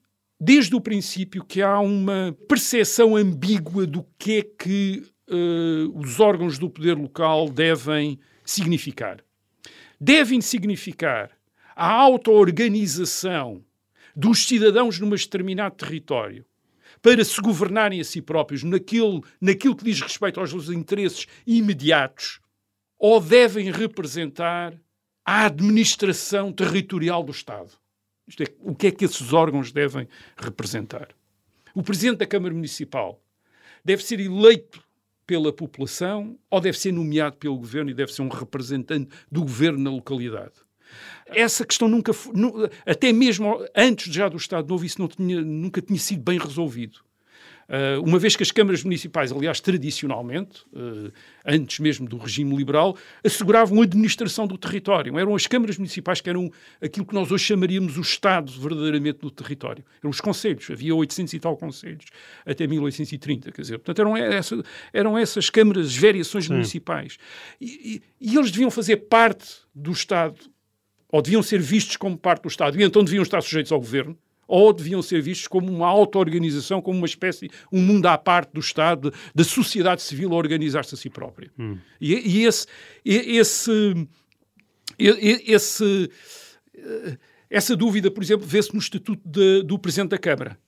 desde 0.40 0.76
o 0.76 0.80
princípio 0.80 1.44
que 1.44 1.60
há 1.60 1.80
uma 1.80 2.36
percepção 2.48 3.16
ambígua 3.16 3.84
do 3.84 4.06
que 4.16 4.38
é 4.38 4.42
que 4.42 5.02
uh, 5.30 5.98
os 5.98 6.20
órgãos 6.20 6.58
do 6.58 6.68
poder 6.68 6.96
local 6.96 7.48
devem 7.48 8.18
significar. 8.44 9.24
Devem 10.00 10.40
significar 10.40 11.30
a 11.74 11.90
auto-organização 11.90 13.64
dos 14.14 14.46
cidadãos 14.46 14.98
num 14.98 15.10
determinado 15.10 15.76
território 15.76 16.44
para 17.00 17.24
se 17.24 17.40
governarem 17.40 18.00
a 18.00 18.04
si 18.04 18.20
próprios 18.20 18.62
naquilo, 18.62 19.24
naquilo 19.40 19.76
que 19.76 19.84
diz 19.84 20.00
respeito 20.00 20.40
aos 20.40 20.50
seus 20.50 20.68
interesses 20.68 21.26
imediatos, 21.46 22.40
ou 22.98 23.20
devem 23.20 23.70
representar 23.70 24.74
à 25.24 25.46
administração 25.46 26.52
territorial 26.52 27.22
do 27.22 27.32
Estado. 27.32 27.72
É, 28.38 28.44
o 28.60 28.74
que 28.74 28.88
é 28.88 28.90
que 28.90 29.04
esses 29.04 29.32
órgãos 29.32 29.72
devem 29.72 30.06
representar? 30.36 31.08
O 31.74 31.82
presidente 31.82 32.18
da 32.18 32.26
Câmara 32.26 32.52
Municipal 32.52 33.20
deve 33.84 34.04
ser 34.04 34.20
eleito 34.20 34.82
pela 35.30 35.52
população 35.52 36.36
ou 36.50 36.60
deve 36.60 36.76
ser 36.76 36.90
nomeado 36.90 37.36
pelo 37.36 37.56
governo 37.56 37.88
e 37.88 37.94
deve 37.94 38.12
ser 38.12 38.20
um 38.22 38.28
representante 38.28 39.08
do 39.30 39.42
governo 39.42 39.78
na 39.78 39.88
localidade? 39.88 40.54
Essa 41.24 41.64
questão 41.64 41.86
nunca, 41.86 42.10
até 42.84 43.12
mesmo 43.12 43.64
antes 43.76 44.12
já 44.12 44.28
do 44.28 44.36
Estado 44.36 44.68
Novo, 44.68 44.84
isso 44.84 45.06
tinha, 45.06 45.40
nunca 45.40 45.80
tinha 45.80 46.00
sido 46.00 46.20
bem 46.20 46.36
resolvido. 46.36 46.98
Uh, 47.70 48.02
uma 48.02 48.18
vez 48.18 48.34
que 48.34 48.42
as 48.42 48.50
câmaras 48.50 48.82
municipais, 48.82 49.30
aliás, 49.30 49.60
tradicionalmente, 49.60 50.62
uh, 50.72 51.12
antes 51.46 51.78
mesmo 51.78 52.08
do 52.08 52.18
regime 52.18 52.56
liberal, 52.56 52.96
asseguravam 53.24 53.80
a 53.80 53.84
administração 53.84 54.44
do 54.44 54.58
território. 54.58 55.16
Eram 55.16 55.36
as 55.36 55.46
câmaras 55.46 55.78
municipais 55.78 56.20
que 56.20 56.28
eram 56.28 56.50
aquilo 56.82 57.06
que 57.06 57.14
nós 57.14 57.30
hoje 57.30 57.44
chamaríamos 57.44 57.96
o 57.96 58.00
Estado 58.00 58.50
verdadeiramente 58.50 59.20
do 59.20 59.30
território. 59.30 59.84
Eram 60.02 60.10
os 60.10 60.20
conselhos. 60.20 60.68
Havia 60.68 60.92
800 60.92 61.32
e 61.32 61.38
tal 61.38 61.56
conselhos 61.56 62.06
até 62.44 62.66
1830. 62.66 63.52
Quer 63.52 63.62
dizer, 63.62 63.78
portanto, 63.78 64.00
eram, 64.00 64.16
essa, 64.16 64.64
eram 64.92 65.16
essas 65.16 65.48
câmaras, 65.48 65.86
as 65.86 65.96
variações 65.96 66.46
Sim. 66.46 66.54
municipais. 66.54 67.18
E, 67.60 68.02
e, 68.20 68.32
e 68.32 68.36
eles 68.36 68.50
deviam 68.50 68.70
fazer 68.72 68.96
parte 68.96 69.46
do 69.72 69.92
Estado, 69.92 70.40
ou 71.08 71.22
deviam 71.22 71.42
ser 71.42 71.60
vistos 71.60 71.96
como 71.96 72.18
parte 72.18 72.42
do 72.42 72.48
Estado, 72.48 72.80
e 72.80 72.82
então 72.82 73.04
deviam 73.04 73.22
estar 73.22 73.40
sujeitos 73.40 73.70
ao 73.70 73.78
governo 73.78 74.18
ou 74.50 74.72
deviam 74.72 75.00
ser 75.00 75.22
vistos 75.22 75.46
como 75.48 75.70
uma 75.72 75.86
auto-organização, 75.86 76.82
como 76.82 76.98
uma 76.98 77.06
espécie, 77.06 77.48
um 77.72 77.80
mundo 77.80 78.06
à 78.06 78.18
parte 78.18 78.52
do 78.52 78.60
Estado, 78.60 79.12
da 79.34 79.44
sociedade 79.44 80.02
civil 80.02 80.32
a 80.32 80.36
organizar-se 80.36 80.94
a 80.94 80.98
si 80.98 81.08
própria. 81.08 81.50
Hum. 81.58 81.78
E, 82.00 82.14
e 82.40 82.44
esse, 82.46 82.66
e- 83.04 83.36
esse, 83.38 84.08
esse, 84.98 86.10
eh, 86.76 87.16
essa 87.48 87.76
dúvida, 87.76 88.10
por 88.10 88.22
exemplo, 88.22 88.46
vê-se 88.46 88.72
no 88.72 88.78
Estatuto 88.80 89.20
de- 89.24 89.62
do 89.62 89.78
Presidente 89.78 90.10
da 90.10 90.18
Câmara. 90.18 90.58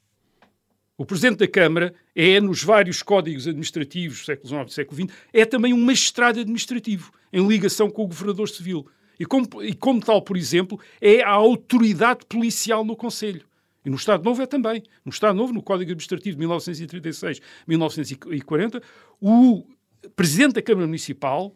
O 0.96 1.04
Presidente 1.04 1.38
da 1.38 1.48
Câmara 1.48 1.94
é, 2.14 2.40
nos 2.40 2.62
vários 2.62 3.02
códigos 3.02 3.46
administrativos 3.48 4.20
do 4.20 4.24
século 4.26 4.48
XIX 4.48 4.70
e 4.70 4.74
século 4.74 5.02
XX, 5.02 5.16
é 5.32 5.44
também 5.44 5.72
um 5.72 5.80
magistrado 5.80 6.38
administrativo, 6.40 7.10
em 7.32 7.46
ligação 7.46 7.90
com 7.90 8.04
o 8.04 8.06
Governador 8.06 8.48
Civil. 8.48 8.86
E 9.18 9.24
como, 9.26 9.46
e 9.62 9.74
como 9.74 10.00
tal, 10.00 10.22
por 10.22 10.36
exemplo, 10.36 10.78
é 11.00 11.22
a 11.22 11.30
autoridade 11.30 12.20
policial 12.28 12.84
no 12.84 12.94
Conselho. 12.96 13.42
E 13.84 13.90
no 13.90 13.96
Estado 13.96 14.22
Novo 14.24 14.40
é 14.42 14.46
também. 14.46 14.82
No 15.04 15.10
Estado 15.10 15.36
Novo, 15.36 15.52
no 15.52 15.62
Código 15.62 15.90
Administrativo 15.90 16.36
de 16.38 16.46
1936-1940, 17.68 18.82
o 19.20 19.64
Presidente 20.16 20.54
da 20.54 20.62
Câmara 20.62 20.86
Municipal 20.86 21.54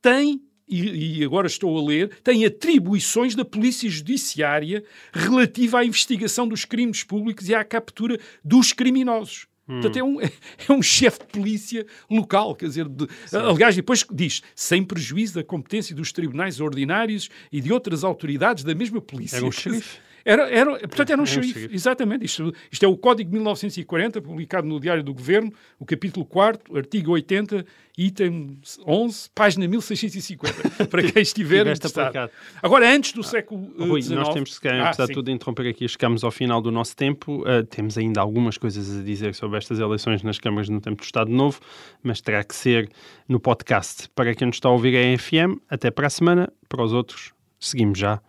tem, 0.00 0.42
e, 0.68 1.18
e 1.20 1.24
agora 1.24 1.46
estou 1.46 1.78
a 1.78 1.86
ler, 1.86 2.08
tem 2.22 2.44
atribuições 2.44 3.34
da 3.34 3.44
Polícia 3.44 3.88
Judiciária 3.88 4.84
relativa 5.12 5.80
à 5.80 5.84
investigação 5.84 6.46
dos 6.48 6.64
crimes 6.64 7.02
públicos 7.04 7.48
e 7.48 7.54
à 7.54 7.64
captura 7.64 8.18
dos 8.44 8.72
criminosos. 8.72 9.46
Portanto, 9.64 9.96
é 9.96 10.02
um, 10.02 10.20
é 10.20 10.30
um 10.70 10.82
chefe 10.82 11.20
de 11.20 11.26
polícia 11.26 11.86
local, 12.10 12.54
quer 12.54 12.66
dizer, 12.66 12.88
de- 12.88 13.06
aliás, 13.32 13.76
depois 13.76 14.04
diz, 14.12 14.42
sem 14.56 14.82
prejuízo 14.84 15.34
da 15.34 15.44
competência 15.44 15.94
dos 15.94 16.12
tribunais 16.12 16.60
ordinários 16.60 17.28
e 17.50 17.60
de 17.60 17.72
outras 17.72 18.02
autoridades 18.04 18.64
da 18.64 18.74
mesma 18.74 19.00
polícia. 19.00 19.36
Era 19.36 19.46
um 19.46 19.52
xerife. 19.52 19.98
Era, 20.24 20.48
era, 20.50 20.78
portanto, 20.78 21.10
era 21.10 21.20
um 21.20 21.24
Era 21.24 21.40
um 21.40 21.42
xerife, 21.42 21.68
exatamente. 21.72 22.24
Isto, 22.24 22.52
isto 22.70 22.84
é 22.84 22.88
o 22.88 22.96
Código 22.96 23.30
de 23.30 23.34
1940, 23.34 24.20
publicado 24.20 24.66
no 24.66 24.78
Diário 24.78 25.02
do 25.02 25.12
Governo, 25.14 25.52
o 25.78 25.84
capítulo 25.84 26.24
4, 26.26 26.76
artigo 26.76 27.12
80, 27.12 27.64
item 27.96 28.58
11, 28.86 29.30
página 29.34 29.68
1650, 29.68 30.86
para 30.88 31.02
quem 31.02 31.22
estiver 31.22 31.66
interessado. 31.66 32.30
Agora, 32.62 32.90
antes 32.90 33.12
do 33.12 33.22
século 33.22 33.72
eh, 33.78 33.86
Rui, 33.86 34.02
XIX... 34.02 34.18
nós 34.18 34.34
temos, 34.34 34.58
que, 34.58 34.68
Ah, 34.68 34.86
apesar 34.86 35.04
de 35.04 35.08
sim. 35.08 35.14
tudo, 35.14 35.30
interromper 35.30 35.68
aqui, 35.68 35.86
chegamos 35.88 36.24
ao 36.24 36.30
final 36.30 36.60
do 36.60 36.70
nosso 36.70 36.96
tempo. 36.96 37.42
Uh, 37.42 37.64
temos 37.64 37.98
ainda 37.98 38.20
algumas 38.20 38.56
coisas 38.56 38.98
a 38.98 39.02
dizer 39.02 39.34
sobre 39.34 39.58
estas 39.58 39.78
eleições 39.78 40.22
nas 40.22 40.38
câmaras 40.38 40.68
no 40.68 40.80
tempo 40.80 40.96
do 40.96 41.04
Estado 41.04 41.30
Novo, 41.30 41.60
mas 42.02 42.20
terá 42.20 42.42
que 42.42 42.54
ser 42.54 42.90
no 43.28 43.38
podcast. 43.38 44.08
Para 44.14 44.34
quem 44.34 44.46
nos 44.46 44.56
está 44.56 44.68
a 44.68 44.72
ouvir 44.72 44.94
é 44.94 45.16
FM, 45.16 45.60
até 45.68 45.90
para 45.90 46.06
a 46.06 46.10
semana. 46.10 46.52
Para 46.68 46.82
os 46.82 46.92
outros, 46.92 47.32
seguimos 47.60 47.98
já 47.98 48.20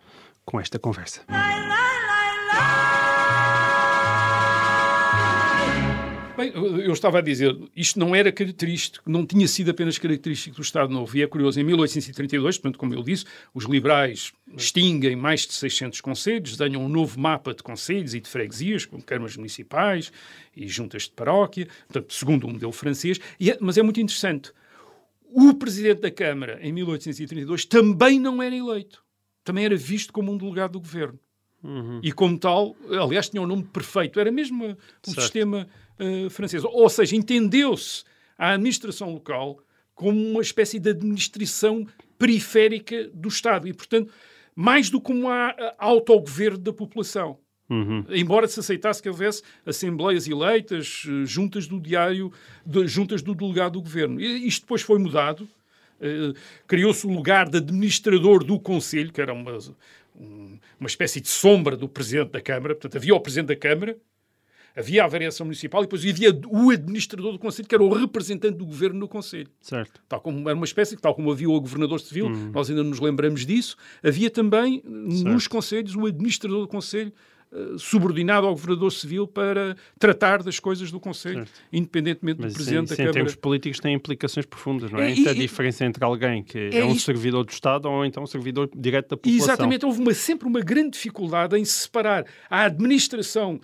com 0.44 0.60
esta 0.60 0.78
conversa. 0.78 1.22
Bem, 6.36 6.50
eu 6.52 6.92
estava 6.92 7.18
a 7.18 7.20
dizer, 7.20 7.56
isto 7.76 7.96
não 7.96 8.12
era 8.12 8.32
característico, 8.32 9.08
não 9.08 9.24
tinha 9.24 9.46
sido 9.46 9.70
apenas 9.70 9.98
característico 9.98 10.56
do 10.56 10.62
Estado 10.62 10.92
Novo. 10.92 11.16
E 11.16 11.22
é 11.22 11.26
curioso, 11.28 11.60
em 11.60 11.62
1832, 11.64 12.58
portanto, 12.58 12.76
como 12.76 12.92
eu 12.92 13.04
disse, 13.04 13.24
os 13.54 13.64
liberais 13.66 14.32
extinguem 14.56 15.14
mais 15.14 15.46
de 15.46 15.52
600 15.52 16.00
conselhos, 16.00 16.56
desenham 16.56 16.84
um 16.84 16.88
novo 16.88 17.20
mapa 17.20 17.54
de 17.54 17.62
conselhos 17.62 18.14
e 18.14 18.20
de 18.20 18.28
freguesias, 18.28 18.84
com 18.84 19.00
câmaras 19.00 19.36
municipais 19.36 20.10
e 20.56 20.66
juntas 20.66 21.02
de 21.04 21.10
paróquia, 21.12 21.68
portanto, 21.86 22.12
segundo 22.12 22.48
o 22.48 22.50
modelo 22.52 22.72
francês. 22.72 23.20
É- 23.40 23.56
mas 23.60 23.78
é 23.78 23.82
muito 23.82 24.00
interessante, 24.00 24.50
o 25.24 25.54
presidente 25.54 26.00
da 26.00 26.10
Câmara, 26.10 26.58
em 26.60 26.72
1832, 26.72 27.64
também 27.64 28.18
não 28.18 28.42
era 28.42 28.56
eleito. 28.56 29.04
Também 29.44 29.64
era 29.64 29.76
visto 29.76 30.12
como 30.12 30.32
um 30.32 30.36
delegado 30.38 30.72
do 30.72 30.80
governo. 30.80 31.18
E 32.02 32.12
como 32.12 32.36
tal, 32.38 32.76
aliás, 32.90 33.30
tinha 33.30 33.40
o 33.40 33.46
nome 33.46 33.62
perfeito, 33.64 34.20
era 34.20 34.30
mesmo 34.30 34.64
um 34.66 34.76
Certo. 35.02 35.20
sistema 35.22 35.66
uh, 35.98 36.30
francês. 36.30 36.64
Ou 36.64 36.88
seja, 36.88 37.16
entendeu-se 37.16 38.04
a 38.38 38.50
administração 38.52 39.12
local 39.12 39.58
como 39.94 40.18
uma 40.30 40.42
espécie 40.42 40.78
de 40.78 40.90
administração 40.90 41.86
periférica 42.18 43.08
do 43.12 43.28
Estado 43.28 43.68
e, 43.68 43.72
portanto, 43.72 44.12
mais 44.54 44.90
do 44.90 45.00
que 45.00 45.12
um 45.12 45.28
a- 45.28 45.74
autogoverno 45.78 46.58
da 46.58 46.72
população. 46.72 47.38
Uhum. 47.70 48.04
Embora 48.10 48.46
se 48.46 48.60
aceitasse 48.60 49.02
que 49.02 49.08
houvesse 49.08 49.42
assembleias 49.64 50.28
eleitas, 50.28 51.04
eh, 51.08 51.24
juntas 51.24 51.66
do 51.66 51.80
diário, 51.80 52.30
de- 52.64 52.86
juntas 52.86 53.22
do 53.22 53.34
delegado 53.34 53.72
do 53.74 53.82
governo. 53.82 54.20
E 54.20 54.46
isto 54.46 54.62
depois 54.62 54.82
foi 54.82 54.98
mudado. 54.98 55.48
Eh, 56.00 56.32
Criou-se 56.66 57.06
o 57.06 57.10
lugar 57.10 57.48
de 57.48 57.58
administrador 57.58 58.44
do 58.44 58.60
Conselho, 58.60 59.12
que 59.12 59.20
era 59.20 59.32
uma, 59.32 59.56
um- 60.20 60.58
uma 60.78 60.86
espécie 60.86 61.20
de 61.20 61.28
sombra 61.28 61.76
do 61.76 61.88
Presidente 61.88 62.32
da 62.32 62.40
Câmara. 62.40 62.74
Portanto, 62.74 62.96
havia 62.96 63.14
o 63.14 63.20
Presidente 63.20 63.48
da 63.48 63.56
Câmara, 63.56 63.96
havia 64.76 65.04
a 65.04 65.06
variação 65.06 65.46
municipal 65.46 65.82
e 65.82 65.84
depois 65.86 66.04
havia 66.04 66.30
o 66.48 66.70
administrador 66.70 67.32
do 67.32 67.38
Conselho, 67.38 67.68
que 67.68 67.74
era 67.74 67.82
o 67.84 67.92
representante 67.92 68.56
do 68.58 68.66
governo 68.66 68.98
no 69.00 69.08
Conselho. 69.08 69.48
Certo. 69.60 70.00
Tal 70.08 70.20
como 70.20 70.48
era 70.48 70.56
uma 70.56 70.64
espécie, 70.64 70.96
tal 70.96 71.14
como 71.14 71.30
havia 71.30 71.48
o 71.48 71.60
governador 71.60 72.00
civil, 72.00 72.28
nós 72.30 72.68
ainda 72.70 72.82
nos 72.82 73.00
lembramos 73.00 73.46
disso, 73.46 73.76
havia 74.02 74.30
também 74.30 74.82
nos 74.84 75.46
conselhos 75.46 75.94
o 75.94 76.06
administrador 76.06 76.60
do 76.62 76.68
conselho 76.68 77.12
eh, 77.52 77.74
subordinado 77.78 78.48
ao 78.48 78.52
governador 78.52 78.90
civil 78.90 79.28
para 79.28 79.76
tratar 79.96 80.42
das 80.42 80.58
coisas 80.58 80.90
do 80.90 80.98
conselho, 80.98 81.36
Certo. 81.46 81.52
independentemente 81.72 82.40
Mas 82.40 82.46
do 82.52 82.56
isso, 82.56 82.56
presidente 82.56 82.86
isso 82.86 82.96
da 82.96 83.02
em 83.02 83.06
Câmara. 83.06 83.12
termos 83.14 83.34
políticos 83.36 83.78
tem 83.78 83.94
implicações 83.94 84.44
profundas, 84.44 84.90
não 84.90 84.98
é? 84.98 85.12
É, 85.12 85.22
é 85.24 85.28
a 85.28 85.32
e- 85.32 85.38
diferença 85.38 85.84
entre 85.84 86.02
alguém 86.04 86.42
que 86.42 86.58
é, 86.58 86.78
É 86.78 86.84
um 86.84 86.90
isto- 86.90 87.04
servidor 87.06 87.44
do 87.44 87.50
Estado 87.50 87.88
ou 87.88 88.04
então 88.04 88.24
um 88.24 88.26
servidor 88.26 88.68
direto 88.74 89.10
da 89.10 89.16
população. 89.16 89.44
Exatamente, 89.46 89.86
houve 89.86 90.00
uma- 90.00 90.14
sempre 90.14 90.48
uma 90.48 90.60
grande 90.60 90.90
dificuldade 90.90 91.56
em 91.56 91.64
separar 91.64 92.24
a 92.50 92.64
administração, 92.64 93.60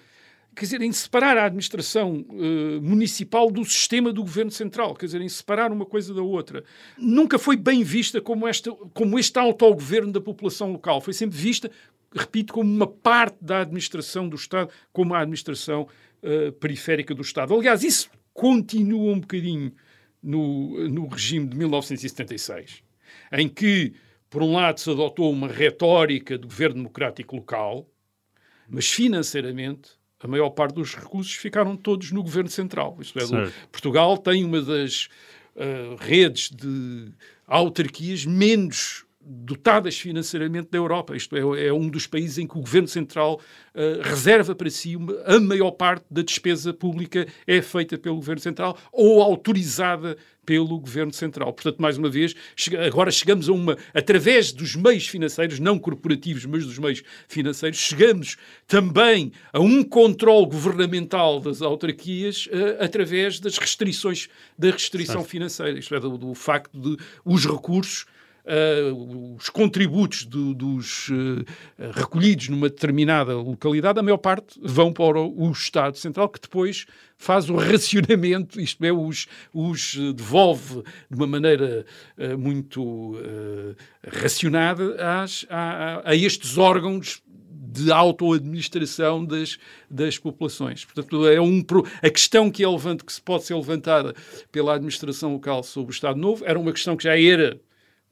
quer 0.60 0.66
dizer, 0.66 0.82
em 0.82 0.92
separar 0.92 1.38
a 1.38 1.46
administração 1.46 2.22
eh, 2.32 2.80
municipal 2.82 3.50
do 3.50 3.64
sistema 3.64 4.12
do 4.12 4.20
governo 4.20 4.50
central, 4.50 4.94
quer 4.94 5.06
dizer, 5.06 5.22
em 5.22 5.28
separar 5.28 5.72
uma 5.72 5.86
coisa 5.86 6.12
da 6.12 6.20
outra. 6.20 6.62
Nunca 6.98 7.38
foi 7.38 7.56
bem 7.56 7.82
vista 7.82 8.20
como, 8.20 8.46
esta, 8.46 8.70
como 8.92 9.18
este 9.18 9.38
autogoverno 9.38 10.12
da 10.12 10.20
população 10.20 10.70
local, 10.70 11.00
foi 11.00 11.14
sempre 11.14 11.38
vista, 11.38 11.70
repito, 12.14 12.52
como 12.52 12.70
uma 12.70 12.86
parte 12.86 13.38
da 13.40 13.62
administração 13.62 14.28
do 14.28 14.36
Estado, 14.36 14.70
como 14.92 15.14
a 15.14 15.20
administração 15.20 15.88
eh, 16.22 16.50
periférica 16.50 17.14
do 17.14 17.22
Estado. 17.22 17.54
Aliás, 17.54 17.82
isso 17.82 18.10
continua 18.34 19.14
um 19.14 19.20
bocadinho 19.20 19.72
no, 20.22 20.86
no 20.90 21.08
regime 21.08 21.48
de 21.48 21.56
1976, 21.56 22.82
em 23.32 23.48
que, 23.48 23.94
por 24.28 24.42
um 24.42 24.52
lado, 24.52 24.78
se 24.78 24.90
adotou 24.90 25.32
uma 25.32 25.48
retórica 25.48 26.36
do 26.36 26.46
governo 26.46 26.74
democrático 26.74 27.34
local, 27.34 27.88
mas 28.68 28.90
financeiramente 28.90 29.98
a 30.22 30.28
maior 30.28 30.50
parte 30.50 30.74
dos 30.74 30.94
recursos 30.94 31.34
ficaram 31.34 31.76
todos 31.76 32.12
no 32.12 32.22
governo 32.22 32.50
central. 32.50 32.96
Isto 33.00 33.18
é, 33.18 33.26
do-. 33.26 33.52
Portugal 33.72 34.18
tem 34.18 34.44
uma 34.44 34.60
das 34.60 35.08
ah, 35.56 35.96
redes 35.98 36.50
de 36.50 37.12
autarquias 37.46 38.24
menos 38.24 39.04
dotadas 39.22 39.98
financeiramente 39.98 40.68
da 40.70 40.78
Europa. 40.78 41.14
Isto 41.16 41.36
é, 41.36 41.66
é 41.66 41.72
um 41.72 41.88
dos 41.88 42.06
países 42.06 42.38
em 42.38 42.46
que 42.46 42.56
o 42.56 42.60
governo 42.60 42.88
central 42.88 43.40
ah, 43.74 43.80
reserva 44.02 44.54
para 44.54 44.70
si 44.70 44.96
uma- 44.96 45.14
a 45.26 45.38
maior 45.38 45.72
parte 45.72 46.04
da 46.10 46.22
despesa 46.22 46.72
pública 46.72 47.26
é 47.46 47.60
feita 47.60 47.98
pelo 47.98 48.16
governo 48.16 48.40
central 48.40 48.78
ou 48.92 49.20
autorizada 49.22 50.16
pelo 50.44 50.78
governo 50.80 51.12
central. 51.12 51.52
Portanto, 51.52 51.78
mais 51.80 51.96
uma 51.98 52.08
vez, 52.08 52.34
chega- 52.56 52.84
agora 52.84 53.10
chegamos 53.10 53.48
a 53.48 53.52
uma, 53.52 53.76
através 53.94 54.50
dos 54.52 54.74
meios 54.74 55.06
financeiros, 55.06 55.60
não 55.60 55.78
corporativos, 55.78 56.44
mas 56.46 56.64
dos 56.66 56.78
meios 56.78 57.02
financeiros, 57.28 57.78
chegamos 57.78 58.36
também 58.66 59.30
a 59.52 59.60
um 59.60 59.84
controle 59.84 60.46
governamental 60.46 61.38
das 61.40 61.60
autarquias 61.62 62.48
eh, 62.50 62.78
através 62.84 63.38
das 63.38 63.58
restrições, 63.58 64.28
da 64.58 64.70
restrição 64.70 65.22
financeira, 65.24 65.78
isto 65.78 65.94
é, 65.94 66.00
do, 66.00 66.16
do 66.18 66.34
facto 66.34 66.76
de 66.80 66.96
os 67.24 67.44
recursos 67.46 68.06
eh, 68.52 68.90
os 69.38 69.48
contributos 69.48 70.24
do- 70.24 70.52
dos 70.54 71.08
eh, 71.78 71.90
recolhidos 71.92 72.48
numa 72.48 72.68
determinada 72.68 73.34
localidade, 73.36 73.98
a 73.98 74.02
maior 74.02 74.18
parte 74.18 74.58
vão 74.62 74.92
para 74.92 75.20
o, 75.20 75.50
Estado 75.52 75.96
Central, 75.96 76.28
que 76.28 76.40
depois 76.40 76.84
faz 77.16 77.48
o 77.48 77.54
racionamento, 77.56 78.60
isto 78.60 78.84
é, 78.84 78.92
os, 78.92 79.26
os 79.54 79.96
eh, 79.96 80.12
devolve 80.12 80.82
de 81.08 81.16
uma 81.16 81.26
maneira 81.26 81.86
eh, 82.18 82.34
muito 82.36 83.16
racionada 84.06 84.96
às- 85.22 85.46
a, 85.48 86.02
a- 86.10 86.16
estes 86.16 86.58
órgãos 86.58 87.22
de 87.72 87.92
autoadministração 87.92 89.24
das, 89.24 89.56
das 89.88 90.18
populações. 90.18 90.84
Portanto, 90.84 91.24
é 91.28 91.40
um, 91.40 91.64
a 92.02 92.10
questão 92.10 92.50
que, 92.50 92.64
é 92.64 92.68
levante, 92.68 93.04
que 93.04 93.12
se 93.12 93.20
pode 93.22 93.44
ser 93.44 93.54
levantada 93.54 94.12
pela 94.50 94.74
administração 94.74 95.32
local 95.34 95.62
sobre 95.62 95.92
o 95.92 95.94
Estado 95.94 96.18
Novo 96.18 96.44
era 96.44 96.58
uma 96.58 96.72
questão 96.72 96.96
que 96.96 97.04
já 97.04 97.16
era 97.18 97.60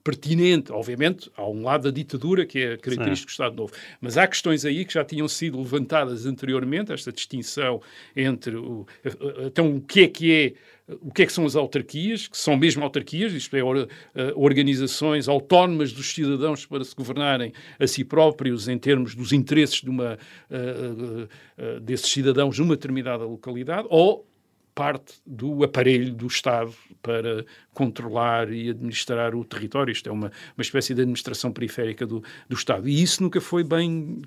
pertinente. 0.09 0.73
Obviamente, 0.73 1.31
há 1.37 1.47
um 1.47 1.63
lado 1.63 1.83
da 1.85 1.91
ditadura 1.91 2.47
que 2.47 2.59
é 2.59 2.77
característico 2.79 3.29
do 3.29 3.33
Estado 3.33 3.55
Novo, 3.55 3.73
mas 4.01 4.17
há 4.17 4.27
questões 4.27 4.65
aí 4.65 4.87
que 4.87 4.95
já 4.95 5.05
tinham 5.05 5.29
sido 5.29 5.59
levantadas 5.59 6.25
anteriormente, 6.25 6.91
esta 6.91 7.13
distinção 7.13 7.83
entre 8.17 8.57
o, 8.57 8.87
então 9.45 9.77
o 9.77 9.83
que 9.83 10.01
é 10.01 10.09
que 10.09 10.33
é 10.33 10.53
o 11.03 11.13
que 11.13 11.21
é 11.21 11.27
que 11.27 11.33
são 11.35 11.45
as 11.45 11.55
autarquias, 11.55 12.27
que 12.27 12.39
são 12.39 12.57
mesmo 12.57 12.83
autarquias, 12.83 13.35
isto 13.35 13.55
é, 13.55 13.63
or, 13.63 13.77
uh, 13.77 13.87
organizações 14.37 15.29
autónomas 15.29 15.93
dos 15.93 16.15
cidadãos 16.15 16.65
para 16.65 16.83
se 16.83 16.95
governarem 16.95 17.53
a 17.79 17.87
si 17.87 18.03
próprios 18.03 18.69
em 18.69 18.79
termos 18.79 19.15
dos 19.15 19.31
interesses 19.35 19.83
de 19.83 19.91
uma, 19.91 20.19
uh, 20.51 21.25
uh, 21.77 21.81
desses 21.81 22.11
cidadãos 22.11 22.59
numa 22.59 22.75
determinada 22.75 23.27
localidade, 23.27 23.87
ou 23.91 24.27
parte 24.79 25.15
do 25.27 25.65
aparelho 25.65 26.15
do 26.15 26.29
Estado 26.29 26.73
para 27.03 27.45
controlar 27.75 28.53
e 28.53 28.71
administrar 28.71 29.35
o 29.35 29.45
território. 29.45 29.91
Isto 29.91 30.09
é 30.09 30.13
uma, 30.13 30.31
uma 30.57 30.63
espécie 30.63 30.95
de 30.95 31.01
administração 31.01 31.51
periférica 31.51 32.07
do, 32.07 32.23
do 32.49 32.55
Estado. 32.55 32.89
E 32.89 33.03
isso 33.03 33.21
nunca 33.21 33.41
foi 33.41 33.65
bem, 33.65 34.23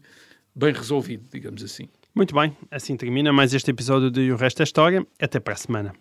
bem 0.54 0.74
resolvido, 0.74 1.24
digamos 1.32 1.64
assim. 1.64 1.88
Muito 2.14 2.36
bem, 2.36 2.54
assim 2.70 2.97
termina 2.97 3.32
mais 3.32 3.54
este 3.54 3.72
episódio 3.72 4.12
de 4.12 4.30
O 4.30 4.36
Resto 4.36 4.62
é 4.62 4.64
História. 4.64 5.08
Até 5.22 5.39
para 5.39 5.54
a 5.54 5.56
semana. 5.56 5.93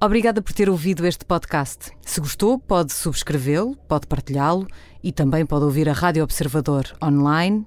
Obrigada 0.00 0.40
por 0.40 0.54
ter 0.54 0.70
ouvido 0.70 1.06
este 1.06 1.26
podcast. 1.26 1.90
Se 2.00 2.18
gostou, 2.18 2.58
pode 2.58 2.94
subscrevê-lo, 2.94 3.76
pode 3.86 4.06
partilhá-lo 4.06 4.66
e 5.04 5.12
também 5.12 5.44
pode 5.44 5.66
ouvir 5.66 5.86
a 5.86 5.92
Rádio 5.92 6.22
Observador 6.22 6.84
online 7.04 7.66